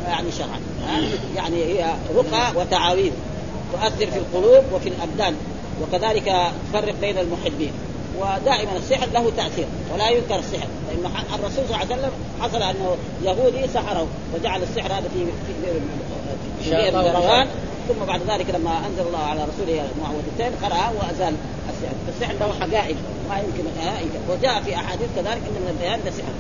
يعني 0.07 0.31
شرعا 0.31 0.59
يعني 1.35 1.63
هي 1.63 1.93
رقى 2.15 2.51
وتعاويذ 2.55 3.11
تؤثر 3.73 4.11
في 4.11 4.17
القلوب 4.17 4.63
وفي 4.73 4.89
الأبدان 4.89 5.35
وكذلك 5.81 6.51
تفرق 6.69 6.95
بين 7.01 7.17
المحبين 7.17 7.71
ودائما 8.19 8.77
السحر 8.77 9.07
له 9.13 9.31
تأثير 9.37 9.65
ولا 9.93 10.09
ينكر 10.09 10.39
السحر 10.39 10.67
لأن 10.87 11.11
الرسول 11.33 11.65
صلى 11.67 11.75
الله 11.75 11.77
عليه 11.77 11.95
وسلم 11.95 12.11
حصل 12.41 12.61
أنه 12.61 12.97
يهودي 13.23 13.67
سحره 13.73 14.07
وجعل 14.35 14.63
السحر 14.63 14.93
هذا 14.93 15.09
في 15.13 15.25
في 15.47 15.53
في 16.63 16.69
ثم 17.87 18.05
بعد 18.05 18.21
ذلك 18.27 18.45
لما 18.49 18.77
أنزل 18.87 19.07
الله 19.07 19.19
على 19.19 19.41
رسوله 19.43 19.85
المعوذتين 19.95 20.51
قرأها 20.63 20.91
وأزال 20.99 21.35
السحر، 21.69 21.95
السحر 22.09 22.33
له 22.33 22.53
حقائق 22.59 22.95
ما 23.29 23.37
يمكن 23.37 23.63
وجاء 24.29 24.61
في 24.61 24.75
أحاديث 24.75 25.07
كذلك 25.15 25.27
إن 25.27 25.61
من 25.61 25.75
البيان 25.75 25.99
ده 26.05 26.11
سحر. 26.11 26.33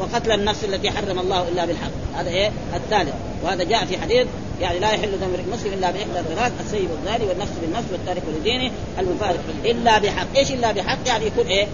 وقتل 0.00 0.32
النفس 0.32 0.64
التي 0.64 0.90
حرم 0.90 1.18
الله 1.18 1.48
إلا 1.48 1.64
بالحق. 1.64 1.90
هذا 2.16 2.30
إيه؟ 2.30 2.50
الثالث. 2.74 3.14
وهذا 3.44 3.64
جاء 3.64 3.84
في 3.84 3.98
حديث 3.98 4.26
يعني 4.60 4.78
لا 4.78 4.90
يحل 4.90 5.20
دم 5.20 5.34
المسلم 5.48 5.72
إلا 5.72 5.90
بإحدى 5.90 6.20
الثلاث 6.20 6.52
السيب 6.64 6.88
الزاني 7.00 7.24
والنفس 7.24 7.52
بالنفس 7.62 7.86
والتارك 7.92 8.22
لدينه 8.40 8.70
المفارق 8.98 9.40
إلا 9.64 9.98
بحق. 9.98 10.26
إيش 10.36 10.50
إلا 10.50 10.72
بحق؟ 10.72 10.98
يعني 11.06 11.26
يكون 11.26 11.46
إيه؟ 11.46 11.66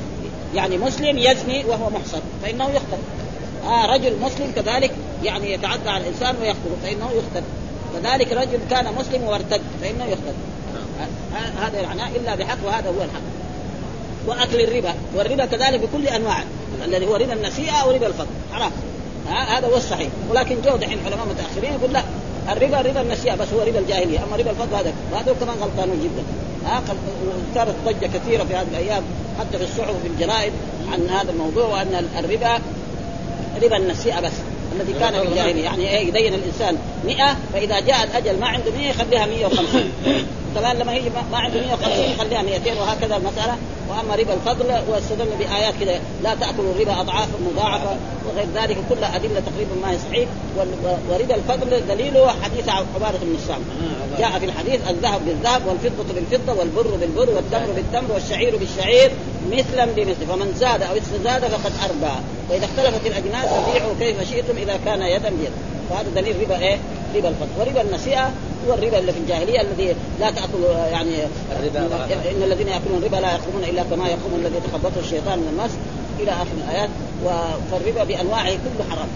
يعني 0.55 0.79
مسلم 0.79 1.19
يزني 1.19 1.65
وهو 1.65 1.91
محصن 1.91 2.21
فإنه 2.43 2.65
يقتل. 2.65 3.03
آه 3.67 3.95
رجل 3.95 4.17
مسلم 4.21 4.53
كذلك 4.57 4.91
يعني 5.23 5.53
يتعدى 5.53 5.89
على 5.89 6.05
الإنسان 6.05 6.37
ويقتله 6.41 6.77
فإنه 6.83 7.11
يقتل. 7.11 7.47
كذلك 7.95 8.33
رجل 8.33 8.59
كان 8.71 8.95
مسلم 8.99 9.23
وارتد 9.23 9.61
فإنه 9.83 10.05
يقتل. 10.05 10.35
هذا 11.61 11.83
معناه 11.83 12.09
إلا 12.17 12.35
بحق 12.35 12.59
وهذا 12.65 12.89
هو 12.89 13.03
الحق. 13.03 13.21
وأكل 14.27 14.61
الربا. 14.61 14.95
والربا 15.15 15.47
كذلك 15.47 15.81
بكل 15.81 16.09
انواعه 16.09 16.45
الذي 16.85 17.07
هو 17.07 17.17
ربا 17.17 17.33
النسيئة 17.33 17.87
وربا 17.89 18.07
الفضل 18.07 18.27
حرام. 18.53 18.71
هذا 19.29 19.67
هو 19.67 19.77
الصحيح. 19.77 20.09
ولكن 20.31 20.57
جو 20.65 20.77
دحين 20.77 20.99
علماء 21.07 21.27
متاخرين 21.27 21.73
يقول 21.73 21.93
لا. 21.93 22.03
الربا 22.53 22.81
ربا 22.81 23.01
النسيئة 23.01 23.35
بس 23.35 23.49
هو 23.53 23.61
ربا 23.61 23.79
الجاهلية. 23.79 24.19
أما 24.25 24.37
ربا 24.37 24.51
الفضل 24.51 24.75
هذا 24.77 24.93
وهذا 25.13 25.33
كمان 25.41 25.57
غلطانون 25.61 26.01
جدا. 26.01 26.25
ها 26.71 26.83
وصارت 27.53 27.75
ضجة 27.87 28.07
كثيرة 28.07 28.45
في 28.45 28.55
هذه 28.55 28.67
الأيام 28.71 29.03
حتى 29.39 29.59
في 29.59 29.65
الصحف 29.65 29.91
وفي 29.91 30.07
الجرائد 30.07 30.53
عن 30.93 31.09
هذا 31.09 31.31
الموضوع 31.31 31.67
وأن 31.67 32.07
الربا 32.19 32.59
ربا 33.63 33.77
النسيئة 33.77 34.21
بس 34.21 34.33
الذي 34.77 34.93
كان 34.93 35.13
في 35.13 35.29
الجاهلية. 35.29 35.65
يعني 35.65 35.89
إيه 35.89 36.09
يدين 36.09 36.35
الإنسان 36.35 36.77
100 37.05 37.37
فإذا 37.53 37.81
جاء 37.81 38.05
الأجل 38.05 38.41
ما 38.41 38.47
عنده 38.47 38.71
100 38.77 38.89
يخليها 38.89 39.27
150 39.27 39.93
كمان 40.55 40.77
لما 40.77 40.93
هي 40.93 41.03
ما 41.33 41.39
عنده 41.39 41.61
150 41.61 42.05
يخليها 42.05 42.43
200 42.43 42.81
وهكذا 42.81 43.17
المساله 43.17 43.57
وأما 43.89 44.15
ربا 44.15 44.35
الفضل 44.35 44.67
واستدل 44.89 45.29
بآيات 45.39 45.75
كذا 45.81 46.01
لا 46.23 46.35
تأكلوا 46.35 46.73
الربا 46.75 47.01
اضعافا 47.01 47.39
مضاعفة 47.53 47.97
وغير 48.27 48.47
ذلك 48.55 48.77
كلها 48.89 49.17
أدلة 49.17 49.41
تقريبا 49.41 49.75
ما 49.83 49.91
هي 49.91 49.99
صحيح. 49.99 50.29
وربا 51.11 51.35
الفضل 51.35 51.87
دليله 51.89 52.29
حديث 52.29 52.69
عبادة 52.69 53.19
بن 53.23 53.35
الصامت 53.35 53.65
جاء 54.19 54.39
في 54.39 54.45
الحديث 54.45 54.81
الذهب 54.91 55.21
بالذهب 55.27 55.67
والفضة 55.67 56.15
بالفضة 56.15 56.53
والبر 56.53 56.97
بالبر 57.01 57.31
والتمر 57.35 57.73
بالتمر 57.77 58.13
والشعير 58.15 58.57
بالشعير 58.57 59.11
مثلا 59.53 59.85
بمثل. 59.85 60.27
فمن 60.29 60.55
زاد 60.57 60.83
أو 60.83 60.97
استزاد 60.97 61.45
فقد 61.45 61.73
أربى. 61.85 62.15
وإذا 62.51 62.65
اختلفت 62.65 63.07
الأجناس 63.07 63.49
فبيعوا 63.49 63.95
كيف 64.01 64.31
شئتم 64.31 64.57
إذا 64.57 64.79
كان 64.85 65.03
يدا 65.03 65.29
بيد. 65.29 65.53
وهذا 65.91 66.09
دليل 66.15 66.37
ربا 66.43 66.59
إيه؟ 66.59 66.79
ربا 67.17 67.29
الفضل 67.29 67.61
وربا 67.61 67.83
النسيئه 67.83 68.31
هو 68.69 68.75
الربا 68.75 68.99
اللي 68.99 69.13
في 69.13 69.19
الجاهلية 69.19 69.61
الذي 69.61 69.95
لا 70.21 70.31
تأكل 70.31 70.63
يعني 70.93 71.23
إن 72.37 72.43
الذين 72.43 72.69
يأكلون 72.69 72.99
الربا 72.99 73.17
لا 73.17 73.33
يقومون 73.33 73.65
إلا 73.65 73.83
كما 73.83 74.09
يقوم 74.09 74.35
الذي 74.35 74.61
تخبطه 74.61 75.01
الشيطان 75.01 75.39
من 75.39 75.49
المس 75.49 75.71
إلى 76.21 76.31
آخر 76.31 76.53
الآيات. 76.65 76.91
فالربا 77.71 78.05
بأنواعه 78.05 78.51
كله 78.51 78.85
حرام. 78.91 79.09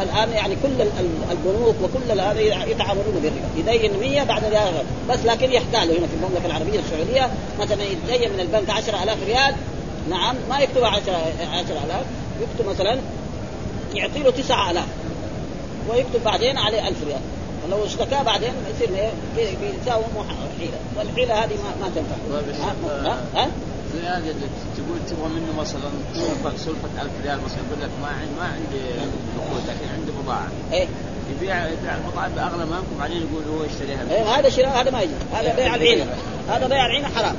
الآن 0.00 0.32
يعني 0.32 0.56
كل 0.62 0.82
البنوك 1.30 1.76
وكل 1.82 2.20
هذا 2.20 2.40
يتعاملون 2.40 3.20
بالربا. 3.22 3.72
يدين 3.72 4.00
100 4.00 4.24
بعد 4.24 4.44
ذلك. 4.44 4.84
بس 5.10 5.18
لكن 5.24 5.52
يحتالوا 5.52 5.98
هنا 5.98 6.06
في 6.06 6.14
المملكة 6.14 6.46
العربية 6.46 6.80
السعودية. 6.80 7.30
مثلا 7.60 7.82
يدين 7.84 8.32
من 8.32 8.40
البنك 8.40 8.70
10000 8.70 9.16
ريال. 9.26 9.54
نعم 10.10 10.36
ما 10.48 10.58
يكتب 10.58 10.84
10000 10.84 12.06
يكتب 12.40 12.68
مثلا 12.70 12.98
يعطي 13.94 14.18
له 14.18 14.30
9000 14.30 14.84
ويكتب 15.90 16.24
بعدين 16.24 16.58
عليه 16.58 16.88
1000 16.88 16.96
ريال. 17.06 17.20
ولو 17.64 17.84
اشتكى 17.84 18.24
بعدين 18.24 18.52
يصير 18.74 18.96
إيه 18.96 19.10
بيساوي 19.36 20.04
حيلة 20.58 20.78
والحيلة 20.96 21.44
هذه 21.44 21.54
ما, 21.54 21.86
ما 21.86 21.92
تنفع 21.94 22.16
ها 23.04 23.16
ها 23.34 23.48
زيادة 23.94 24.34
تقول 24.76 24.98
تبغى 25.10 25.28
منه 25.28 25.60
مثلا 25.60 25.90
سلفة 26.14 26.56
سلفة 26.56 27.02
1000 27.02 27.10
ريال 27.24 27.38
مثلا 27.44 27.58
يقول 27.68 27.82
لك 27.82 27.90
ما 28.02 28.08
عندي 28.08 28.34
ما 28.38 28.44
عندي 28.44 28.82
نقود 29.36 29.62
لكن 29.68 29.92
عندي 29.94 30.12
بضاعة. 30.22 30.48
إيه 30.72 30.86
يبيع 31.30 31.68
يبيع 31.68 31.94
البضاعة 31.94 32.28
بأغلى 32.28 32.64
ما 32.64 32.76
يمكن 32.76 32.98
بعدين 32.98 33.16
يقول 33.16 33.58
هو 33.58 33.64
يشتريها. 33.64 34.00
إيه 34.10 34.38
هذا 34.38 34.48
شراء 34.48 34.80
هذا 34.80 34.90
ما 34.90 35.00
يجوز، 35.00 35.14
هذا 35.32 35.54
بيع 35.56 35.74
العينة. 35.74 36.06
هذا 36.48 36.66
بيع 36.66 36.86
العينة 36.86 37.08
حرام، 37.08 37.36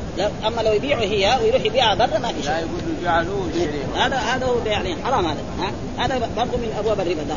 أما 0.47 0.61
لو 0.61 0.73
يبيعه 0.73 0.99
هي 0.99 1.39
ويروح 1.43 1.65
يبيعها 1.65 1.95
برا 1.95 2.19
ما 2.19 2.27
في 2.27 2.43
شيء. 2.43 2.51
لا 2.51 2.59
يقول 2.59 2.79
له 3.03 3.33
ويشتريها. 3.45 4.07
هذا 4.07 4.17
هذا 4.17 4.45
هو 4.45 4.59
بيع 4.59 4.81
العينة 4.81 5.03
حرام 5.03 5.25
هذا، 5.25 5.41
ها؟ 5.59 5.71
هذا 6.05 6.29
برضه 6.37 6.57
من 6.57 6.75
أبواب 6.79 6.99
الربا 6.99 7.23
ده. 7.23 7.35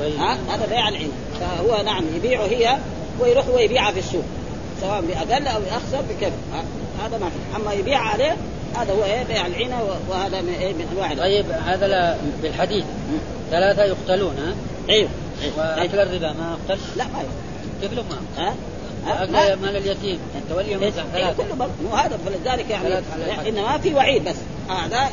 طيب. 0.00 0.16
ها؟ 0.16 0.38
هذا 0.48 0.66
بيع 0.66 0.88
العينة، 0.88 1.12
فهو 1.40 1.82
نعم 1.82 2.04
يبيعه 2.16 2.44
هي 2.44 2.78
ويروح 3.20 3.46
هو 3.46 3.58
يبيعها 3.58 3.92
في 3.92 3.98
السوق. 3.98 4.24
سواء 4.80 5.00
بأقل 5.00 5.46
أو 5.46 5.60
باخسر 5.60 6.02
بكيف 6.10 6.32
هذا 7.04 7.18
ما 7.18 7.30
في. 7.30 7.56
أما 7.56 7.72
يبيع 7.72 7.98
عليه 7.98 8.36
هذا 8.76 8.92
هو 8.92 9.04
إيه 9.04 9.22
بيع 9.22 9.46
العينه 9.46 9.76
وهذا 10.08 10.40
من 10.40 10.54
إيه 10.60 10.72
من 10.72 10.88
أنواع 10.92 11.14
طيب 11.14 11.46
هذا 11.50 12.18
بالحديث. 12.42 12.84
ثلاثة 13.50 13.84
يقتلون 13.84 14.34
ها؟ 14.38 14.54
أيوه 14.92 15.08
وأكل 15.58 15.98
الربا 15.98 16.32
ما 16.32 16.56
يقتل؟ 16.68 16.82
لا 16.96 17.04
ما 17.04 17.18
يقتل. 17.18 17.96
كيف 17.96 18.04
ما؟ 18.10 18.44
ها؟ 18.44 18.54
وأكل 19.06 19.60
مال 19.62 19.76
اليتيم. 19.76 20.18
تولي 20.50 20.68
إيه 20.68 20.90
ثلاثة. 20.90 21.42
كله 21.42 21.68
مو 21.84 21.96
هذا 21.96 22.18
فلذلك 22.26 22.70
يعني, 22.70 22.88
يعني 23.28 23.48
إنما 23.48 23.78
في 23.78 23.94
وعيد 23.94 24.24
بس. 24.24 24.36
هذا 24.68 25.08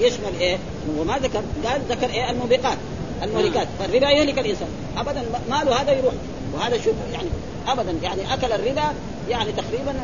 يشمل 0.00 0.40
إيه؟ 0.40 0.58
وما 0.98 1.18
ذكر 1.18 1.42
قال 1.64 1.80
ذكر 1.88 2.10
إيه؟ 2.10 2.30
الموبقات. 2.30 2.78
المهلكات 3.22 3.68
فالربا 3.78 4.10
يهلك 4.10 4.38
الانسان 4.38 4.68
ابدا 4.96 5.22
ماله 5.50 5.82
هذا 5.82 5.92
يروح. 5.92 6.14
وهذا 6.54 6.76
شوف 6.76 6.94
يعني 7.12 7.28
ابدا 7.68 7.94
يعني 8.02 8.34
أكل 8.34 8.52
الربا 8.52 8.92
يعني 9.28 9.52
تقريبا 9.52 9.94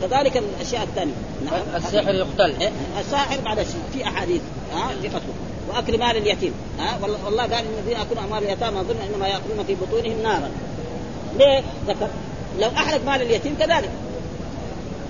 كذلك 0.00 0.36
الأشياء 0.36 0.82
الثانية. 0.82 1.12
نعم. 1.44 1.54
الساحر 1.76 2.14
يقتل. 2.14 2.60
إيه؟ 2.60 2.70
الساحر 3.00 3.40
بعد 3.40 3.56
شيء 3.56 3.82
في 3.92 4.04
أحاديث 4.04 4.42
ها 4.72 4.88
في 5.02 5.08
قتله 5.08 5.34
وأكل 5.68 5.98
مال 5.98 6.16
اليتيم 6.16 6.52
ها 6.78 6.98
والله 7.02 7.42
قال 7.42 7.52
ان 7.52 7.74
الذين 7.78 7.98
ياكلون 7.98 8.24
أموال 8.24 8.44
اليتامى 8.44 8.80
ظلما 8.80 9.04
إنما 9.14 9.28
يأكلون 9.28 9.64
في 9.66 9.74
بطونهم 9.74 10.22
نارا. 10.22 10.50
ليه؟ 11.38 11.62
ذكر. 11.86 12.08
لو 12.60 12.68
أحرق 12.68 13.04
مال 13.06 13.22
اليتيم 13.22 13.56
كذلك. 13.58 13.90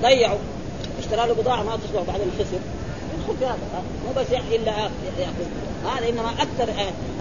ضيعوا. 0.03 0.39
اشترى 0.99 1.27
له 1.27 1.35
بضاعة 1.35 1.63
ما 1.63 1.77
تصلح 1.77 2.03
بعدين 2.03 2.27
خسر 2.39 2.59
يدخل 3.19 3.39
في 3.39 3.45
هذا 3.45 3.83
مو 4.07 4.13
بس 4.17 4.27
إلا 4.53 4.73
يأكل. 5.19 5.47
هذا 5.85 6.09
إنما 6.09 6.31
أكثر 6.31 6.73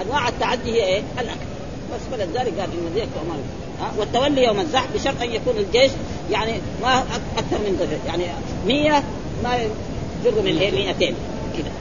أنواع 0.05 0.27
التعدي 0.27 0.71
هي 0.71 0.83
إيه؟ 0.83 1.01
الأكل. 1.19 1.45
بس 1.93 2.01
فلذلك 2.11 2.59
قال 2.59 2.69
إن 2.71 2.91
ذيك 2.95 3.09
ها 3.81 3.91
والتولي 3.97 4.43
يوم 4.43 4.59
الزحف 4.59 4.87
بشرط 4.95 5.21
أن 5.21 5.31
يكون 5.31 5.57
الجيش 5.57 5.91
يعني 6.31 6.51
ما 6.81 6.99
أكثر 7.37 7.57
من 7.57 7.77
ذلك 7.79 7.99
يعني 8.07 8.23
100 8.67 9.03
ما 9.43 9.55
يجر 9.55 10.41
من 10.41 10.57
إيه؟ 10.57 10.71
200 10.71 11.13
كذا 11.57 11.71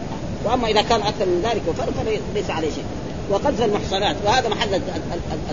وأما 0.44 0.68
إذا 0.68 0.82
كان 0.82 1.00
أكثر 1.00 1.26
من 1.26 1.42
ذلك 1.44 1.62
وفرق 1.68 1.92
فليس 2.32 2.50
عليه 2.50 2.70
شيء. 2.70 2.84
وقذف 3.30 3.62
المحصنات. 3.62 4.16
وهذا 4.24 4.48
محل 4.48 4.80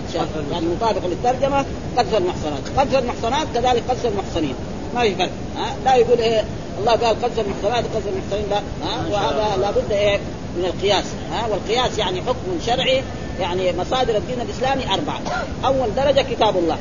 الشاهد. 0.08 0.28
يعني 0.52 0.66
مطابق 0.66 1.06
للترجمة 1.06 1.64
قذف 1.96 2.14
المحصنات. 2.14 2.62
قذف 2.76 2.98
المحصنات 2.98 3.46
كذلك 3.54 3.82
قذف 3.88 4.06
المحصنين. 4.06 4.54
ما 4.94 5.02
في 5.02 5.14
فرق. 5.14 5.30
ها 5.56 5.74
لا 5.84 5.94
يقول 5.94 6.18
إيه 6.18 6.44
الله 6.80 6.92
قال 6.92 7.22
قذف 7.22 7.38
المحصنات 7.38 7.84
وقذف 7.84 8.08
المحصنين 8.08 8.50
لا. 8.50 8.58
ها 8.86 9.08
وهذا 9.12 9.56
لابد 9.62 9.92
إيه؟ 9.92 10.20
من 10.56 10.64
القياس. 10.64 11.04
ها 11.32 11.46
والقياس 11.46 11.98
يعني 11.98 12.22
حكم 12.22 12.66
شرعي 12.66 13.02
يعني 13.40 13.72
مصادر 13.72 14.16
الدين 14.16 14.40
الإسلامي 14.40 14.94
أربعة. 14.94 15.20
أول 15.64 15.94
درجة 15.96 16.20
كتاب 16.20 16.56
الله. 16.56 16.78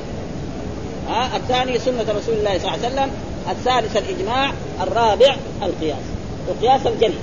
ها 1.09 1.37
الثاني 1.37 1.79
سنة 1.79 2.01
رسول 2.01 2.35
الله 2.35 2.57
صلى 2.57 2.75
الله 2.75 2.85
عليه 2.85 2.87
وسلم. 2.87 3.11
الثالث 3.49 3.97
الإجماع. 3.97 4.51
الرابع 4.81 5.35
القياس. 5.63 6.03
القياس 6.49 6.87
الجلي. 6.87 7.19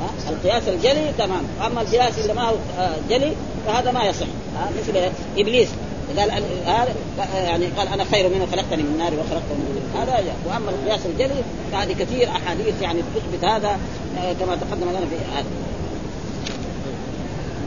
ها؟ 0.00 0.30
القياس 0.30 0.68
الجلي 0.68 1.12
تمام. 1.18 1.44
أما 1.66 1.80
القياس 1.80 2.18
اللي 2.18 2.34
ما 2.34 2.48
هو 2.48 2.54
آه، 2.78 2.94
جلي 3.10 3.32
فهذا 3.66 3.90
ما 3.90 4.04
يصح. 4.04 4.26
ها؟ 4.56 4.70
مثل 4.78 5.12
إبليس. 5.38 5.68
قال 6.18 6.30
يعني 7.34 7.66
قال 7.66 7.88
أنا 7.88 8.04
خير 8.04 8.28
منه 8.28 8.46
خلقتني 8.52 8.82
من 8.82 8.98
نار 8.98 9.12
وخلقته 9.12 9.54
من 9.54 9.90
نار. 9.94 10.02
هذا 10.02 10.12
جاء. 10.12 10.36
وأما 10.46 10.70
القياس 10.70 11.00
الجلي 11.06 11.42
فهذه 11.72 11.92
كثير 11.92 12.28
أحاديث 12.28 12.82
يعني 12.82 13.00
تثبت 13.14 13.44
هذا 13.44 13.78
آه، 14.18 14.32
كما 14.32 14.56
تقدم 14.56 14.90
لنا 14.90 15.00
في 15.00 15.36
هذا. 15.36 15.44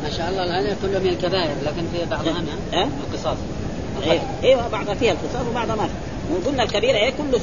ما 0.06 0.12
شاء 0.12 0.30
الله 0.30 0.43
الآن 0.43 0.76
كله 0.82 0.99
من 0.99 1.08
الكبائر 1.08 1.56
لكن 1.66 1.84
في 1.93 2.06
بعضها 2.06 2.34
من 2.34 2.49
ها؟ 2.74 2.89
القصاص. 3.08 3.38
أيوه 4.03 4.22
أيوه 4.43 4.68
بعضها 4.68 4.93
فيها 4.93 5.12
القصاص 5.12 5.47
وبعضها 5.51 5.76
ما. 5.76 5.89
وقلنا 6.32 6.64
الكبيرة 6.64 6.97
إيه 6.97 7.10
كله 7.18 7.41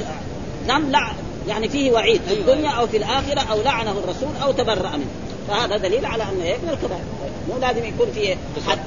ذنب 0.67 0.91
لا 0.91 1.11
يعني 1.47 1.69
فيه 1.69 1.91
وعيد 1.91 2.21
في 2.21 2.29
أيوة. 2.29 2.53
الدنيا 2.53 2.69
أو 2.69 2.87
في 2.87 2.97
الآخرة 2.97 3.41
أو 3.51 3.61
لعنه 3.61 3.91
الرسول 3.91 4.29
أو 4.43 4.51
تبرأ 4.51 4.97
منه. 4.97 5.05
فهذا 5.47 5.77
دليل 5.77 6.05
على 6.05 6.23
انه 6.23 6.43
إيه 6.43 6.57
من 6.57 6.69
الكبائر. 6.69 7.03
مو 7.49 7.57
لازم 7.61 7.85
يكون 7.85 8.07
فيه 8.13 8.35
حد 8.67 8.79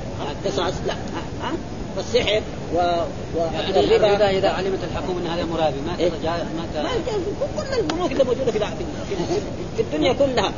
قصاص 0.46 0.74
لا. 0.86 0.92
ها؟ 0.92 1.42
ها؟ 1.42 1.52
والسحر 1.96 2.42
و... 2.74 2.76
يعني 2.76 3.02
وأكل 3.34 3.78
الربا 3.78 4.06
الربا. 4.06 4.30
إذا 4.30 4.48
علمت 4.48 4.78
الحكومة 4.84 5.20
أن 5.20 5.26
هذا 5.26 5.44
مرابي 5.44 5.80
ما 5.86 5.98
إيه؟ 5.98 6.08
ترجع 6.08 6.36
ما 6.36 6.66
ت... 6.74 6.76
ما. 6.76 6.90
كل 7.56 7.80
البنوك 7.80 8.12
اللي 8.12 8.24
موجودة 8.24 8.52
في 8.52 8.58
في, 9.76 9.82
الدنيا 9.82 10.12
كلها. 10.12 10.52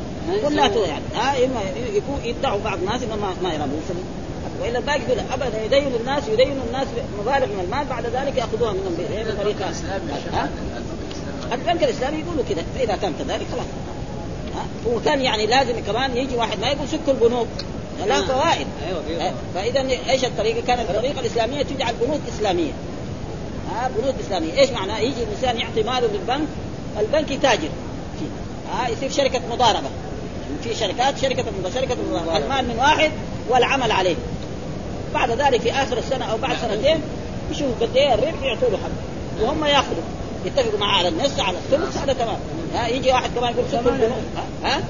كلها 0.49 0.69
تو 0.69 0.83
يعني 0.83 1.05
ها 1.15 1.45
إما 1.45 1.61
يكون 1.95 2.21
يدعوا 2.25 2.61
بعض 2.65 2.79
الناس 2.79 3.03
انه 3.03 3.17
ما 3.17 3.35
ما 3.43 3.55
يرى 3.55 3.65
وإلا 4.63 4.79
الباقي 4.79 5.01
يقول 5.01 5.19
ابدا 5.33 5.65
يدين 5.65 5.95
الناس 6.01 6.29
يدين 6.29 6.61
الناس 6.69 6.87
مبالغ 7.21 7.47
من 7.47 7.61
المال 7.65 7.87
بعد 7.91 8.07
ذلك 8.07 8.37
يأخذوها 8.37 8.73
منهم 8.73 8.97
بطريقه؟ 8.99 9.71
البنك 11.53 11.85
الإسلامي 11.85 12.19
يقولوا 12.19 12.45
كذا 12.49 12.65
فإذا 12.79 12.97
كان 12.97 13.13
كذلك 13.19 13.47
خلاص؟ 13.53 13.67
وكان 14.87 15.21
يعني 15.21 15.47
لازم 15.47 15.81
كمان 15.87 16.17
يجي 16.17 16.37
واحد 16.37 16.61
ما 16.61 16.69
يقول 16.69 16.89
سكوا 16.89 17.13
البنوك. 17.13 17.49
لا 18.07 18.23
فوائد. 18.23 18.67
أيوة 18.87 19.03
في 19.03 19.17
ها؟ 19.17 19.35
فإذا 19.55 19.81
إيش 20.11 20.25
الطريقة؟ 20.25 20.67
كانت 20.67 20.91
الطريقة 20.91 21.21
الإسلامية 21.21 21.63
تجعل 21.63 21.95
بنوك 21.95 22.21
إسلامية. 22.37 22.71
ها 23.73 23.91
بنوك 23.99 24.15
إسلامية. 24.27 24.59
إيش 24.59 24.71
معناه؟ 24.71 24.99
يجي 24.99 25.23
الإنسان 25.23 25.59
يعطي 25.59 25.83
ماله 25.83 26.09
للبنك 26.13 26.49
البنك 27.01 27.31
يتاجر. 27.31 27.69
فيه 28.19 28.27
ها 28.73 28.89
يصير 28.89 29.11
شركة 29.11 29.41
مضاربة. 29.51 29.89
في 30.63 30.75
شركات 30.75 31.19
شركة 31.19 31.45
المضاربة 31.49 31.81
شركة 31.81 31.93
المضاربة 31.93 32.37
المال 32.37 32.69
من 32.69 32.79
واحد 32.79 33.11
والعمل 33.49 33.93
عليه. 33.93 34.17
بعد 35.15 35.31
ذلك 35.31 35.61
في 35.61 35.73
آخر 35.73 35.99
السنة 35.99 36.25
أو 36.25 36.37
بعد 36.37 36.57
سنتين 36.57 37.01
يشوفوا 37.51 37.75
قد 37.81 37.97
إيه 37.97 38.15
الربح 38.15 38.43
يعطوا 38.43 38.71
له 38.71 38.79
حق. 38.79 39.43
وهم 39.43 39.65
يأخذوا. 39.65 40.03
يتفقوا 40.45 40.79
معاه 40.79 40.99
على 40.99 41.09
النص 41.09 41.41
على 41.41 41.57
الثلث 41.59 41.97
هذا 41.97 42.13
تمام. 42.13 42.39
ها 42.75 42.89
يجي 42.89 43.13
واحد 43.13 43.31
كمان 43.35 43.53
يقول 43.53 44.03
ها؟ 44.65 44.69
ها, 44.69 44.83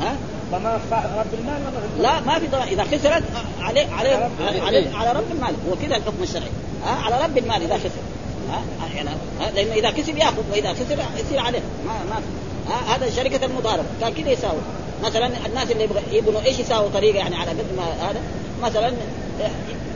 ها؟ 0.00 0.16
ضمان 0.52 0.80
رب 0.92 1.34
المال 1.38 1.62
لا 1.98 2.20
ما 2.20 2.38
في 2.38 2.46
ضمان 2.46 2.68
إذا 2.68 2.84
خسرت 2.84 3.22
عليه 3.60 3.86
عليه 3.92 4.30
عليه 4.66 4.96
على 4.96 5.12
رب 5.12 5.32
المال. 5.32 5.54
هو 5.70 5.76
كذا 5.82 5.96
الحكم 5.96 6.22
الشرعي. 6.22 6.50
ها 6.84 6.90
على 6.90 7.24
رب 7.24 7.38
المال 7.38 7.62
إذا 7.62 7.74
خسر. 7.74 8.02
ها 8.50 8.62
يعني 8.94 9.10
لأنه 9.54 9.72
إذا 9.72 9.90
كسب 9.90 10.16
يأخذ 10.16 10.42
وإذا 10.52 10.72
خسر 10.72 10.98
يصير 11.20 11.38
عليه. 11.38 11.60
ما 11.86 11.92
ما 12.10 12.20
ها 12.68 12.96
هذا 12.96 13.10
شركة 13.10 13.44
المضاربه 13.46 13.86
كان 14.00 14.12
كذا 14.12 14.30
يساوي. 14.30 14.60
مثلا 15.04 15.30
الناس 15.46 15.70
اللي 15.70 15.84
يبغى 15.84 16.02
يبنوا 16.12 16.40
إيش 16.40 16.58
يساووا 16.58 16.88
طريقة 16.94 17.16
يعني 17.16 17.36
على 17.36 17.50
قد 17.50 17.66
ما 17.76 18.10
هذا؟ 18.10 18.20
مثلا 18.62 18.92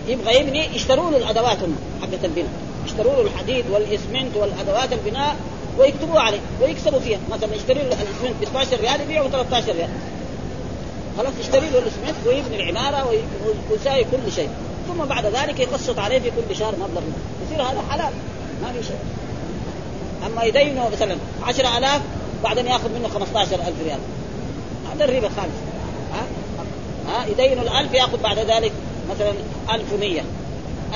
يبغى 0.09 0.36
يبني 0.40 0.76
يشتروا 0.76 1.11
له 1.11 1.16
الأدوات 1.16 1.59
هم 1.62 1.76
حقت 2.03 2.24
البناء 2.24 2.50
يشتروا 2.86 3.12
له 3.12 3.22
الحديد 3.22 3.64
والإسمنت 3.70 4.36
والأدوات 4.36 4.92
البناء 4.92 5.36
ويكتبوا 5.78 6.20
عليه 6.20 6.40
ويكسبوا 6.62 7.00
فيها. 7.00 7.18
مثلا 7.30 7.55
يشتري 7.55 7.78
له 7.78 7.82
الإسمنت 8.03 8.34
ب 8.40 8.42
12 8.42 8.80
ريال 8.80 9.00
يبيعه 9.00 9.26
ب 9.26 9.30
13 9.30 9.72
ريال. 9.72 9.88
خلاص 11.19 11.33
يشتري 11.41 11.71
له 11.71 11.79
الاسمنت 11.79 12.27
ويبني 12.27 12.71
العمارة 12.71 13.09
وي- 13.09 13.19
ويساوي 13.71 14.05
كل 14.05 14.33
شيء. 14.33 14.49
ثم 14.89 15.05
بعد 15.05 15.27
ذلك 15.27 15.61
يقسط 15.61 15.99
عليه 15.99 16.19
في 16.21 16.31
كل 16.31 16.57
شهر 16.57 16.73
مبلغ. 16.73 17.03
يصير 17.47 17.63
هذا 17.63 17.83
حلال. 17.91 18.13
ما 18.63 18.73
في 18.73 18.87
شيء. 18.87 18.97
أما 20.27 20.45
يدينه 20.45 20.89
مثلا 20.89 21.17
10000 21.47 22.01
بعدين 22.45 22.67
ياخذ 22.67 22.89
منه 22.99 23.09
15000 23.09 23.73
ريال. 23.85 23.99
هذا 24.95 25.05
الربا 25.05 25.29
خالص. 25.29 25.59
ها؟ 26.15 26.23
ها؟ 27.09 27.27
يدين 27.27 27.59
الألف 27.59 27.93
ياخذ 27.95 28.17
بعد 28.23 28.39
ذلك 28.39 28.73
مثلا 29.11 29.33
1100 29.73 30.23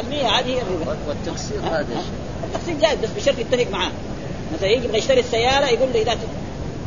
المية 0.01 0.29
هذه 0.29 0.47
هي 0.47 0.63
الربا. 0.63 0.97
والتقسيط؟ 1.09 1.65
هذا؟ 1.65 2.03
التقسيط 2.45 2.81
جائز 2.81 2.99
بس 2.99 3.09
بشرط 3.17 3.39
يتفق 3.39 3.71
معاه. 3.73 3.91
مثلا 4.55 4.69
يجي 4.69 4.99
يشتري 4.99 5.21
السيارة 5.21 5.67
يقول 5.67 5.89
له 5.95 6.03
إذا 6.03 6.17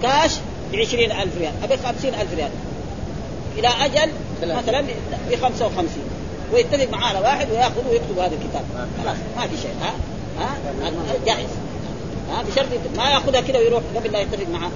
كاش 0.03 0.31
ب 0.71 0.75
20000 0.75 1.37
ريال 1.37 1.53
أبي 1.63 1.77
50000 1.77 2.33
ريال. 2.35 2.49
إلى 3.57 3.67
أجل 3.67 4.11
ثلاثة. 4.41 4.61
مثلا 4.61 4.81
ب 5.31 5.35
55 5.41 5.87
ويتفق 6.53 6.87
معاه 6.91 7.07
على 7.07 7.19
واحد 7.19 7.51
ويأخذ 7.51 7.89
ويكتب 7.89 8.19
هذا 8.19 8.35
الكتاب. 8.35 8.63
خلاص 9.03 9.17
ما 9.37 9.47
في 9.47 9.57
شيء. 9.61 9.71
ها؟ 9.81 9.93
ها؟ 10.39 10.57
هذا 10.81 11.25
جائز 11.25 11.49
ها؟ 12.31 12.43
بشرط 12.43 12.67
ما 12.97 13.09
يأخذها 13.09 13.41
كذا 13.41 13.57
ويروح 13.57 13.83
قبل 13.95 14.11
لا 14.11 14.19
يتفق 14.19 14.47
معاه. 14.53 14.71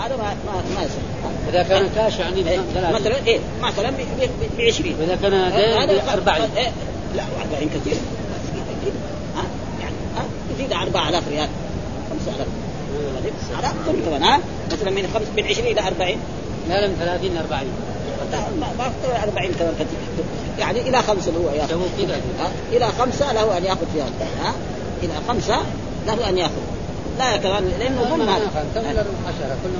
هذا 0.00 0.16
ما 0.16 0.34
ما 0.76 0.82
يصح. 0.82 0.92
ها؟ 1.24 1.30
إذا 1.50 1.62
كان 1.62 1.90
كاش 1.94 2.18
يعني 2.18 2.50
إيه، 2.50 2.60
مثلا 2.92 3.16
إيه 3.26 3.38
مثلا 3.62 3.90
ب 4.58 4.60
20 4.60 4.94
وإذا 5.00 5.18
كان 5.22 5.30
دين 5.86 5.96
ب 5.96 6.08
40 6.08 6.50
إيه، 6.56 6.72
لا 7.16 7.22
40 7.52 7.68
كثير. 7.68 7.96
ها؟ 9.36 9.44
يعني 9.80 9.94
ها؟ 10.16 10.24
يزيد 10.54 10.72
4000 10.72 11.28
ريال. 11.28 11.48
5000 12.10 12.46
على 13.56 13.66
أكثر 13.66 13.92
كمان 14.06 14.22
ها؟ 14.22 14.40
مثلا 14.72 14.90
من 14.90 15.10
خمس 15.14 15.26
من 15.36 15.44
20 15.44 15.66
إلى 15.66 15.80
40 15.80 16.16
لا 16.68 16.80
لا 16.80 16.88
من 16.88 16.96
30 16.98 17.34
ل 17.34 17.38
40 17.38 17.50
لا، 17.50 17.68
ما 18.60 18.86
أكثر 18.86 19.28
40 19.28 19.52
كمان 19.52 19.74
كثير 19.74 20.24
يعني 20.58 20.80
إلى 20.80 21.02
خمسة 21.02 21.32
هو 21.32 21.50
يأخذ. 21.54 21.70
إلى 22.72 22.86
خمسة 22.98 23.32
له 23.32 23.58
أن 23.58 23.64
يأخذ 23.64 23.86
فيها 23.94 24.04
ها؟ 24.42 24.52
إلى 25.02 25.12
خمسة 25.28 25.56
له 26.06 26.28
أن 26.28 26.38
يأخذ. 26.38 26.62
لا 27.18 27.36
كمان 27.36 27.72
لأنه 27.80 28.02
ظلم 28.02 28.28
هذا. 28.28 28.50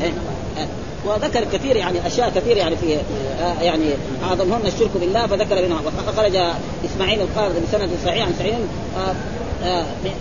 إيه. 0.02 0.12
إيه. 0.58 0.66
وذكر 1.06 1.44
كثير 1.52 1.76
يعني 1.76 2.06
أشياء 2.06 2.30
كثير 2.30 2.56
يعني 2.56 2.76
في 2.76 2.96
آه 3.40 3.62
يعني 3.62 3.84
أعظمهن 4.24 4.66
الشرك 4.66 4.90
بالله 5.00 5.26
فذكر 5.26 5.62
منها 5.62 5.80
وخرج 6.08 6.36
إسماعيل 6.84 7.20
القارض 7.20 7.54
بسند 7.68 7.90
صحيح 8.04 8.26
عن 8.26 8.34
سعيد 8.38 8.54
آه 8.98 9.14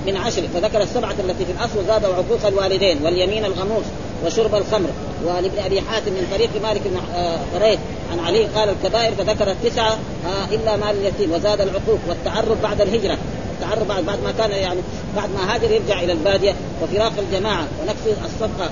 من 0.07 0.17
عشر. 0.17 0.43
فذكر 0.53 0.81
السبعة 0.81 1.15
التي 1.19 1.45
في 1.45 1.51
الأصل 1.51 1.87
زاد 1.87 2.05
عقوق 2.05 2.45
الوالدين 2.47 2.97
واليمين 3.03 3.45
الغموس 3.45 3.85
وشرب 4.25 4.55
الخمر. 4.55 4.89
ولابن 5.25 5.59
أبي 5.65 5.81
حاتم 5.81 6.11
من 6.11 6.27
طريق 6.31 6.49
مالك 6.63 6.81
بن 6.85 6.97
آه، 7.15 7.39
فريد 7.53 7.79
عن 8.11 8.19
علي 8.19 8.45
قال 8.45 8.69
الكبائر 8.69 9.15
فذكر 9.15 9.51
التسعه 9.51 9.97
آه 10.25 10.55
إلا 10.55 10.75
مال 10.75 10.95
اليتيم. 10.97 11.31
وزاد 11.31 11.61
العقوق 11.61 11.99
والتعرف 12.09 12.61
بعد 12.63 12.81
الهجرة. 12.81 13.17
التعرف 13.61 13.87
بعد 13.87 14.03
بعد 14.03 14.23
ما 14.23 14.31
كان 14.31 14.51
يعني 14.51 14.79
بعد 15.15 15.29
ما 15.29 15.55
هاجر 15.55 15.71
يرجع 15.71 16.03
إلى 16.03 16.11
البادية 16.11 16.55
وفراق 16.83 17.13
الجماعة 17.17 17.67
ونقص 17.81 18.17
الصدقه 18.25 18.69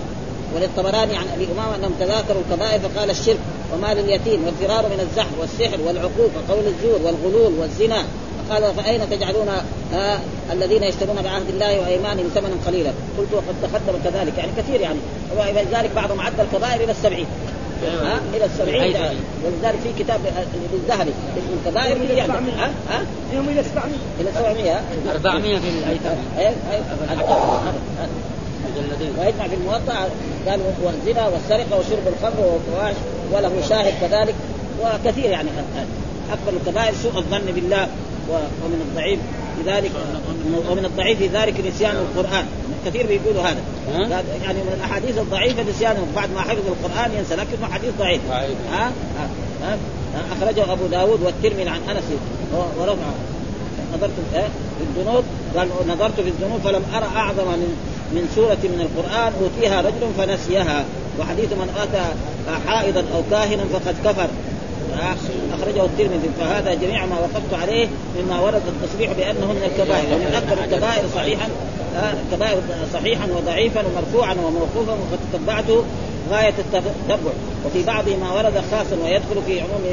وللطبراني 0.55 1.17
عن 1.17 1.25
أبي 1.35 1.47
أمامة 1.55 1.75
أنهم 1.75 1.93
تذاكروا 1.99 2.41
الكبائر 2.49 2.79
فقال 2.79 3.09
الشرك 3.09 3.37
ومال 3.73 3.99
اليتيم 3.99 4.45
والفرار 4.45 4.83
من 4.83 5.07
الزحف 5.09 5.39
والسحر 5.39 5.81
والعقوق 5.81 6.29
وقول 6.35 6.63
الزور 6.67 6.99
والغلول 7.03 7.53
والزنا. 7.59 8.03
فقال 8.49 8.73
فأين 8.73 9.09
تجعلون 9.09 9.49
آه 9.93 10.19
الذين 10.51 10.83
يشترون 10.83 11.15
بعهد 11.23 11.49
الله 11.49 11.79
وأيمانهم 11.79 12.29
ثمنا 12.35 12.55
قليلا؟ 12.67 12.91
قلت 13.17 13.33
وقد 13.33 13.55
تقدم 13.61 13.99
كذلك. 14.03 14.37
يعني 14.37 14.51
كثير 14.57 14.81
يعني. 14.81 14.99
ولذلك 15.37 15.91
بعضهم 15.95 16.21
عد 16.21 16.39
الكبائر 16.39 16.83
إلى 16.83 16.91
السبعين. 16.91 17.25
ها؟ 17.83 18.19
إلى 18.33 18.45
السبعين 18.45 18.81
أيضاً. 18.81 19.15
ولذلك 19.45 19.79
في 19.83 20.03
كتاب 20.03 20.19
للذهبي 20.73 21.11
اسمه 21.37 21.55
الكبائر 21.65 22.07
في 22.07 22.13
يعني. 22.13 22.31
ها؟ 22.31 22.71
ها؟ 22.89 23.05
يوم 23.33 23.49
إلى 23.49 23.63
700 23.63 23.95
إلى 24.19 24.31
700 24.35 24.81
400 25.15 25.59
في 25.59 25.69
الأيتام. 25.69 26.17
إيه 26.37 26.53
مجلدين 28.75 29.13
ويجمع 29.19 29.47
في 29.47 29.55
الموطأ 29.55 30.09
قال 30.47 30.59
والزنا 30.83 31.27
والسرقة 31.27 31.79
وشرب 31.79 32.07
الخمر 32.07 32.39
والفواحش 32.39 32.95
وله 33.31 33.67
شاهد 33.69 33.93
كذلك. 34.01 34.35
وكثير 34.81 35.29
يعني. 35.29 35.49
اكبر 36.31 36.59
الكبائر 36.61 36.93
سوء 37.03 37.17
الظن 37.17 37.51
بالله. 37.55 37.87
ومن 38.29 38.87
الضعيف 38.89 39.19
لذلك 39.59 39.91
ومن 40.69 40.85
الضعيف 40.85 41.17
في 41.17 41.27
ذلك 41.27 41.53
نسيان 41.67 41.95
القرآن. 41.95 42.45
كثير 42.85 43.07
بيقولوا 43.07 43.41
هذا. 43.41 43.61
ها؟ 43.93 44.23
يعني 44.43 44.59
من 44.59 44.73
الأحاديث 44.77 45.17
الضعيفة 45.17 45.63
نسيانه 45.63 46.07
بعد 46.15 46.29
ما 46.33 46.41
حفظ 46.41 46.63
القرآن 46.67 47.11
ينسى 47.17 47.35
لكنه 47.35 47.67
حديث 47.71 47.91
ضعيف. 47.99 48.21
ها؟ 48.71 48.91
ها, 49.17 49.29
ها؟ 49.63 49.77
أخرجه 50.31 50.71
أبو 50.71 50.85
داود 50.87 51.21
والترمذي 51.23 51.69
عن 51.69 51.79
أنس 51.89 52.03
ورفعه 52.79 53.15
نظرت 53.93 54.11
في؟ 54.33 54.41
في 54.77 54.99
الذنوب 54.99 55.23
قال 55.57 55.67
نظرت 55.87 56.19
في 56.19 56.29
الذنوب 56.29 56.59
فلم 56.63 56.83
أرى 56.95 57.07
أعظم 57.15 57.47
من 57.47 57.75
من 58.11 58.29
سورة 58.35 58.57
من 58.63 58.81
القرآن. 58.81 59.33
أوتيها 59.41 59.81
رجل 59.81 60.03
فنسيها. 60.17 60.85
وحديث 61.19 61.53
من 61.53 61.69
أتى 61.81 62.05
حائضا 62.67 62.99
أو 62.99 63.21
كاهنا 63.31 63.63
فقد 63.73 63.95
كفر. 64.05 64.27
أخرجه 65.53 65.85
الترمذي. 65.85 66.29
فهذا 66.39 66.73
جميع 66.73 67.05
ما 67.05 67.19
وقفت 67.19 67.53
عليه 67.61 67.87
مما 68.19 68.39
ورد 68.39 68.61
التصريح 68.67 69.11
بانه 69.11 69.53
من 69.53 69.63
الكبائر. 69.63 70.05
ومن 70.13 70.33
اكبر 70.35 70.63
الكبائر 70.63 71.03
صحيحا 71.15 71.49
آه، 71.95 72.13
كبائر 72.31 72.61
صحيحا 72.93 73.27
وضعيفا 73.37 73.83
ومرفوعا 73.87 74.33
وموقوفا 74.33 74.91
وقد 74.91 75.19
تتبعته 75.33 75.83
غاية 76.31 76.53
التتبع. 76.59 77.31
وفي 77.65 77.83
بعضه 77.83 78.17
ما 78.17 78.33
ورد 78.33 78.63
خاصا 78.71 78.95
ويدخل 79.03 79.43
في 79.47 79.61
عموم 79.61 79.83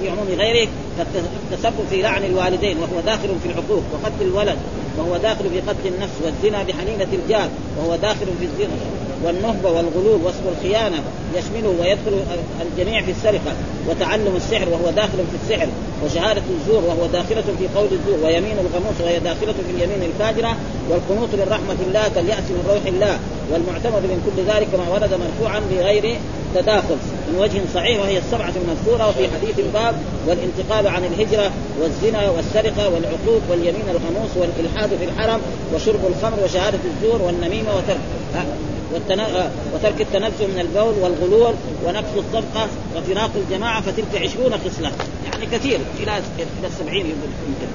في 0.00 0.10
عموم 0.10 0.26
غيره 0.38 0.68
كالتسبب 0.98 1.86
في 1.90 2.02
لعن 2.02 2.24
الوالدين 2.24 2.76
وهو 2.78 3.00
داخل 3.06 3.28
في 3.42 3.48
العقوق 3.48 3.82
وقتل 3.92 4.20
الولد 4.20 4.58
وهو 4.98 5.16
داخل 5.16 5.44
في 5.50 5.60
قتل 5.60 5.94
النفس 5.94 6.14
والزنا 6.24 6.62
بحنينة 6.62 7.08
الجار 7.12 7.48
وهو 7.78 7.96
داخل 7.96 8.26
في 8.40 8.44
الزنا. 8.44 8.76
والنهبه 9.24 9.70
والغلول 9.70 10.20
وصف 10.24 10.42
الخيانه 10.56 11.02
يشمله 11.36 11.74
ويدخل 11.80 12.22
الجميع 12.62 13.02
في 13.02 13.10
السرقة 13.10 13.52
وتعلم 13.88 14.36
السحر 14.36 14.68
وهو 14.68 14.90
داخل 14.90 15.18
في 15.30 15.36
السحر 15.42 15.68
وشهادة 16.04 16.42
الزور 16.60 16.84
وهو 16.84 17.06
داخلة 17.12 17.42
في 17.58 17.78
قول 17.78 17.88
الزور 17.92 18.18
ويمين 18.24 18.56
الغموس 18.58 19.00
وهي 19.04 19.18
داخلة 19.18 19.52
في 19.52 19.70
اليمين 19.76 20.02
الفاجرة 20.02 20.56
والقنوط 20.90 21.28
من 21.32 21.46
رحمة 21.50 21.76
الله 21.86 22.08
كاليأس 22.14 22.46
من 22.50 22.64
روح 22.68 22.86
الله 22.86 23.18
والمعتمد 23.52 24.02
من 24.02 24.18
كل 24.26 24.52
ذلك 24.52 24.68
ما 24.78 24.94
ورد 24.94 25.10
مرفوعا 25.24 25.60
بغير 25.70 26.18
تداخل 26.54 26.96
من 27.28 27.38
وجه 27.38 27.60
صحيح 27.74 28.00
وهي 28.00 28.18
السبعة 28.18 28.52
المذكورة 28.62 29.08
وفي 29.08 29.28
حديث 29.34 29.58
الباب 29.58 29.94
والانتقال 30.26 30.86
عن 30.86 31.04
الهجرة 31.04 31.50
والزنا 31.80 32.30
والسرقة 32.30 32.88
والعقوق 32.88 33.42
واليمين 33.50 33.86
الغموس 33.90 34.30
والإلحاد 34.36 34.90
في 34.98 35.04
الحرم 35.04 35.40
وشرب 35.74 36.00
الخمر 36.06 36.44
وشهادة 36.44 36.78
الزور 36.84 37.22
والنميمة 37.22 37.76
وترك. 37.76 38.00
وترك 39.74 40.00
التنزه 40.00 40.46
من 40.46 40.58
البول 40.60 40.94
والغلول 41.02 41.54
ونقص 41.84 42.04
الصدقه 42.16 42.68
وفراق 42.96 43.30
الجماعة 43.36 43.80
فتلك 43.80 44.22
عشرون 44.22 44.52
خصلة. 44.52 44.92
يعني 45.32 45.46
كثير 45.46 45.80
إلى 46.00 46.18
إلى 46.38 46.66
السبعين 46.66 47.06
يمكن 47.06 47.68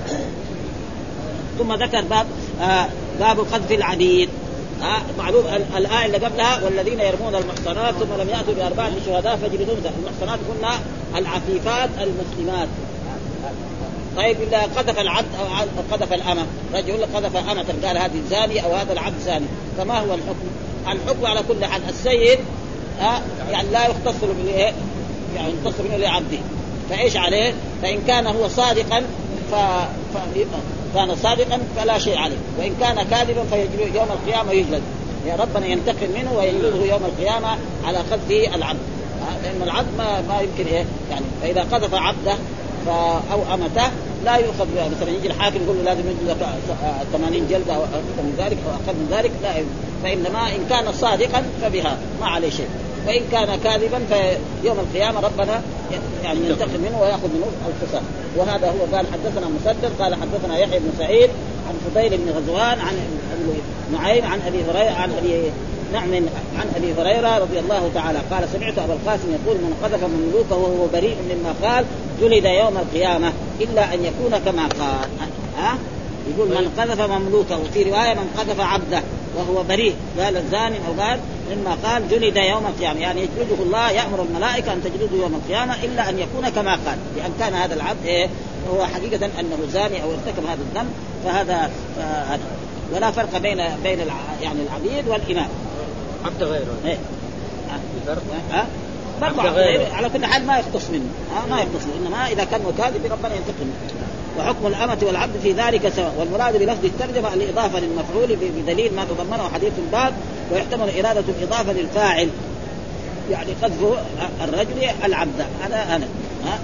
ثم 1.60 1.74
ذكر 1.74 2.02
باب 2.02 2.26
آه 2.62 2.86
باب 3.20 3.40
قذف 3.40 3.72
العبيد 3.72 4.30
آه 4.84 5.02
معلوم 5.18 5.46
ال- 5.48 5.78
الآية 5.78 6.06
اللي 6.06 6.18
قبلها 6.18 6.64
والذين 6.66 7.00
يرمون 7.00 7.36
المحصنات 7.36 7.94
ثم 7.94 8.22
لم 8.22 8.30
يأتوا 8.30 8.54
بأربعة 8.54 8.92
شهداء 9.06 9.36
فاجلدوهم 9.38 9.78
المحصنات 10.00 10.40
قلنا 10.50 10.72
العفيفات 11.18 11.90
المسلمات. 12.02 12.68
طيب 14.18 14.38
إذا 14.42 14.58
قذف 14.62 15.00
العبد 15.00 15.28
ع- 15.36 15.96
قذف 15.96 16.14
الأمة 16.14 16.46
رجل 16.74 17.06
قذف 17.16 17.36
أمة 17.38 17.66
قال 17.86 17.98
هذه 17.98 18.22
زاني 18.30 18.64
أو 18.66 18.74
هذا 18.76 18.94
العبد 18.94 19.20
زاني 19.26 19.46
فما 19.78 20.00
هو 20.00 20.14
الحكم؟ 20.14 20.48
الحكم 20.88 21.26
على 21.26 21.44
كل 21.48 21.66
حال. 21.66 21.82
السيد 21.90 22.40
آه 23.02 23.22
يعني 23.52 23.70
لا 23.70 23.86
يختص 23.86 24.24
له 24.24 24.34
بالإيه؟ 24.38 24.74
يعني 25.36 25.54
يختص 25.64 25.80
منه 25.80 25.98
لعبده. 25.98 26.38
فإيش 26.90 27.18
عليه؟ 27.18 27.54
فإن 27.82 28.00
كان 28.08 28.28
هو 28.28 28.48
صادقا 28.48 29.02
ف... 29.52 29.56
ف... 30.14 30.18
كان 30.96 31.16
صادقا 31.16 31.60
فلا 31.78 32.00
شيء 32.00 32.18
عليه، 32.18 32.38
وإن 32.60 32.76
كان 32.80 32.96
كاذبا 32.96 33.44
فيجلد 33.44 33.96
يوم 33.96 34.08
القيامة 34.12 34.52
يجلد، 34.52 34.82
يا 35.28 35.36
ربنا 35.36 35.66
ينتقم 35.66 36.10
منه 36.16 36.34
ويجلده 36.38 36.86
يوم 36.86 37.02
القيامة 37.06 37.58
على 37.86 37.98
قذف 37.98 38.56
العبد، 38.56 38.80
لأن 39.44 39.62
العبد 39.64 39.88
ما 39.98 40.22
ما 40.22 40.42
يمكن 40.42 40.74
إيه؟ 40.74 40.86
يعني 41.12 41.26
فإذا 41.42 41.62
قذف 41.62 41.94
عبده 41.94 42.36
ف... 42.86 42.90
أو 43.32 43.54
أمته 43.54 43.92
لا 44.26 44.36
يؤخذ 44.36 44.68
مثلا 44.98 45.10
يجي 45.10 45.28
الحاكم 45.28 45.64
يقول 45.64 45.78
له 45.78 45.84
لازم 45.84 46.04
يجلد 46.10 46.38
80 47.14 47.48
جلدة 47.50 47.76
أو 47.76 47.84
أكثر 47.84 48.24
من 48.24 48.36
ذلك 48.38 48.58
أو 48.66 48.72
أقل 48.72 49.00
من 49.00 49.08
ذلك 49.12 49.32
لا 49.44 49.58
فإنما 50.04 50.48
إن 50.56 50.66
كان 50.70 50.94
صادقا 50.94 51.44
فبها 51.62 51.98
ما 52.22 52.28
عليه 52.28 52.50
شيء. 52.50 52.68
وإن 53.08 53.22
كان 53.32 53.60
كاذبا 53.64 54.00
فيوم 54.10 54.80
القيامة 54.80 55.20
ربنا 55.20 55.62
يعني 56.24 56.40
ينتقم 56.40 56.82
منه 56.82 57.02
ويأخذ 57.02 57.28
منه 57.28 57.46
القصاص 57.68 58.02
وهذا 58.38 58.68
هو 58.68 58.96
قال 58.96 59.06
حدثنا 59.14 59.48
مسدد 59.48 59.92
قال 60.00 60.16
حدثنا 60.16 60.58
يحيى 60.58 60.80
بن 60.80 60.92
سعيد 60.98 61.30
عن 61.68 61.74
فضيل 61.86 62.18
بن 62.18 62.32
غزوان 62.32 62.80
عن 62.80 62.96
أبي 63.34 63.60
نعيم 63.94 64.26
عن 64.26 64.42
أبي 64.48 64.58
هريرة 64.64 64.92
عن 64.92 65.12
أبي 65.12 65.52
نعم 65.94 66.14
عن 66.58 66.68
أبي 66.76 66.94
هريرة 66.94 67.38
رضي 67.38 67.60
الله 67.60 67.92
تعالى. 67.94 68.20
قال 68.32 68.50
سمعت 68.54 68.80
أبا 68.80 68.94
القاسم 68.94 69.32
يقول 69.32 69.58
من 69.58 69.74
قذف 69.84 70.04
مملوكه 70.04 70.56
وهو 70.56 70.88
بريء 70.94 71.18
مما 71.30 71.70
قال 71.70 71.86
جلد 72.22 72.46
يوم 72.46 72.78
القيامة 72.78 73.34
إلا 73.62 73.94
أن 73.94 74.06
يكون 74.06 74.40
كما 74.46 74.64
قال. 74.64 75.10
ها؟ 75.58 75.78
يقول 76.36 76.48
من 76.50 76.72
قذف 76.78 77.02
مملوكه. 77.02 77.58
وفي 77.58 77.84
رواية 77.84 78.14
من 78.14 78.30
قذف 78.38 78.60
عبده. 78.60 79.02
وهو 79.38 79.64
بريء. 79.64 79.96
قال 80.20 80.38
الزاني 80.38 80.78
أو 80.88 81.02
قال 81.02 81.20
مما 81.52 81.78
قال 81.84 82.10
جلد 82.10 82.38
يوم 82.38 82.66
القيامة. 82.66 83.00
يعني 83.00 83.22
يجلده 83.22 83.64
الله 83.64 83.92
يأمر 83.92 84.22
الملائكة 84.22 84.74
أن 84.74 84.84
تجلده 84.84 85.18
يوم 85.22 85.42
القيامة 85.44 85.76
إلا 85.84 86.10
أن 86.10 86.20
يكون 86.20 86.50
كما 86.50 86.72
قال. 86.72 86.98
لأن 87.16 87.32
كان 87.40 87.54
هذا 87.54 87.74
العبد 87.74 88.06
إيه؟ 88.06 88.30
هو 88.74 88.86
حقيقة 88.86 89.26
أنه 89.40 89.58
زاني 89.72 90.04
أو 90.04 90.12
ارتكب 90.12 90.46
هذا 90.46 90.60
الذنب 90.72 90.94
فهذا 91.26 91.72
فهذا 91.98 92.40
ولا 92.94 93.12
فرق 93.12 93.38
بين 93.38 93.58
بين 93.84 94.02
الع... 94.02 94.14
يعني 94.42 94.60
العبيد 94.62 95.08
والإمام. 95.08 95.50
عبد 96.26 96.44
غيره. 96.44 96.76
إيه. 96.86 96.98
فرق 98.08 98.22
ها 98.52 98.68
برضه. 99.22 99.50
على 99.96 100.10
كل 100.10 100.26
حال 100.26 100.48
ما 100.48 100.60
يختص 100.60 100.90
منه. 100.90 101.06
ها 101.36 101.46
ما 101.50 101.62
يختص 101.62 101.86
منه. 101.86 102.08
إنما 102.08 102.28
إذا 102.28 102.44
كان 102.44 102.62
مكاذب 102.62 103.06
ربنا 103.12 103.36
ينتقم. 103.36 103.62
منه 103.62 104.11
وحكم 104.40 104.68
الأمة 104.68 104.98
والعبد 105.02 105.40
في 105.44 105.52
ذلك 105.52 105.90
سواء. 105.96 106.16
والمراد 106.20 106.58
بلفظ 106.58 106.86
الترجمة 106.86 107.34
الإضافة 107.34 107.80
للمفعول 107.80 108.38
بدليل 108.58 108.94
ما 108.96 109.06
تضمنه 109.06 109.50
حديث 109.54 109.72
الباب 109.86 110.14
ويحتمل 110.52 111.06
إرادة 111.06 111.24
الإضافة 111.40 111.74
للفاعل. 111.74 112.30
يعني 113.32 113.50
قذف 113.64 113.84
الرجل 114.44 114.90
العبد. 115.06 115.46
هذا 115.64 116.02
ها؟ 116.46 116.60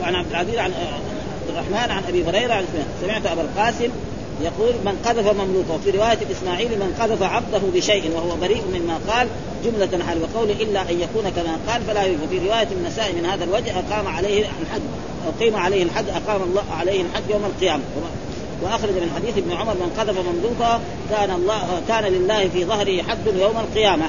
وعن 0.00 0.14
عبد 0.14 0.30
العزيز 0.30 0.58
عن 0.58 0.72
الرحمن 1.48 1.90
عن 1.90 2.02
أبي 2.08 2.24
هريرة 2.24 2.54
عن 2.54 2.64
سمعت 3.02 3.26
أبا 3.26 3.42
القاسم 3.42 3.88
يقول 4.42 4.72
من 4.84 4.98
قذف 5.04 5.32
مملوكه. 5.32 5.74
وفي 5.74 5.90
رواية 5.90 6.18
الاسماعيلي 6.30 6.76
من 6.76 6.94
قذف 7.00 7.22
عبده 7.22 7.60
بشيء 7.74 8.10
وهو 8.14 8.36
بريء 8.36 8.64
مما 8.74 8.98
قال 9.08 9.28
جملة 9.64 10.04
حال 10.04 10.22
وقوله 10.22 10.52
إلا 10.52 10.82
أن 10.82 11.00
يكون 11.00 11.32
كما 11.36 11.58
قال 11.68 11.82
فلا 11.82 12.02
يوجد. 12.02 12.22
وفي 12.22 12.38
رواية 12.38 12.68
النساء 12.72 13.12
من 13.12 13.26
هذا 13.26 13.44
الوجه 13.44 13.78
أقام 13.78 14.06
عليه 14.06 14.40
الحد. 14.40 14.80
أو 15.28 15.32
قيم 15.40 15.56
عليه 15.56 15.82
الحد 15.82 16.08
أقام 16.08 16.42
الله 16.42 16.64
عليه 16.78 17.02
الحد 17.02 17.22
يوم 17.30 17.44
القيامة. 17.44 17.82
وأخرج 18.62 18.90
من 18.90 19.12
حديث 19.16 19.38
ابن 19.38 19.52
عمر 19.52 19.74
من 19.74 19.92
قذف 19.98 20.18
مملوكه 20.18 20.80
كان 21.10 21.30
الله 21.30 21.82
كان 21.88 22.04
لله 22.04 22.48
في 22.48 22.64
ظهره 22.64 23.02
حد 23.02 23.26
يوم 23.26 23.56
القيامة. 23.58 24.04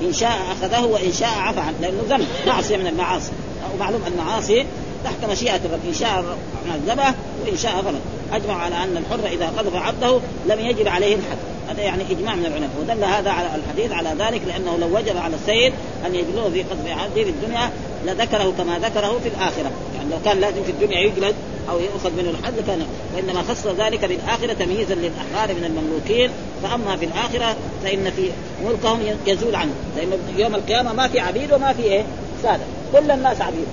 إن 0.00 0.12
شاء 0.12 0.38
أخذه 0.52 0.84
وإن 0.84 1.12
شاء 1.12 1.38
عفى 1.38 1.60
عنه. 1.60 1.74
لأنه 1.80 2.02
ذنب 2.08 2.26
معصية 2.46 2.76
من 2.76 2.86
المعاصي. 2.86 3.30
ومعلوم 3.74 4.00
المعاصي 4.06 4.66
تحت 5.04 5.30
مشيئة 5.30 5.56
الرب. 5.56 5.80
إن 5.88 5.94
شاء 5.94 6.24
عذبه 6.72 7.14
وإن 7.44 7.56
شاء 7.56 7.72
غفر 7.76 7.94
أجمع 8.32 8.54
على 8.54 8.74
أن 8.74 8.96
الحر 8.96 9.28
إذا 9.32 9.46
قذف 9.46 9.76
عبده 9.76 10.20
لم 10.46 10.60
يجب 10.60 10.88
عليه 10.88 11.14
الحد 11.14 11.38
هذا 11.68 11.82
يعني 11.82 12.02
إجماع 12.10 12.34
من 12.34 12.46
العلماء. 12.46 12.70
ودل 12.80 13.04
هذا 13.04 13.30
على 13.30 13.48
الحديث 13.54 13.92
على 13.92 14.14
ذلك 14.18 14.42
لأنه 14.46 14.76
لو 14.76 14.96
وجب 14.96 15.16
على 15.16 15.34
السيد 15.36 15.72
أن 16.06 16.14
يجلده 16.14 16.50
في 16.50 16.62
قذف 16.62 16.86
عبده 16.86 17.24
في 17.24 17.30
الدنيا 17.30 17.70
لذكره 18.06 18.52
كما 18.58 18.78
ذكره 18.78 19.20
في 19.24 19.30
يعني 19.40 19.70
لو 20.10 20.16
كان 20.24 20.40
لازم 20.40 20.62
في 20.62 20.70
الدنيا 20.70 21.00
يجلد 21.00 21.34
أو 21.70 21.80
يؤخذ 21.80 22.10
منه 22.12 22.30
الحد 22.30 22.54
كان 22.66 22.86
وإنما 23.14 23.42
خص 23.42 23.66
ذلك 23.66 24.04
بالآخرة 24.04 24.52
تمييزا 24.52 24.94
للأحرار 24.94 25.54
من 25.54 25.64
المملوكين. 25.64 26.30
فأما 26.62 26.96
في 26.96 27.04
الآخرة 27.04 27.56
فإن 27.84 28.10
في 28.10 28.30
ملكهم 28.64 29.00
يزول 29.26 29.54
عنه. 29.54 29.72
لأنه 29.96 30.16
يوم 30.36 30.54
القيامة 30.54 30.92
ما 30.92 31.08
في 31.08 31.20
عبيد 31.20 31.52
وما 31.52 31.72
في 31.72 31.82
إيه؟ 31.82 32.04
سادة. 32.42 32.64
كل 32.92 33.10
الناس 33.10 33.40
عبيد. 33.40 33.66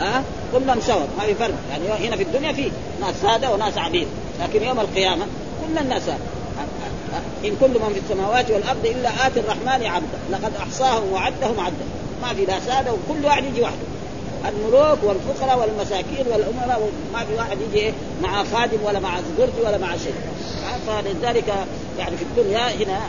ها؟ 0.00 0.18
أه؟ 0.18 0.22
كلهم 0.52 0.80
سوا 0.80 1.06
ما 1.18 1.24
في 1.26 1.34
فرق. 1.34 1.54
يعني 1.70 2.08
هنا 2.08 2.16
في 2.16 2.22
الدنيا 2.22 2.52
في 2.52 2.70
ناس 3.00 3.14
سادة 3.22 3.50
وناس 3.50 3.78
عبيد. 3.78 4.06
لكن 4.40 4.62
يوم 4.62 4.80
القيامة 4.80 5.26
كل 5.66 5.78
الناس. 5.78 6.02
إن 7.44 7.56
كل 7.60 7.68
من 7.68 7.90
في 7.94 8.00
السماوات 8.00 8.50
والأرض 8.50 8.86
إلا 8.86 9.26
آتي 9.26 9.40
الرحمن 9.40 9.86
عبدا 9.86 10.18
لقد 10.30 10.52
أحصاهم 10.56 11.12
وعدهم 11.12 11.60
عدا 11.60 11.86
ما 12.22 12.34
في 12.34 12.44
لا 12.44 12.60
سادة 12.60 12.92
وكل 12.92 13.24
واحد 13.24 13.44
يجي 13.44 13.62
وحده. 13.62 13.95
الملوك 14.48 14.98
والفقراء 15.02 15.58
والمساكين 15.58 16.26
والأمراء 16.32 16.90
ما 17.12 17.24
في 17.24 17.34
واحد 17.34 17.58
يجي 17.60 17.92
مع 18.22 18.44
خادم 18.44 18.78
ولا 18.84 19.00
مع 19.00 19.20
زبرتي 19.20 19.60
ولا 19.64 19.78
مع 19.78 19.96
شيء. 19.96 20.14
فلذلك 20.86 21.54
يعني 21.98 22.16
في 22.16 22.22
الدنيا 22.22 22.68
هنا 22.68 23.00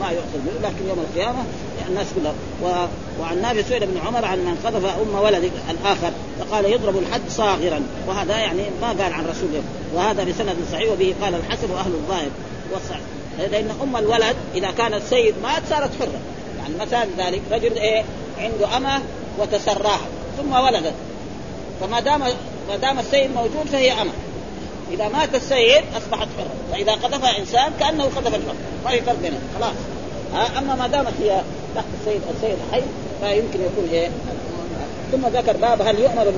ما, 0.00 0.10
يؤخذ 0.10 0.38
منه 0.38 0.68
لكن 0.68 0.88
يوم 0.88 1.06
القيامة 1.10 1.44
الناس 1.88 2.06
كلها. 2.16 2.34
و... 2.62 2.86
وعن 3.20 3.42
نافع 3.42 3.62
سئل 3.62 3.82
ابن 3.82 3.98
عمر 4.06 4.24
عن 4.24 4.38
من 4.38 4.54
قذف 4.64 4.84
أم 4.84 5.22
ولد 5.24 5.50
الآخر 5.70 6.10
فقال 6.40 6.64
يضرب 6.64 6.98
الحد 6.98 7.20
صاغرا. 7.28 7.80
وهذا 8.08 8.36
يعني 8.38 8.62
ما 8.80 8.88
قال 8.88 9.12
عن 9.12 9.26
رسول 9.26 9.50
وهذا 9.94 10.24
بسند 10.24 10.56
صحيح 10.72 10.92
وبه 10.92 11.14
قال 11.22 11.34
الحسن 11.34 11.70
وأهل 11.70 11.92
الظاهر. 11.92 12.30
والصحيح 12.72 13.00
لأن 13.38 13.70
أم 13.82 13.96
الولد 13.96 14.36
إذا 14.54 14.70
كان 14.70 14.94
السيد 14.94 15.34
مات 15.42 15.62
صارت 15.70 15.90
حرة. 16.00 16.20
يعني 16.58 16.74
مثال 16.80 17.08
ذلك 17.18 17.42
رجل 17.52 17.76
إيه؟ 17.76 18.04
عنده 18.38 18.76
أمة 18.76 19.02
وتسراها. 19.38 20.06
ثم 20.36 20.52
ولدت. 20.52 20.94
فما 21.80 22.00
دام 22.00 22.20
ما 22.68 22.76
دام 22.76 22.98
السيد 22.98 23.30
موجود 23.34 23.66
فهي 23.72 23.92
أمة. 23.92 24.12
إذا 24.92 25.08
مات 25.08 25.34
السيد 25.34 25.84
أصبحت 25.96 26.28
حرة. 26.38 26.72
فإذا 26.72 26.92
قذفها 26.92 27.38
إنسان 27.38 27.72
كأنه 27.80 28.04
قذف 28.04 28.34
الحر 28.34 28.54
ما 28.84 28.90
في 28.90 29.00
فرق 29.00 29.16
بينهم. 29.22 29.40
خلاص. 29.58 29.74
أما 30.58 30.74
ما 30.74 30.86
دامت 30.86 31.12
هي 31.20 31.40
تحت 31.74 31.84
السيد 32.00 32.20
السيد 32.36 32.56
حي 32.72 32.82
فيمكن 33.20 33.60
يكون 33.60 33.88
إيه؟ 33.92 34.08
ثم 35.12 35.26
ذكر 35.26 35.56
باب 35.56 35.82
هل 35.82 35.98
يؤمر 35.98 36.32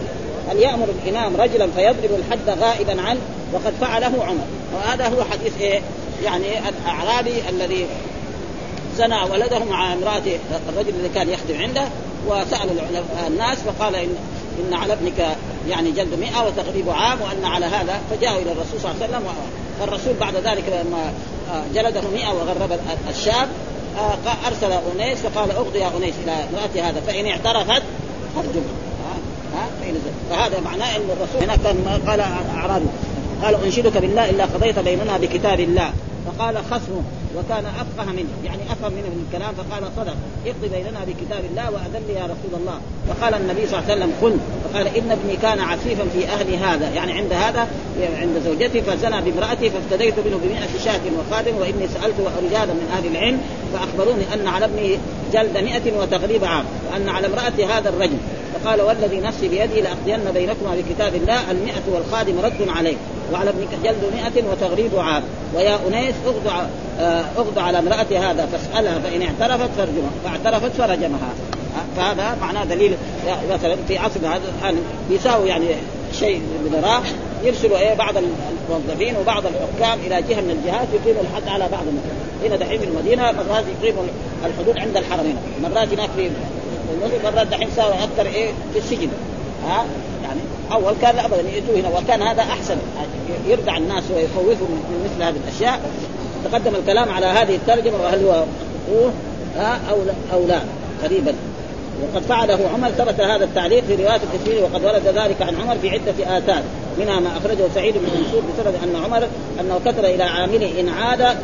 هل 0.51 0.59
يأمر 0.59 0.89
الإمام 0.89 1.37
رجلا 1.37 1.69
فيضرب 1.77 2.11
الحد 2.19 2.59
غائبا 2.61 3.03
عنه 3.03 3.21
وقد 3.53 3.73
فعله 3.81 4.25
عمر. 4.25 4.45
وهذا 4.75 5.09
هو 5.09 5.25
حديث 5.25 5.61
إيه؟ 5.61 5.81
يعني 6.25 6.69
الأعرابي 6.69 7.49
الذي 7.49 7.87
زنى 8.97 9.23
ولده 9.33 9.59
مع 9.59 9.93
امراته 9.93 10.39
الرجل 10.69 10.89
الذي 10.89 11.09
كان 11.15 11.29
يخدم 11.29 11.63
عنده. 11.63 11.89
وسال 12.27 12.68
الناس 13.27 13.59
فقال 13.59 13.95
ان 13.95 14.16
إن 14.59 14.74
على 14.74 14.93
ابنك 14.93 15.37
يعني 15.68 15.91
جلد 15.91 16.14
مئة 16.14 16.47
وتغريب 16.47 16.91
عام 16.91 17.18
وأن 17.20 17.45
على 17.45 17.66
هذا 17.66 18.01
فجاءوا 18.11 18.43
إلى 18.43 18.53
الرسول 18.53 18.81
صلى 18.81 18.91
الله 18.91 19.03
عليه 19.03 19.14
وسلم 19.14 19.22
فالرسول 19.81 20.14
بعد 20.20 20.35
ذلك 20.35 20.64
لما 20.68 21.12
جلده 21.74 22.01
مئة 22.14 22.29
وغرب 22.29 22.79
الشاب 23.11 23.49
أرسل 24.47 24.72
أنيس 24.72 25.18
فقال 25.18 25.51
اغضي 25.51 25.79
يا 25.79 25.91
أنيس 25.97 26.14
إلى 26.24 26.33
امرأة 26.33 26.89
هذا 26.89 27.01
فإن 27.01 27.27
اعترفت 27.27 27.83
فارجمها 28.35 28.87
ها 29.55 29.68
فهذا 30.31 30.61
معناه 30.61 30.97
إن 30.97 31.03
الرسول 31.03 31.43
هنا 31.43 31.57
كان 31.57 32.01
قال 32.07 32.20
اعرابي 32.57 32.87
قال 33.43 33.64
أنشدك 33.64 33.99
بالله 33.99 34.31
إلا 34.31 34.45
قضيت 34.45 34.79
بيننا 34.79 35.18
بكتاب 35.18 35.61
الله. 35.61 35.91
فقال 36.27 36.57
خصمه 36.70 37.03
وكان 37.37 37.64
أفقه 37.66 38.12
منه 38.12 38.29
يعني 38.45 38.62
أفهم 38.72 38.93
منه 38.93 39.09
من 39.14 39.27
الكلام 39.27 39.55
فقال 39.55 39.83
صدق. 39.97 40.16
اقضي 40.47 40.68
بيننا 40.68 41.01
بكتاب 41.09 41.45
الله 41.51 41.70
وأذن 41.70 42.03
يا 42.16 42.24
رسول 42.24 42.61
الله. 42.61 42.79
فقال 43.09 43.35
النبي 43.35 43.66
صلى 43.66 43.79
الله 43.79 43.91
عليه 43.91 43.95
وسلم 43.95 44.12
قل 44.22 44.37
فقال 44.64 44.87
إن 44.87 45.11
ابني 45.11 45.37
كان 45.37 45.61
عفيفا 45.61 46.05
في 46.14 46.29
أهل 46.29 46.55
هذا 46.55 46.89
يعني 46.89 47.12
عند 47.12 47.33
هذا 47.33 47.68
عند 48.20 48.43
زوجتي 48.45 48.83
فزنى 48.83 49.20
بامراته 49.20 49.70
فافتديت 49.70 50.14
منه 50.18 50.37
بمئة 50.45 50.85
شاة 50.85 51.01
وخادم 51.18 51.57
وإني 51.57 51.89
سألت 51.95 52.14
رجالا 52.43 52.72
من 52.72 52.89
أهل 52.97 53.07
العلم 53.07 53.41
فأخبروني 53.72 54.24
أن 54.35 54.49
على 54.49 54.64
ابني 54.64 54.99
جلد 55.33 55.59
مئة 55.59 55.99
وتغريب 55.99 56.45
عام 56.45 56.64
وأن 56.93 57.09
على 57.09 57.27
امرأة 57.27 57.79
هذا 57.79 57.89
الرجل. 57.89 58.18
فقال 58.67 58.81
والذي 58.81 59.21
نفسي 59.21 59.49
بيدي 59.49 59.81
لأقضين 59.81 60.31
بينكما 60.35 60.77
بكتاب 60.77 61.14
الله 61.14 61.51
المئة 61.51 61.83
والخادم 61.93 62.39
رد 62.39 62.69
عليك 62.69 62.97
وعلى 63.33 63.51
ابنك 63.51 63.69
جلد 63.85 64.12
مئة 64.14 64.49
وتغريب 64.51 64.91
عام. 64.99 65.23
ويا 65.55 65.79
أنيس 65.89 66.14
أغض 66.27 66.69
أغض 67.39 67.59
على 67.59 67.79
امرأة 67.79 68.31
هذا 68.31 68.49
فاسألها 68.53 68.99
فإن 68.99 69.23
اعترفت 69.23 69.71
فرجمها 69.77 70.11
فاعترفت 70.25 70.73
فرجمها. 70.77 71.35
فهذا 71.97 72.37
معناه 72.41 72.64
دليل 72.64 72.97
مثلا 73.51 73.77
في 73.89 73.99
عصرنا 73.99 74.37
هذا 74.37 74.43
الآن 74.61 74.77
بيساوي 75.11 75.49
يعني 75.49 75.67
شيء 76.19 76.43
بدراهم 76.64 77.03
يرسلوا 77.45 77.79
إيه 77.79 77.95
بعض 77.95 78.14
الموظفين 78.17 79.17
وبعض 79.17 79.43
الحكام 79.47 79.99
إلى 80.07 80.23
جهة 80.29 80.41
من 80.41 80.51
الجهات 80.51 80.89
يقيموا 80.95 81.23
الحد 81.23 81.49
على 81.49 81.69
بعض 81.73 81.83
الناس 81.89 82.05
هنا 82.45 82.57
دحين 82.57 82.81
في 82.81 82.87
المدينة 82.87 83.23
مرات 83.23 83.64
يقيموا 83.83 84.03
الحدود 84.45 84.79
عند 84.79 84.97
الحرمين. 84.97 85.37
مرات 85.62 85.89
هناك 85.89 86.11
في 86.17 86.31
مرات 87.24 87.47
دحين 87.47 87.68
صار 87.76 87.95
أكثر 87.95 88.26
إيه؟ 88.26 88.53
في 88.72 88.78
السجن. 88.78 89.09
ها؟ 89.68 89.84
يعني 90.22 90.41
أول 90.72 90.95
كان 91.03 91.18
ابدا 91.18 91.41
يجوا 91.41 91.76
هنا 91.76 91.99
وكان 91.99 92.22
هذا 92.22 92.43
أحسن. 92.43 92.76
يردع 93.47 93.76
الناس 93.76 94.05
ويخوفهم 94.14 94.70
من 94.70 95.11
مثل 95.11 95.22
هذه 95.22 95.37
الأشياء. 95.45 95.80
تقدم 96.45 96.74
الكلام 96.74 97.11
على 97.11 97.26
هذه 97.26 97.55
الترجمة 97.55 98.03
وهل 98.03 98.24
هو 98.24 98.45
ها؟ 99.57 99.80
أو 99.91 99.97
لا؟ 100.07 100.14
أو 100.32 100.47
لا؟ 100.47 100.61
قريبا. 101.03 101.34
وقد 102.03 102.22
فعله 102.22 102.59
عمر 102.74 102.89
ثبت 102.89 103.20
هذا 103.20 103.45
التعليق 103.45 103.84
في 103.84 103.95
رواية 103.95 104.20
كثير 104.34 104.62
وقد 104.62 104.84
ورد 104.84 105.07
ذلك 105.07 105.43
عن 105.43 105.55
عمر 105.55 105.76
في 105.82 105.91
عدة 105.91 106.39
آثار 106.39 106.62
منها 106.99 107.20
ما 107.20 107.28
أخرجه 107.37 107.64
سعيد 107.74 107.95
بن 107.95 108.05
منصور 108.18 108.43
بسبب 108.43 108.74
أن 108.84 109.05
عمر 109.05 109.26
أنه 109.61 109.80
كتب 109.84 110.05
إلى 110.05 110.22
عامله 110.22 110.80
إن 110.80 110.89
عاد 110.89 111.37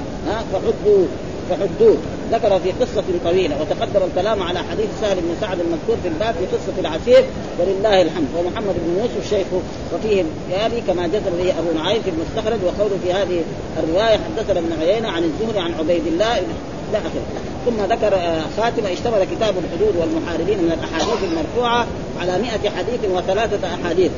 فحدوا 0.52 1.06
فحدوه 1.50 1.96
ذكر 2.32 2.60
في 2.60 2.72
قصة 2.84 3.04
طويلة 3.24 3.56
وتقدم 3.60 4.00
الكلام 4.10 4.42
على 4.42 4.58
حديث 4.58 4.86
سهل 5.00 5.16
بن 5.16 5.36
سعد 5.40 5.58
المذكور 5.60 5.96
في 6.02 6.08
الباب 6.08 6.34
في 6.34 6.46
قصة 6.56 6.80
العسير 6.80 7.24
ولله 7.58 8.02
الحمد. 8.02 8.28
ومحمد 8.38 8.74
بن 8.86 9.00
يوسف 9.00 9.24
الشيخ 9.24 9.46
وفيه 9.94 10.24
يالي 10.50 10.80
كما 10.80 11.06
جزم 11.06 11.32
به 11.38 11.50
أبو 11.58 11.78
نعيم 11.82 12.02
في 12.02 12.10
المستخرج 12.10 12.58
وقوله 12.64 12.96
في 13.04 13.12
هذه 13.12 13.42
الرواية 13.78 14.18
حدثنا 14.18 14.58
ابن 14.58 14.72
عيينة 14.80 15.08
عن 15.08 15.24
الزهري 15.24 15.58
عن 15.58 15.74
عبيد 15.78 16.06
الله 16.06 16.38
إلى 16.38 16.98
آخره. 16.98 17.22
ثم 17.66 17.94
ذكر 17.94 18.42
خاتمة 18.56 18.92
اشتمل 18.92 19.24
كتاب 19.24 19.54
الحدود 19.64 19.96
والمحاربين 19.96 20.58
من 20.58 20.72
الأحاديث 20.72 21.24
المرفوعة 21.24 21.86
على 22.20 22.38
مئة 22.38 22.70
حديث 22.70 23.00
وثلاثة 23.10 23.68
أحاديث. 23.74 24.10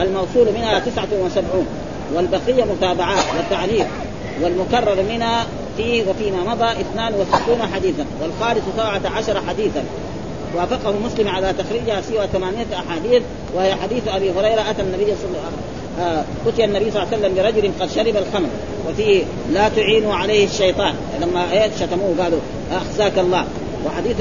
الموصول 0.00 0.46
منها 0.54 0.78
تسعة 0.78 1.08
وسبعون. 1.24 1.66
والبقية 2.14 2.64
متابعات 2.64 3.24
والتعليق. 3.36 3.86
والمكرر 4.42 5.02
منها 5.02 5.46
فيه 5.78 6.04
وفيما 6.10 6.54
مضى 6.54 6.70
62 6.80 7.62
حديثا 7.74 8.04
والخالص 8.22 8.64
17 8.76 9.40
حديثا. 9.48 9.84
وافقه 10.56 10.94
مسلم 11.04 11.28
على 11.28 11.52
تخريجها 11.58 12.00
سوى 12.00 12.26
ثمانية 12.32 12.66
أحاديث 12.74 13.22
وهي 13.54 13.74
حديث 13.74 14.08
أبي 14.08 14.30
هريرة 14.30 14.70
أتى 14.70 14.82
النبي 14.82 15.04
صلى 15.04 15.28
الله 15.28 15.38
عليه 15.38 15.56
وسلم 15.56 15.62
آه 16.00 16.24
أتي 16.48 16.64
النبي 16.64 16.90
صلى 16.90 17.02
الله 17.02 17.14
عليه 17.14 17.18
وسلم 17.18 17.34
برجل 17.34 17.70
قد 17.80 17.90
شرب 17.90 18.16
الخمر 18.16 18.48
وفيه 18.88 19.24
لا 19.52 19.68
تعينوا 19.68 20.14
عليه 20.14 20.46
الشيطان 20.46 20.94
لما 21.22 21.68
شتموه 21.80 22.14
قالوا 22.22 22.38
أخزاك 22.72 23.18
الله. 23.18 23.44
وحديث 23.86 24.16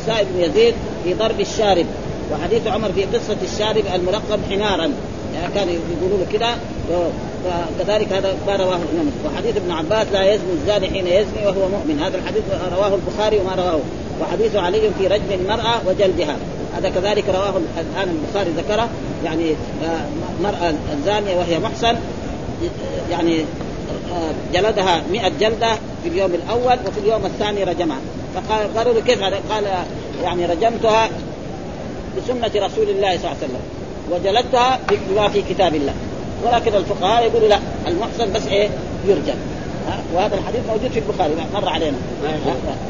السائب 0.00 0.26
بن 0.34 0.40
يزيد 0.40 0.74
في 1.04 1.14
ضرب 1.14 1.40
الشارب 1.40 1.86
وحديث 2.32 2.66
عمر 2.66 2.92
في 2.92 3.04
قصة 3.04 3.36
الشارب 3.42 3.84
الملقب 3.94 4.40
حمارا. 4.50 4.92
يعني 5.34 5.54
كانوا 5.54 5.72
يقولوا 5.72 6.18
له 6.18 6.26
كده 6.32 6.48
وكذلك 6.90 8.12
هذا 8.12 8.34
ما 8.46 8.56
رواه 8.56 8.76
الإمام. 8.76 9.10
وحديث 9.26 9.56
ابن 9.56 9.70
عباس 9.70 10.06
لا 10.12 10.34
يزني 10.34 10.52
الزاني 10.52 10.88
حين 10.90 11.06
يزني 11.06 11.46
وهو 11.46 11.68
مؤمن. 11.68 12.00
هذا 12.02 12.16
الحديث 12.18 12.42
رواه 12.72 12.94
البخاري 12.94 13.38
وما 13.38 13.54
رواه. 13.54 13.80
وحديث 14.20 14.56
علي 14.56 14.90
في 14.98 15.06
رجم 15.06 15.30
المرأة 15.30 15.80
وجلدها. 15.86 16.36
هذا 16.76 16.88
كذلك 16.88 17.24
رواه 17.28 17.54
الآن 17.56 18.16
البخاري 18.16 18.50
ذكره. 18.50 18.88
يعني 19.24 19.54
مرأة 20.42 20.74
الزانية 20.92 21.36
وهي 21.36 21.58
محسن 21.58 21.96
يعني 23.10 23.44
جلدها 24.54 25.02
مئة 25.12 25.32
جلدة 25.40 25.72
في 26.02 26.08
اليوم 26.08 26.34
الأول 26.34 26.78
وفي 26.86 27.00
اليوم 27.04 27.26
الثاني 27.26 27.64
رجمها. 27.64 27.98
فقال 28.34 28.76
قالوا 28.76 28.92
له 28.92 29.00
كيف؟ 29.00 29.22
قال 29.22 29.64
يعني 30.22 30.46
رجمتها 30.46 31.08
بسنة 32.16 32.66
رسول 32.66 32.88
الله 32.88 33.18
صلى 33.18 33.18
الله 33.18 33.28
عليه 33.28 33.44
وسلم. 33.44 33.60
وجلدتها 34.10 34.78
بما 35.10 35.28
في 35.28 35.42
كتاب 35.42 35.74
الله. 35.74 35.94
ولكن 36.44 36.74
الفقهاء 36.74 37.26
يقولوا 37.26 37.48
لا 37.48 37.58
المحسن 37.86 38.32
بس 38.32 38.46
إيه 38.46 38.68
يرجم 39.06 39.34
وهذا 40.14 40.34
الحديث 40.34 40.60
موجود 40.68 40.90
في 40.90 40.98
البخاري 40.98 41.34
مر 41.54 41.68
علينا. 41.68 41.96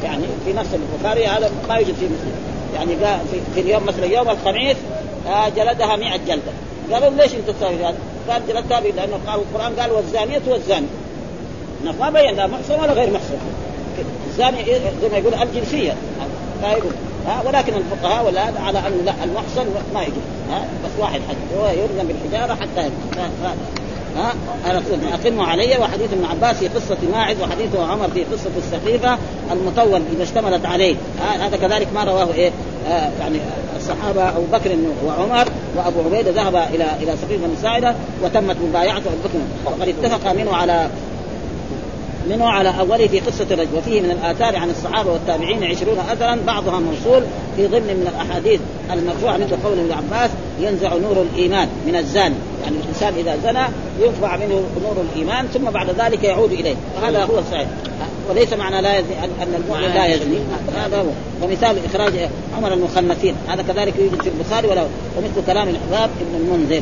يعني 0.03 0.23
في 0.45 0.53
نص 0.53 0.65
البخاري 0.73 1.27
هذا 1.27 1.51
ما 1.69 1.75
يوجد 1.75 1.95
في 1.95 2.05
مسلم. 2.05 2.33
يعني 2.75 2.93
قال 2.95 3.19
في, 3.55 3.61
اليوم 3.61 3.85
مثلا 3.85 4.05
يوم 4.05 4.29
الخميس 4.29 4.77
جلدها 5.55 5.95
100 5.95 6.17
جلدة. 6.17 6.51
قالوا 6.93 7.09
ليش 7.09 7.31
انت 7.35 7.49
تسوي 7.49 7.75
هذا؟ 7.75 7.97
قال 8.29 8.41
جلدتها 8.47 8.79
لأنه 8.79 9.19
قال 9.27 9.39
القرآن 9.39 9.73
قال 9.79 9.91
والزانية 9.91 10.41
والزاني. 10.47 10.87
ما 11.99 12.09
بين 12.09 12.35
لا 12.35 12.47
محسن 12.47 12.79
ولا 12.79 12.93
غير 12.93 13.09
محسن 13.09 13.37
الزاني 14.29 14.65
زي 15.01 15.09
ما 15.11 15.17
يقول 15.17 15.33
الجنسية. 15.33 15.95
لا 16.61 16.71
يقول. 16.71 16.91
ها؟ 17.27 17.43
ولكن 17.45 17.73
الفقهاء 17.73 18.25
ولا 18.25 18.41
على 18.41 18.79
أن 18.79 19.05
لا 19.05 19.13
المحصن 19.23 19.65
ما 19.93 20.01
يجوز. 20.01 20.23
ها؟ 20.51 20.65
بس 20.85 20.91
واحد 20.99 21.21
حد 21.29 21.57
هو 21.59 21.67
يرجم 21.67 22.07
بالحجارة 22.07 22.55
حتى 22.55 22.89
ها 24.15 24.33
أنا 24.65 24.81
اقموا 25.13 25.45
علي 25.45 25.77
وحديث 25.77 26.13
ابن 26.13 26.25
عباس 26.25 26.55
في 26.55 26.67
قصة 26.67 26.97
ماعز 27.11 27.41
وحديث 27.41 27.75
عمر 27.75 28.07
في 28.07 28.23
قصة 28.23 28.49
السقيفه 28.57 29.17
المطول 29.51 30.01
إذا 30.15 30.23
اشتملت 30.23 30.65
عليه. 30.65 30.95
هذا 31.39 31.57
كذلك 31.57 31.87
ما 31.95 32.03
رواه 32.03 32.33
إيه؟ 32.33 32.51
آه 32.87 33.09
يعني 33.19 33.39
الصحابة 33.77 34.29
أبو 34.29 34.45
بكر 34.51 34.77
وعمر 35.05 35.47
وأبو 35.77 35.99
عبيدة 36.05 36.31
ذهب 36.31 36.55
إلى 36.55 36.85
إلى 37.01 37.17
سقيفه 37.17 37.47
بن 37.47 37.55
ساعدة 37.61 37.95
وتمت 38.23 38.57
مبايعته 38.69 38.97
ابو 38.97 39.21
بكر 39.23 39.39
وقد 39.65 39.87
اتفق 39.87 40.31
منه 40.31 40.55
على 40.55 40.89
منه 42.29 42.45
على 42.45 42.73
أوله 42.79 43.07
في 43.07 43.19
قصة 43.19 43.45
الرجل 43.51 43.77
وفيه 43.77 44.01
من 44.01 44.11
الآثار 44.11 44.55
عن 44.55 44.69
الصحابة 44.69 45.11
والتابعين 45.11 45.63
عشرون 45.63 45.99
اثرا 45.99 46.37
بعضها 46.47 46.79
موصول 46.79 47.23
في 47.57 47.67
ضمن 47.67 47.81
من 47.81 48.11
الأحاديث 48.13 48.59
المرفوعة 48.91 49.37
مثل 49.37 49.55
قول 49.63 49.79
ابن 49.79 49.91
عباس 49.91 50.31
ينزع 50.59 50.95
نور 50.95 51.25
الإيمان 51.33 51.67
من 51.87 51.95
الزاني 51.95 52.35
يعني 52.63 52.75
الإنسان 52.83 53.13
إذا 53.13 53.37
زنى 53.43 53.65
ينفع 53.99 54.37
منه 54.37 54.63
نور 54.83 55.05
الإيمان 55.11 55.47
ثم 55.47 55.69
بعد 55.69 55.89
ذلك 55.89 56.23
يعود 56.23 56.51
إليه. 56.51 56.75
وهذا 56.95 57.23
هو 57.23 57.39
الصحيح. 57.39 57.67
وليس 58.29 58.53
معنى 58.53 58.81
لا 58.81 58.99
يزني 58.99 59.23
ان 59.23 59.55
المؤمن 59.63 59.93
لا 59.93 60.05
يزني. 60.05 60.37
هذا 60.75 60.97
هو. 60.97 61.09
ومثال 61.41 61.75
إخراج 61.85 62.13
عمر 62.57 62.73
المخنثين 62.73 63.35
هذا 63.47 63.63
كذلك 63.63 63.93
يوجد 63.99 64.21
في 64.21 64.29
البخاري 64.29 64.67
ولا 64.67 64.81
ومثل 65.17 65.45
كلام 65.47 65.69
الأحباب 65.69 66.09
ابن 66.21 66.35
المنذر. 66.35 66.81